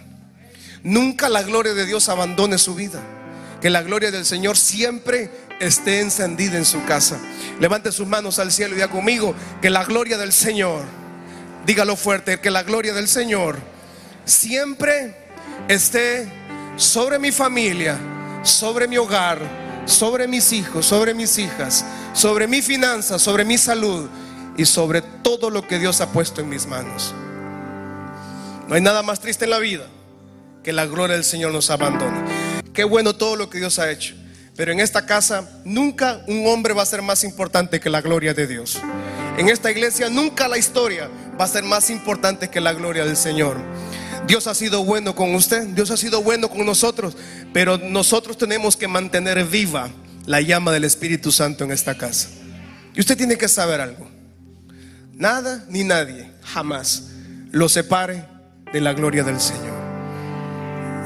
Nunca 0.82 1.28
la 1.28 1.42
gloria 1.42 1.74
de 1.74 1.86
Dios 1.86 2.09
abandone 2.09 2.59
su 2.59 2.74
vida. 2.74 3.03
Que 3.61 3.70
la 3.70 3.82
gloria 3.82 4.11
del 4.11 4.24
Señor 4.24 4.56
siempre 4.56 5.30
esté 5.61 6.00
encendida 6.00 6.56
en 6.56 6.64
su 6.64 6.84
casa. 6.84 7.18
Levante 7.61 7.92
sus 7.92 8.06
manos 8.06 8.38
al 8.38 8.52
cielo 8.52 8.72
y 8.72 8.76
diga 8.76 8.88
conmigo 8.88 9.34
que 9.61 9.70
la 9.70 9.84
gloria 9.84 10.16
del 10.16 10.32
Señor, 10.32 10.82
dígalo 11.66 11.96
fuerte, 11.96 12.40
que 12.40 12.50
la 12.50 12.62
gloria 12.62 12.94
del 12.94 13.09
Señor 13.09 13.59
siempre 14.24 15.14
esté 15.68 16.28
sobre 16.76 17.18
mi 17.18 17.32
familia, 17.32 17.98
sobre 18.42 18.86
mi 18.86 18.96
hogar, 18.96 19.40
sobre 19.86 20.28
mis 20.28 20.52
hijos, 20.52 20.86
sobre 20.86 21.14
mis 21.14 21.38
hijas, 21.38 21.84
sobre 22.12 22.46
mi 22.46 22.62
finanza, 22.62 23.18
sobre 23.18 23.44
mi 23.44 23.59
salud 23.59 24.09
y 24.56 24.64
sobre 24.64 25.02
todo 25.02 25.50
lo 25.50 25.66
que 25.66 25.78
Dios 25.78 26.00
ha 26.00 26.12
puesto 26.12 26.40
en 26.40 26.48
mis 26.48 26.66
manos. 26.66 27.14
No 28.68 28.74
hay 28.74 28.82
nada 28.82 29.02
más 29.02 29.18
triste 29.18 29.44
en 29.46 29.50
la 29.50 29.59
vida 29.59 29.86
que 30.62 30.72
la 30.72 30.86
gloria 30.86 31.16
del 31.16 31.24
Señor 31.24 31.52
nos 31.52 31.70
abandone. 31.70 32.27
Qué 32.78 32.84
bueno 32.84 33.12
todo 33.12 33.34
lo 33.34 33.50
que 33.50 33.58
Dios 33.58 33.80
ha 33.80 33.90
hecho. 33.90 34.14
Pero 34.54 34.70
en 34.70 34.78
esta 34.78 35.04
casa 35.04 35.50
nunca 35.64 36.22
un 36.28 36.46
hombre 36.46 36.74
va 36.74 36.84
a 36.84 36.86
ser 36.86 37.02
más 37.02 37.24
importante 37.24 37.80
que 37.80 37.90
la 37.90 38.00
gloria 38.00 38.34
de 38.34 38.46
Dios. 38.46 38.78
En 39.36 39.48
esta 39.48 39.72
iglesia 39.72 40.08
nunca 40.08 40.46
la 40.46 40.58
historia 40.58 41.10
va 41.40 41.44
a 41.44 41.48
ser 41.48 41.64
más 41.64 41.90
importante 41.90 42.50
que 42.50 42.60
la 42.60 42.72
gloria 42.72 43.04
del 43.04 43.16
Señor. 43.16 43.56
Dios 44.28 44.46
ha 44.46 44.54
sido 44.54 44.84
bueno 44.84 45.16
con 45.16 45.34
usted, 45.34 45.66
Dios 45.74 45.90
ha 45.90 45.96
sido 45.96 46.22
bueno 46.22 46.48
con 46.48 46.64
nosotros, 46.64 47.16
pero 47.52 47.78
nosotros 47.78 48.38
tenemos 48.38 48.76
que 48.76 48.86
mantener 48.86 49.44
viva 49.44 49.90
la 50.24 50.40
llama 50.40 50.70
del 50.70 50.84
Espíritu 50.84 51.32
Santo 51.32 51.64
en 51.64 51.72
esta 51.72 51.98
casa. 51.98 52.28
Y 52.94 53.00
usted 53.00 53.16
tiene 53.16 53.36
que 53.36 53.48
saber 53.48 53.80
algo. 53.80 54.08
Nada 55.14 55.64
ni 55.68 55.82
nadie 55.82 56.30
jamás 56.44 57.08
lo 57.50 57.68
separe 57.68 58.24
de 58.72 58.80
la 58.80 58.92
gloria 58.92 59.24
del 59.24 59.40
Señor. 59.40 59.77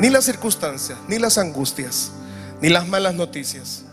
Ni 0.02 0.10
las 0.10 0.24
circunstancias, 0.24 0.98
ni 1.06 1.20
las 1.20 1.38
angustias 1.38 2.10
ni 2.60 2.70
las 2.70 2.88
malas 2.88 3.14
noticias, 3.14 3.84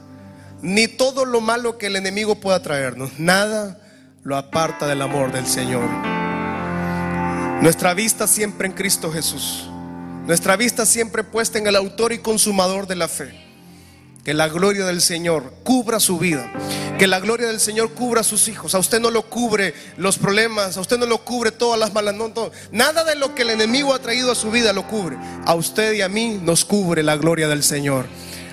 ni 0.63 0.87
todo 0.87 1.23
lo 1.23 1.39
malo 1.39 1.77
que 1.77 1.85
el 1.85 1.95
enemigo 1.95 2.39
pueda 2.39 2.61
traernos. 2.61 3.19
Nada 3.19 3.79
lo 4.23 4.37
aparta 4.37 4.87
del 4.87 5.03
amor 5.03 5.31
del 5.31 5.45
Señor. 5.45 5.87
Nuestra 7.61 7.93
vista 7.93 8.25
siempre 8.27 8.67
en 8.67 8.73
Cristo 8.73 9.11
Jesús. 9.11 9.69
Nuestra 10.25 10.55
vista 10.55 10.87
siempre 10.87 11.23
puesta 11.23 11.59
en 11.59 11.67
el 11.67 11.75
autor 11.75 12.11
y 12.11 12.19
consumador 12.19 12.87
de 12.87 12.95
la 12.95 13.07
fe. 13.07 13.48
Que 14.23 14.33
la 14.33 14.47
gloria 14.47 14.85
del 14.85 15.01
Señor 15.01 15.53
cubra 15.63 15.99
su 15.99 16.19
vida. 16.19 16.51
Que 16.97 17.07
la 17.07 17.19
gloria 17.19 17.47
del 17.47 17.59
Señor 17.59 17.93
cubra 17.93 18.21
a 18.21 18.23
sus 18.23 18.47
hijos. 18.47 18.75
A 18.75 18.79
usted 18.79 18.99
no 18.99 19.11
lo 19.11 19.23
cubre 19.23 19.73
los 19.97 20.17
problemas, 20.17 20.77
a 20.77 20.81
usted 20.81 20.97
no 20.97 21.05
lo 21.05 21.23
cubre 21.23 21.51
todas 21.51 21.79
las 21.79 21.93
malas. 21.93 22.15
No, 22.15 22.31
nada 22.71 23.03
de 23.03 23.15
lo 23.15 23.33
que 23.33 23.43
el 23.43 23.51
enemigo 23.51 23.93
ha 23.93 23.99
traído 23.99 24.31
a 24.31 24.35
su 24.35 24.51
vida 24.51 24.73
lo 24.73 24.87
cubre. 24.87 25.17
A 25.45 25.55
usted 25.55 25.93
y 25.93 26.01
a 26.01 26.09
mí 26.09 26.39
nos 26.41 26.65
cubre 26.65 27.01
la 27.01 27.15
gloria 27.15 27.47
del 27.47 27.63
Señor. 27.63 28.05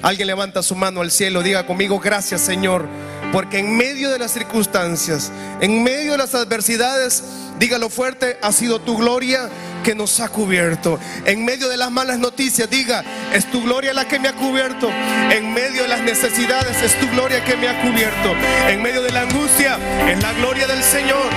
Alguien 0.03 0.29
levanta 0.29 0.63
su 0.63 0.77
mano 0.77 1.01
al 1.01 1.11
cielo, 1.11 1.43
diga 1.43 1.67
conmigo, 1.67 1.99
gracias 1.99 2.43
Señor, 2.43 2.87
porque 3.33 3.59
en 3.59 3.77
medio 3.77 4.11
de 4.11 4.19
las 4.19 4.31
circunstancias, 4.33 5.33
en 5.61 5.83
medio 5.83 6.13
de 6.13 6.19
las 6.19 6.35
adversidades, 6.35 7.25
dígalo 7.59 7.89
fuerte, 7.89 8.39
ha 8.43 8.53
sido 8.53 8.81
tu 8.81 8.97
gloria 8.99 9.49
que 9.87 9.95
nos 9.95 10.19
ha 10.19 10.29
cubierto. 10.29 10.99
En 11.27 11.45
medio 11.45 11.69
de 11.69 11.77
las 11.77 11.93
malas 11.93 12.19
noticias, 12.19 12.69
diga, 12.69 13.05
es 13.33 13.49
tu 13.53 13.63
gloria 13.63 13.95
la 13.95 14.09
que 14.09 14.19
me 14.19 14.27
ha 14.27 14.33
cubierto. 14.33 14.91
En 15.31 15.55
medio 15.55 15.83
de 15.83 15.89
las 15.89 16.01
necesidades, 16.01 16.83
es 16.83 16.99
tu 16.99 17.09
gloria 17.11 17.45
que 17.45 17.57
me 17.57 17.69
ha 17.69 17.81
cubierto. 17.83 18.35
En 18.69 18.83
medio 18.83 19.01
de 19.01 19.13
la 19.13 19.21
angustia, 19.21 19.79
es 20.11 20.21
la 20.21 20.33
gloria 20.33 20.67
del 20.67 20.83
Señor. 20.83 21.31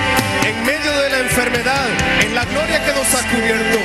En 0.44 0.66
medio 0.66 0.90
de 1.00 1.10
la 1.10 1.18
enfermedad, 1.20 1.86
es 2.26 2.32
la 2.32 2.44
gloria 2.46 2.84
que 2.84 2.92
nos 2.92 3.14
ha 3.14 3.22
cubierto. 3.28 3.78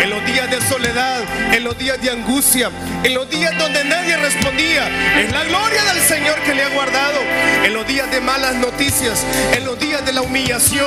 En 0.00 0.10
los 0.10 0.24
días 0.24 0.48
de 0.48 0.60
soledad, 0.68 1.22
en 1.52 1.64
los 1.64 1.76
días 1.76 2.00
de 2.00 2.10
angustia, 2.10 2.70
en 3.02 3.14
los 3.14 3.28
días 3.28 3.58
donde 3.58 3.82
nadie 3.82 4.16
respondía, 4.18 4.88
es 5.18 5.32
la 5.32 5.42
gloria 5.42 5.82
del 5.82 6.00
Señor 6.00 6.38
que 6.42 6.54
le 6.54 6.62
ha 6.62 6.68
guardado. 6.68 7.18
En 7.64 7.74
los 7.74 7.84
días 7.88 8.08
de 8.12 8.20
malas 8.20 8.54
noticias, 8.54 9.24
en 9.56 9.64
los 9.64 9.76
días 9.80 10.06
de 10.06 10.12
la 10.12 10.22
humillación, 10.22 10.86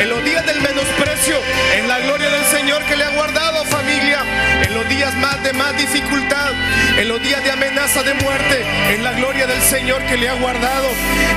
en 0.00 0.08
los 0.08 0.24
días 0.24 0.46
del 0.46 0.62
menosprecio, 0.62 1.36
es 1.76 1.86
la 1.86 1.98
gloria 2.00 2.30
del 2.30 2.44
Señor 2.70 2.86
que 2.86 2.94
le 2.94 3.02
ha 3.02 3.10
guardado 3.10 3.64
familia 3.64 4.20
en 4.62 4.74
los 4.74 4.88
días 4.88 5.12
más 5.16 5.42
de 5.42 5.52
más 5.54 5.76
dificultad, 5.76 6.52
en 6.98 7.08
los 7.08 7.20
días 7.20 7.42
de 7.42 7.50
amenaza 7.50 8.00
de 8.04 8.14
muerte, 8.14 8.64
en 8.94 9.02
la 9.02 9.10
gloria 9.10 9.48
del 9.48 9.60
Señor 9.60 10.00
que 10.04 10.16
le 10.16 10.28
ha 10.28 10.34
guardado. 10.34 10.86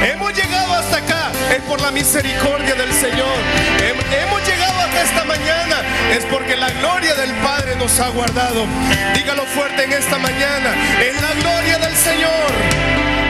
Hemos 0.06 0.32
llegado 0.36 0.76
hasta 0.76 0.98
acá, 0.98 1.32
es 1.50 1.64
por 1.64 1.82
la 1.82 1.90
misericordia 1.90 2.76
del 2.76 2.94
Señor. 2.94 3.36
Hemos 3.82 4.48
llegado 4.48 4.80
hasta 4.80 5.02
esta 5.02 5.24
mañana, 5.24 5.78
es 6.16 6.24
porque 6.26 6.56
la 6.56 6.70
gloria 6.70 7.16
del 7.16 7.32
Padre 7.42 7.78
nos 7.78 8.00
ha 8.00 8.10
guardado. 8.10 8.68
Dígalo 9.16 9.44
fuerte 9.56 9.86
en 9.86 9.94
esta 9.94 10.20
mañana, 10.20 10.70
es 11.02 11.20
la 11.20 11.34
gloria 11.42 11.80
del 11.80 11.96
Señor. 11.96 12.52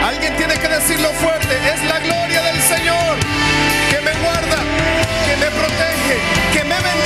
Alguien 0.03 0.35
tiene 0.35 0.55
que 0.55 0.67
decirlo 0.67 1.09
fuerte, 1.21 1.55
es 1.73 1.81
la 1.85 1.99
gloria 1.99 2.41
del 2.41 2.61
Señor 2.63 3.15
que 3.89 4.01
me 4.01 4.11
guarda, 4.19 4.59
que 5.25 5.37
me 5.37 5.49
protege, 5.51 6.17
que 6.51 6.63
me 6.65 6.75
bendice 6.75 7.02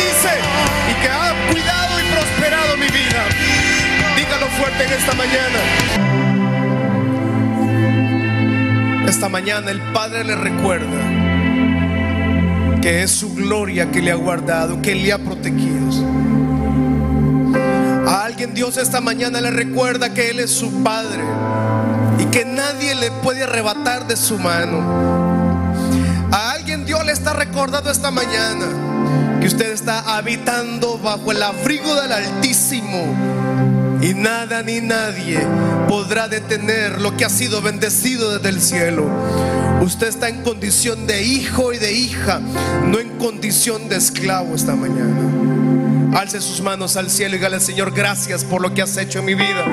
en 4.84 4.94
esta 4.94 5.14
mañana. 5.14 5.60
Esta 9.08 9.30
mañana 9.30 9.72
el 9.72 9.82
Padre 9.94 10.24
le 10.24 10.36
recuerda 10.36 10.98
que 12.82 13.04
es 13.04 13.12
su 13.12 13.34
gloria 13.34 13.90
que 13.92 14.02
le 14.02 14.12
ha 14.12 14.16
guardado, 14.16 14.82
que 14.82 14.94
le 14.94 15.12
ha 15.12 15.18
protegido. 15.18 15.88
A 18.08 18.26
alguien 18.26 18.54
Dios 18.54 18.78
esta 18.78 19.02
mañana 19.02 19.42
le 19.42 19.52
recuerda 19.52 20.14
que 20.14 20.30
Él 20.30 20.40
es 20.40 20.52
su 20.52 20.84
Padre 20.84 21.24
y 22.20 22.26
que 22.26 22.46
nadie 22.46 22.94
le 22.96 23.12
puede 23.12 23.44
arrebatar 23.44 24.06
de 24.08 24.16
su 24.16 24.38
mano. 24.38 24.80
A 26.32 26.52
alguien 26.52 26.86
Dios 26.86 27.04
le 27.06 27.14
está 27.14 27.34
recordando 27.34 27.90
esta 27.90 28.12
mañana 28.12 28.66
que 29.40 29.48
usted 29.48 29.72
está 29.72 30.18
habitando 30.18 30.98
bajo 31.00 31.32
el 31.32 31.42
abrigo 31.42 31.96
del 31.96 32.12
Altísimo. 32.12 33.37
Y 34.02 34.14
nada 34.14 34.62
ni 34.62 34.82
nadie 34.82 35.40
podrá 35.88 36.28
detener 36.28 37.02
lo 37.02 37.18
que 37.18 37.26
ha 37.26 37.30
sido 37.30 37.62
bendecido 37.62 38.38
desde 38.38 38.50
el 38.50 38.62
cielo. 38.62 39.10
Usted 39.82 40.08
está 40.08 40.30
en 40.30 40.44
condición 40.44 41.08
de 41.08 41.24
hijo 41.24 41.74
y 41.74 41.78
de 41.78 41.94
hija, 41.94 42.40
no 42.86 43.00
en 43.00 43.18
condición 43.18 43.90
de 43.90 43.96
esclavo 43.96 44.56
esta 44.56 44.76
mañana. 44.76 46.18
Alce 46.18 46.42
sus 46.42 46.62
manos 46.62 46.96
al 46.96 47.10
cielo 47.10 47.36
y 47.36 47.38
dígale, 47.38 47.60
Señor, 47.60 47.92
gracias 47.92 48.44
por 48.44 48.62
lo 48.62 48.74
que 48.74 48.82
has 48.82 48.96
hecho 48.98 49.20
en 49.20 49.26
mi 49.26 49.36
vida. 49.36 49.66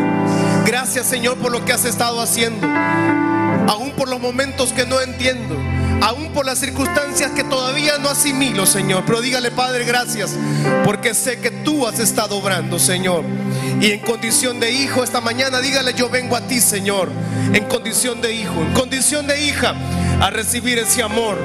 Gracias, 0.66 1.06
Señor, 1.06 1.38
por 1.38 1.52
lo 1.52 1.64
que 1.64 1.72
has 1.72 1.84
estado 1.84 2.20
haciendo. 2.20 2.66
Aún 2.66 3.92
por 3.96 4.08
los 4.08 4.20
momentos 4.20 4.72
que 4.72 4.86
no 4.86 5.00
entiendo 5.00 5.56
aún 6.04 6.32
por 6.32 6.44
las 6.44 6.58
circunstancias 6.58 7.32
que 7.32 7.44
todavía 7.44 7.98
no 7.98 8.10
asimilo, 8.10 8.66
Señor. 8.66 9.04
Pero 9.06 9.20
dígale, 9.20 9.50
Padre, 9.50 9.84
gracias, 9.84 10.36
porque 10.84 11.14
sé 11.14 11.38
que 11.40 11.50
tú 11.50 11.86
has 11.86 11.98
estado 11.98 12.36
obrando, 12.36 12.78
Señor. 12.78 13.24
Y 13.80 13.90
en 13.90 14.00
condición 14.00 14.60
de 14.60 14.70
hijo 14.70 15.02
esta 15.04 15.20
mañana, 15.20 15.60
dígale, 15.60 15.94
yo 15.94 16.08
vengo 16.08 16.36
a 16.36 16.40
ti, 16.42 16.60
Señor, 16.60 17.10
en 17.52 17.64
condición 17.64 18.20
de 18.20 18.32
hijo, 18.32 18.62
en 18.62 18.72
condición 18.72 19.26
de 19.26 19.44
hija, 19.44 19.74
a 20.20 20.30
recibir 20.30 20.78
ese 20.78 21.02
amor, 21.02 21.36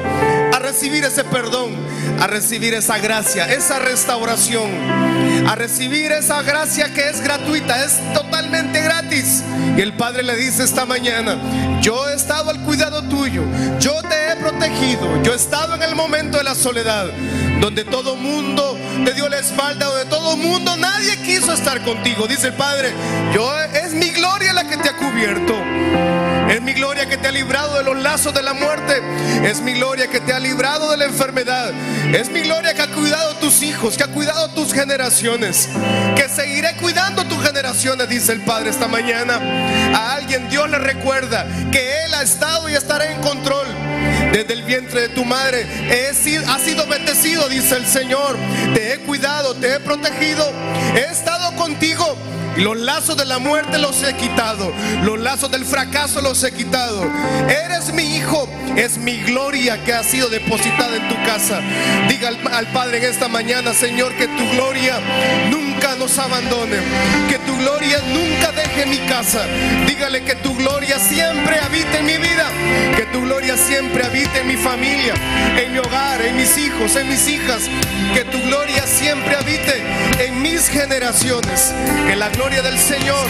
a 0.53 0.59
recibir 0.59 1.03
ese 1.03 1.23
perdón, 1.23 1.75
a 2.19 2.27
recibir 2.27 2.73
esa 2.73 2.97
gracia, 2.99 3.51
esa 3.51 3.79
restauración, 3.79 4.69
a 5.47 5.55
recibir 5.55 6.11
esa 6.11 6.41
gracia 6.43 6.93
que 6.93 7.09
es 7.09 7.21
gratuita, 7.21 7.83
es 7.83 7.99
totalmente 8.13 8.81
gratis. 8.81 9.43
Y 9.75 9.81
el 9.81 9.93
Padre 9.93 10.23
le 10.23 10.35
dice 10.35 10.63
esta 10.63 10.85
mañana, 10.85 11.37
yo 11.81 12.09
he 12.09 12.13
estado 12.13 12.51
al 12.51 12.61
cuidado 12.61 13.01
tuyo, 13.03 13.43
yo 13.79 14.01
te 14.03 14.15
he 14.15 14.28
protegido, 14.49 15.21
yo 15.23 15.33
he 15.33 15.35
estado 15.35 15.75
en 15.75 15.83
el 15.83 15.95
momento 15.95 16.37
de 16.37 16.43
la 16.43 16.55
soledad, 16.55 17.07
donde 17.61 17.83
todo 17.83 18.15
mundo 18.15 18.77
te 19.05 19.13
dio 19.13 19.29
la 19.29 19.37
espalda, 19.37 19.85
donde 19.85 20.05
todo 20.05 20.35
mundo, 20.37 20.75
nadie 20.77 21.17
quiso 21.17 21.53
estar 21.53 21.81
contigo. 21.81 22.27
Dice 22.27 22.47
el 22.47 22.53
Padre, 22.53 22.91
yo 23.33 23.47
es 23.73 23.93
mi 23.93 24.09
gloria 24.09 24.53
la 24.53 24.67
que 24.67 24.77
te 24.77 24.89
ha 24.89 24.97
cubierto. 24.97 25.55
Es 26.49 26.61
mi 26.63 26.73
gloria 26.73 27.07
que 27.07 27.17
te 27.17 27.27
ha 27.27 27.31
librado 27.31 27.77
de 27.77 27.83
los 27.83 27.97
lazos 27.97 28.33
de 28.33 28.41
la 28.41 28.53
muerte. 28.53 29.01
Es 29.43 29.61
mi 29.61 29.73
gloria 29.73 30.07
que 30.07 30.19
te 30.19 30.33
ha 30.33 30.39
librado 30.39 30.89
de 30.89 30.97
la 30.97 31.05
enfermedad. 31.05 31.71
Es 32.11 32.29
mi 32.31 32.41
gloria 32.41 32.73
que 32.73 32.81
ha 32.81 32.87
cuidado 32.87 33.35
tus 33.35 33.61
hijos, 33.61 33.97
que 33.97 34.03
ha 34.03 34.07
cuidado 34.07 34.49
tus 34.49 34.73
generaciones. 34.73 35.69
Que 36.15 36.27
seguiré 36.27 36.75
cuidando 36.77 37.23
tus 37.25 37.43
generaciones, 37.45 38.09
dice 38.09 38.33
el 38.33 38.41
Padre 38.41 38.71
esta 38.71 38.87
mañana. 38.87 39.39
A 39.95 40.15
alguien 40.15 40.49
Dios 40.49 40.67
le 40.69 40.79
recuerda 40.79 41.45
que 41.71 42.05
Él 42.05 42.13
ha 42.15 42.23
estado 42.23 42.67
y 42.67 42.73
estará 42.73 43.11
en 43.11 43.21
control. 43.21 43.67
Desde 44.39 44.53
el 44.53 44.63
vientre 44.63 45.01
de 45.01 45.09
tu 45.09 45.25
madre 45.25 45.67
he 45.89 46.13
sido, 46.13 46.49
has 46.49 46.61
sido 46.61 46.87
bendecido, 46.87 47.49
dice 47.49 47.75
el 47.75 47.85
Señor. 47.85 48.37
Te 48.73 48.93
he 48.93 48.99
cuidado, 48.99 49.53
te 49.53 49.75
he 49.75 49.79
protegido. 49.81 50.49
He 50.95 51.11
estado 51.11 51.53
contigo 51.57 52.17
los 52.59 52.77
lazos 52.77 53.15
de 53.15 53.25
la 53.25 53.39
muerte 53.39 53.77
los 53.77 54.01
he 54.03 54.13
quitado. 54.15 54.71
Los 55.03 55.19
lazos 55.19 55.51
del 55.51 55.65
fracaso 55.65 56.21
los 56.21 56.41
he 56.43 56.53
quitado. 56.53 57.03
Eres 57.49 57.93
mi 57.93 58.15
hijo. 58.15 58.47
Es 58.75 58.97
mi 58.97 59.17
gloria 59.23 59.83
que 59.83 59.93
ha 59.93 60.03
sido 60.03 60.29
depositada 60.29 60.95
en 60.95 61.07
tu 61.09 61.15
casa. 61.25 61.59
Diga 62.07 62.29
al, 62.29 62.67
Padre 62.67 62.99
en 62.99 63.03
esta 63.05 63.27
mañana, 63.27 63.73
Señor, 63.73 64.13
que 64.15 64.27
tu 64.27 64.49
gloria 64.51 64.99
nunca 65.79 65.95
nos 65.95 66.17
abandone. 66.19 66.77
Que 67.29 67.39
tu 67.39 67.55
gloria 67.57 67.99
nunca 68.13 68.51
deje 68.51 68.85
mi 68.85 68.97
casa. 69.07 69.45
Dígale 69.87 70.23
que 70.23 70.35
tu 70.35 70.53
gloria 70.55 70.99
siempre 70.99 71.57
habite 71.59 71.99
en 71.99 72.05
mi 72.05 72.17
vida. 72.17 72.49
Que 72.95 73.05
tu 73.05 73.21
gloria 73.21 73.55
siempre 73.55 74.03
habite 74.03 74.39
en 74.39 74.47
mi 74.47 74.57
familia, 74.57 75.13
en 75.57 75.71
mi 75.71 75.79
hogar, 75.79 76.21
en 76.21 76.35
mis 76.35 76.57
hijos, 76.57 76.95
en 76.95 77.07
mis 77.07 77.27
hijas. 77.27 77.69
Que 78.13 78.25
tu 78.25 78.41
gloria 78.41 78.85
siempre 78.85 79.35
habite 79.35 79.83
en 80.19 80.41
mis 80.41 80.67
generaciones. 80.67 81.73
Que 82.07 82.15
la 82.15 82.29
gloria 82.29 82.61
del 82.61 82.77
Señor 82.77 83.25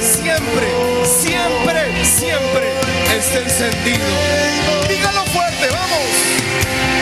siempre, 0.00 0.66
siempre, 1.04 2.04
siempre 2.04 2.64
esté 3.16 3.38
encendido. 3.38 4.04
Dígalo 4.88 5.24
fuerte, 5.26 5.68
vamos. 5.70 6.93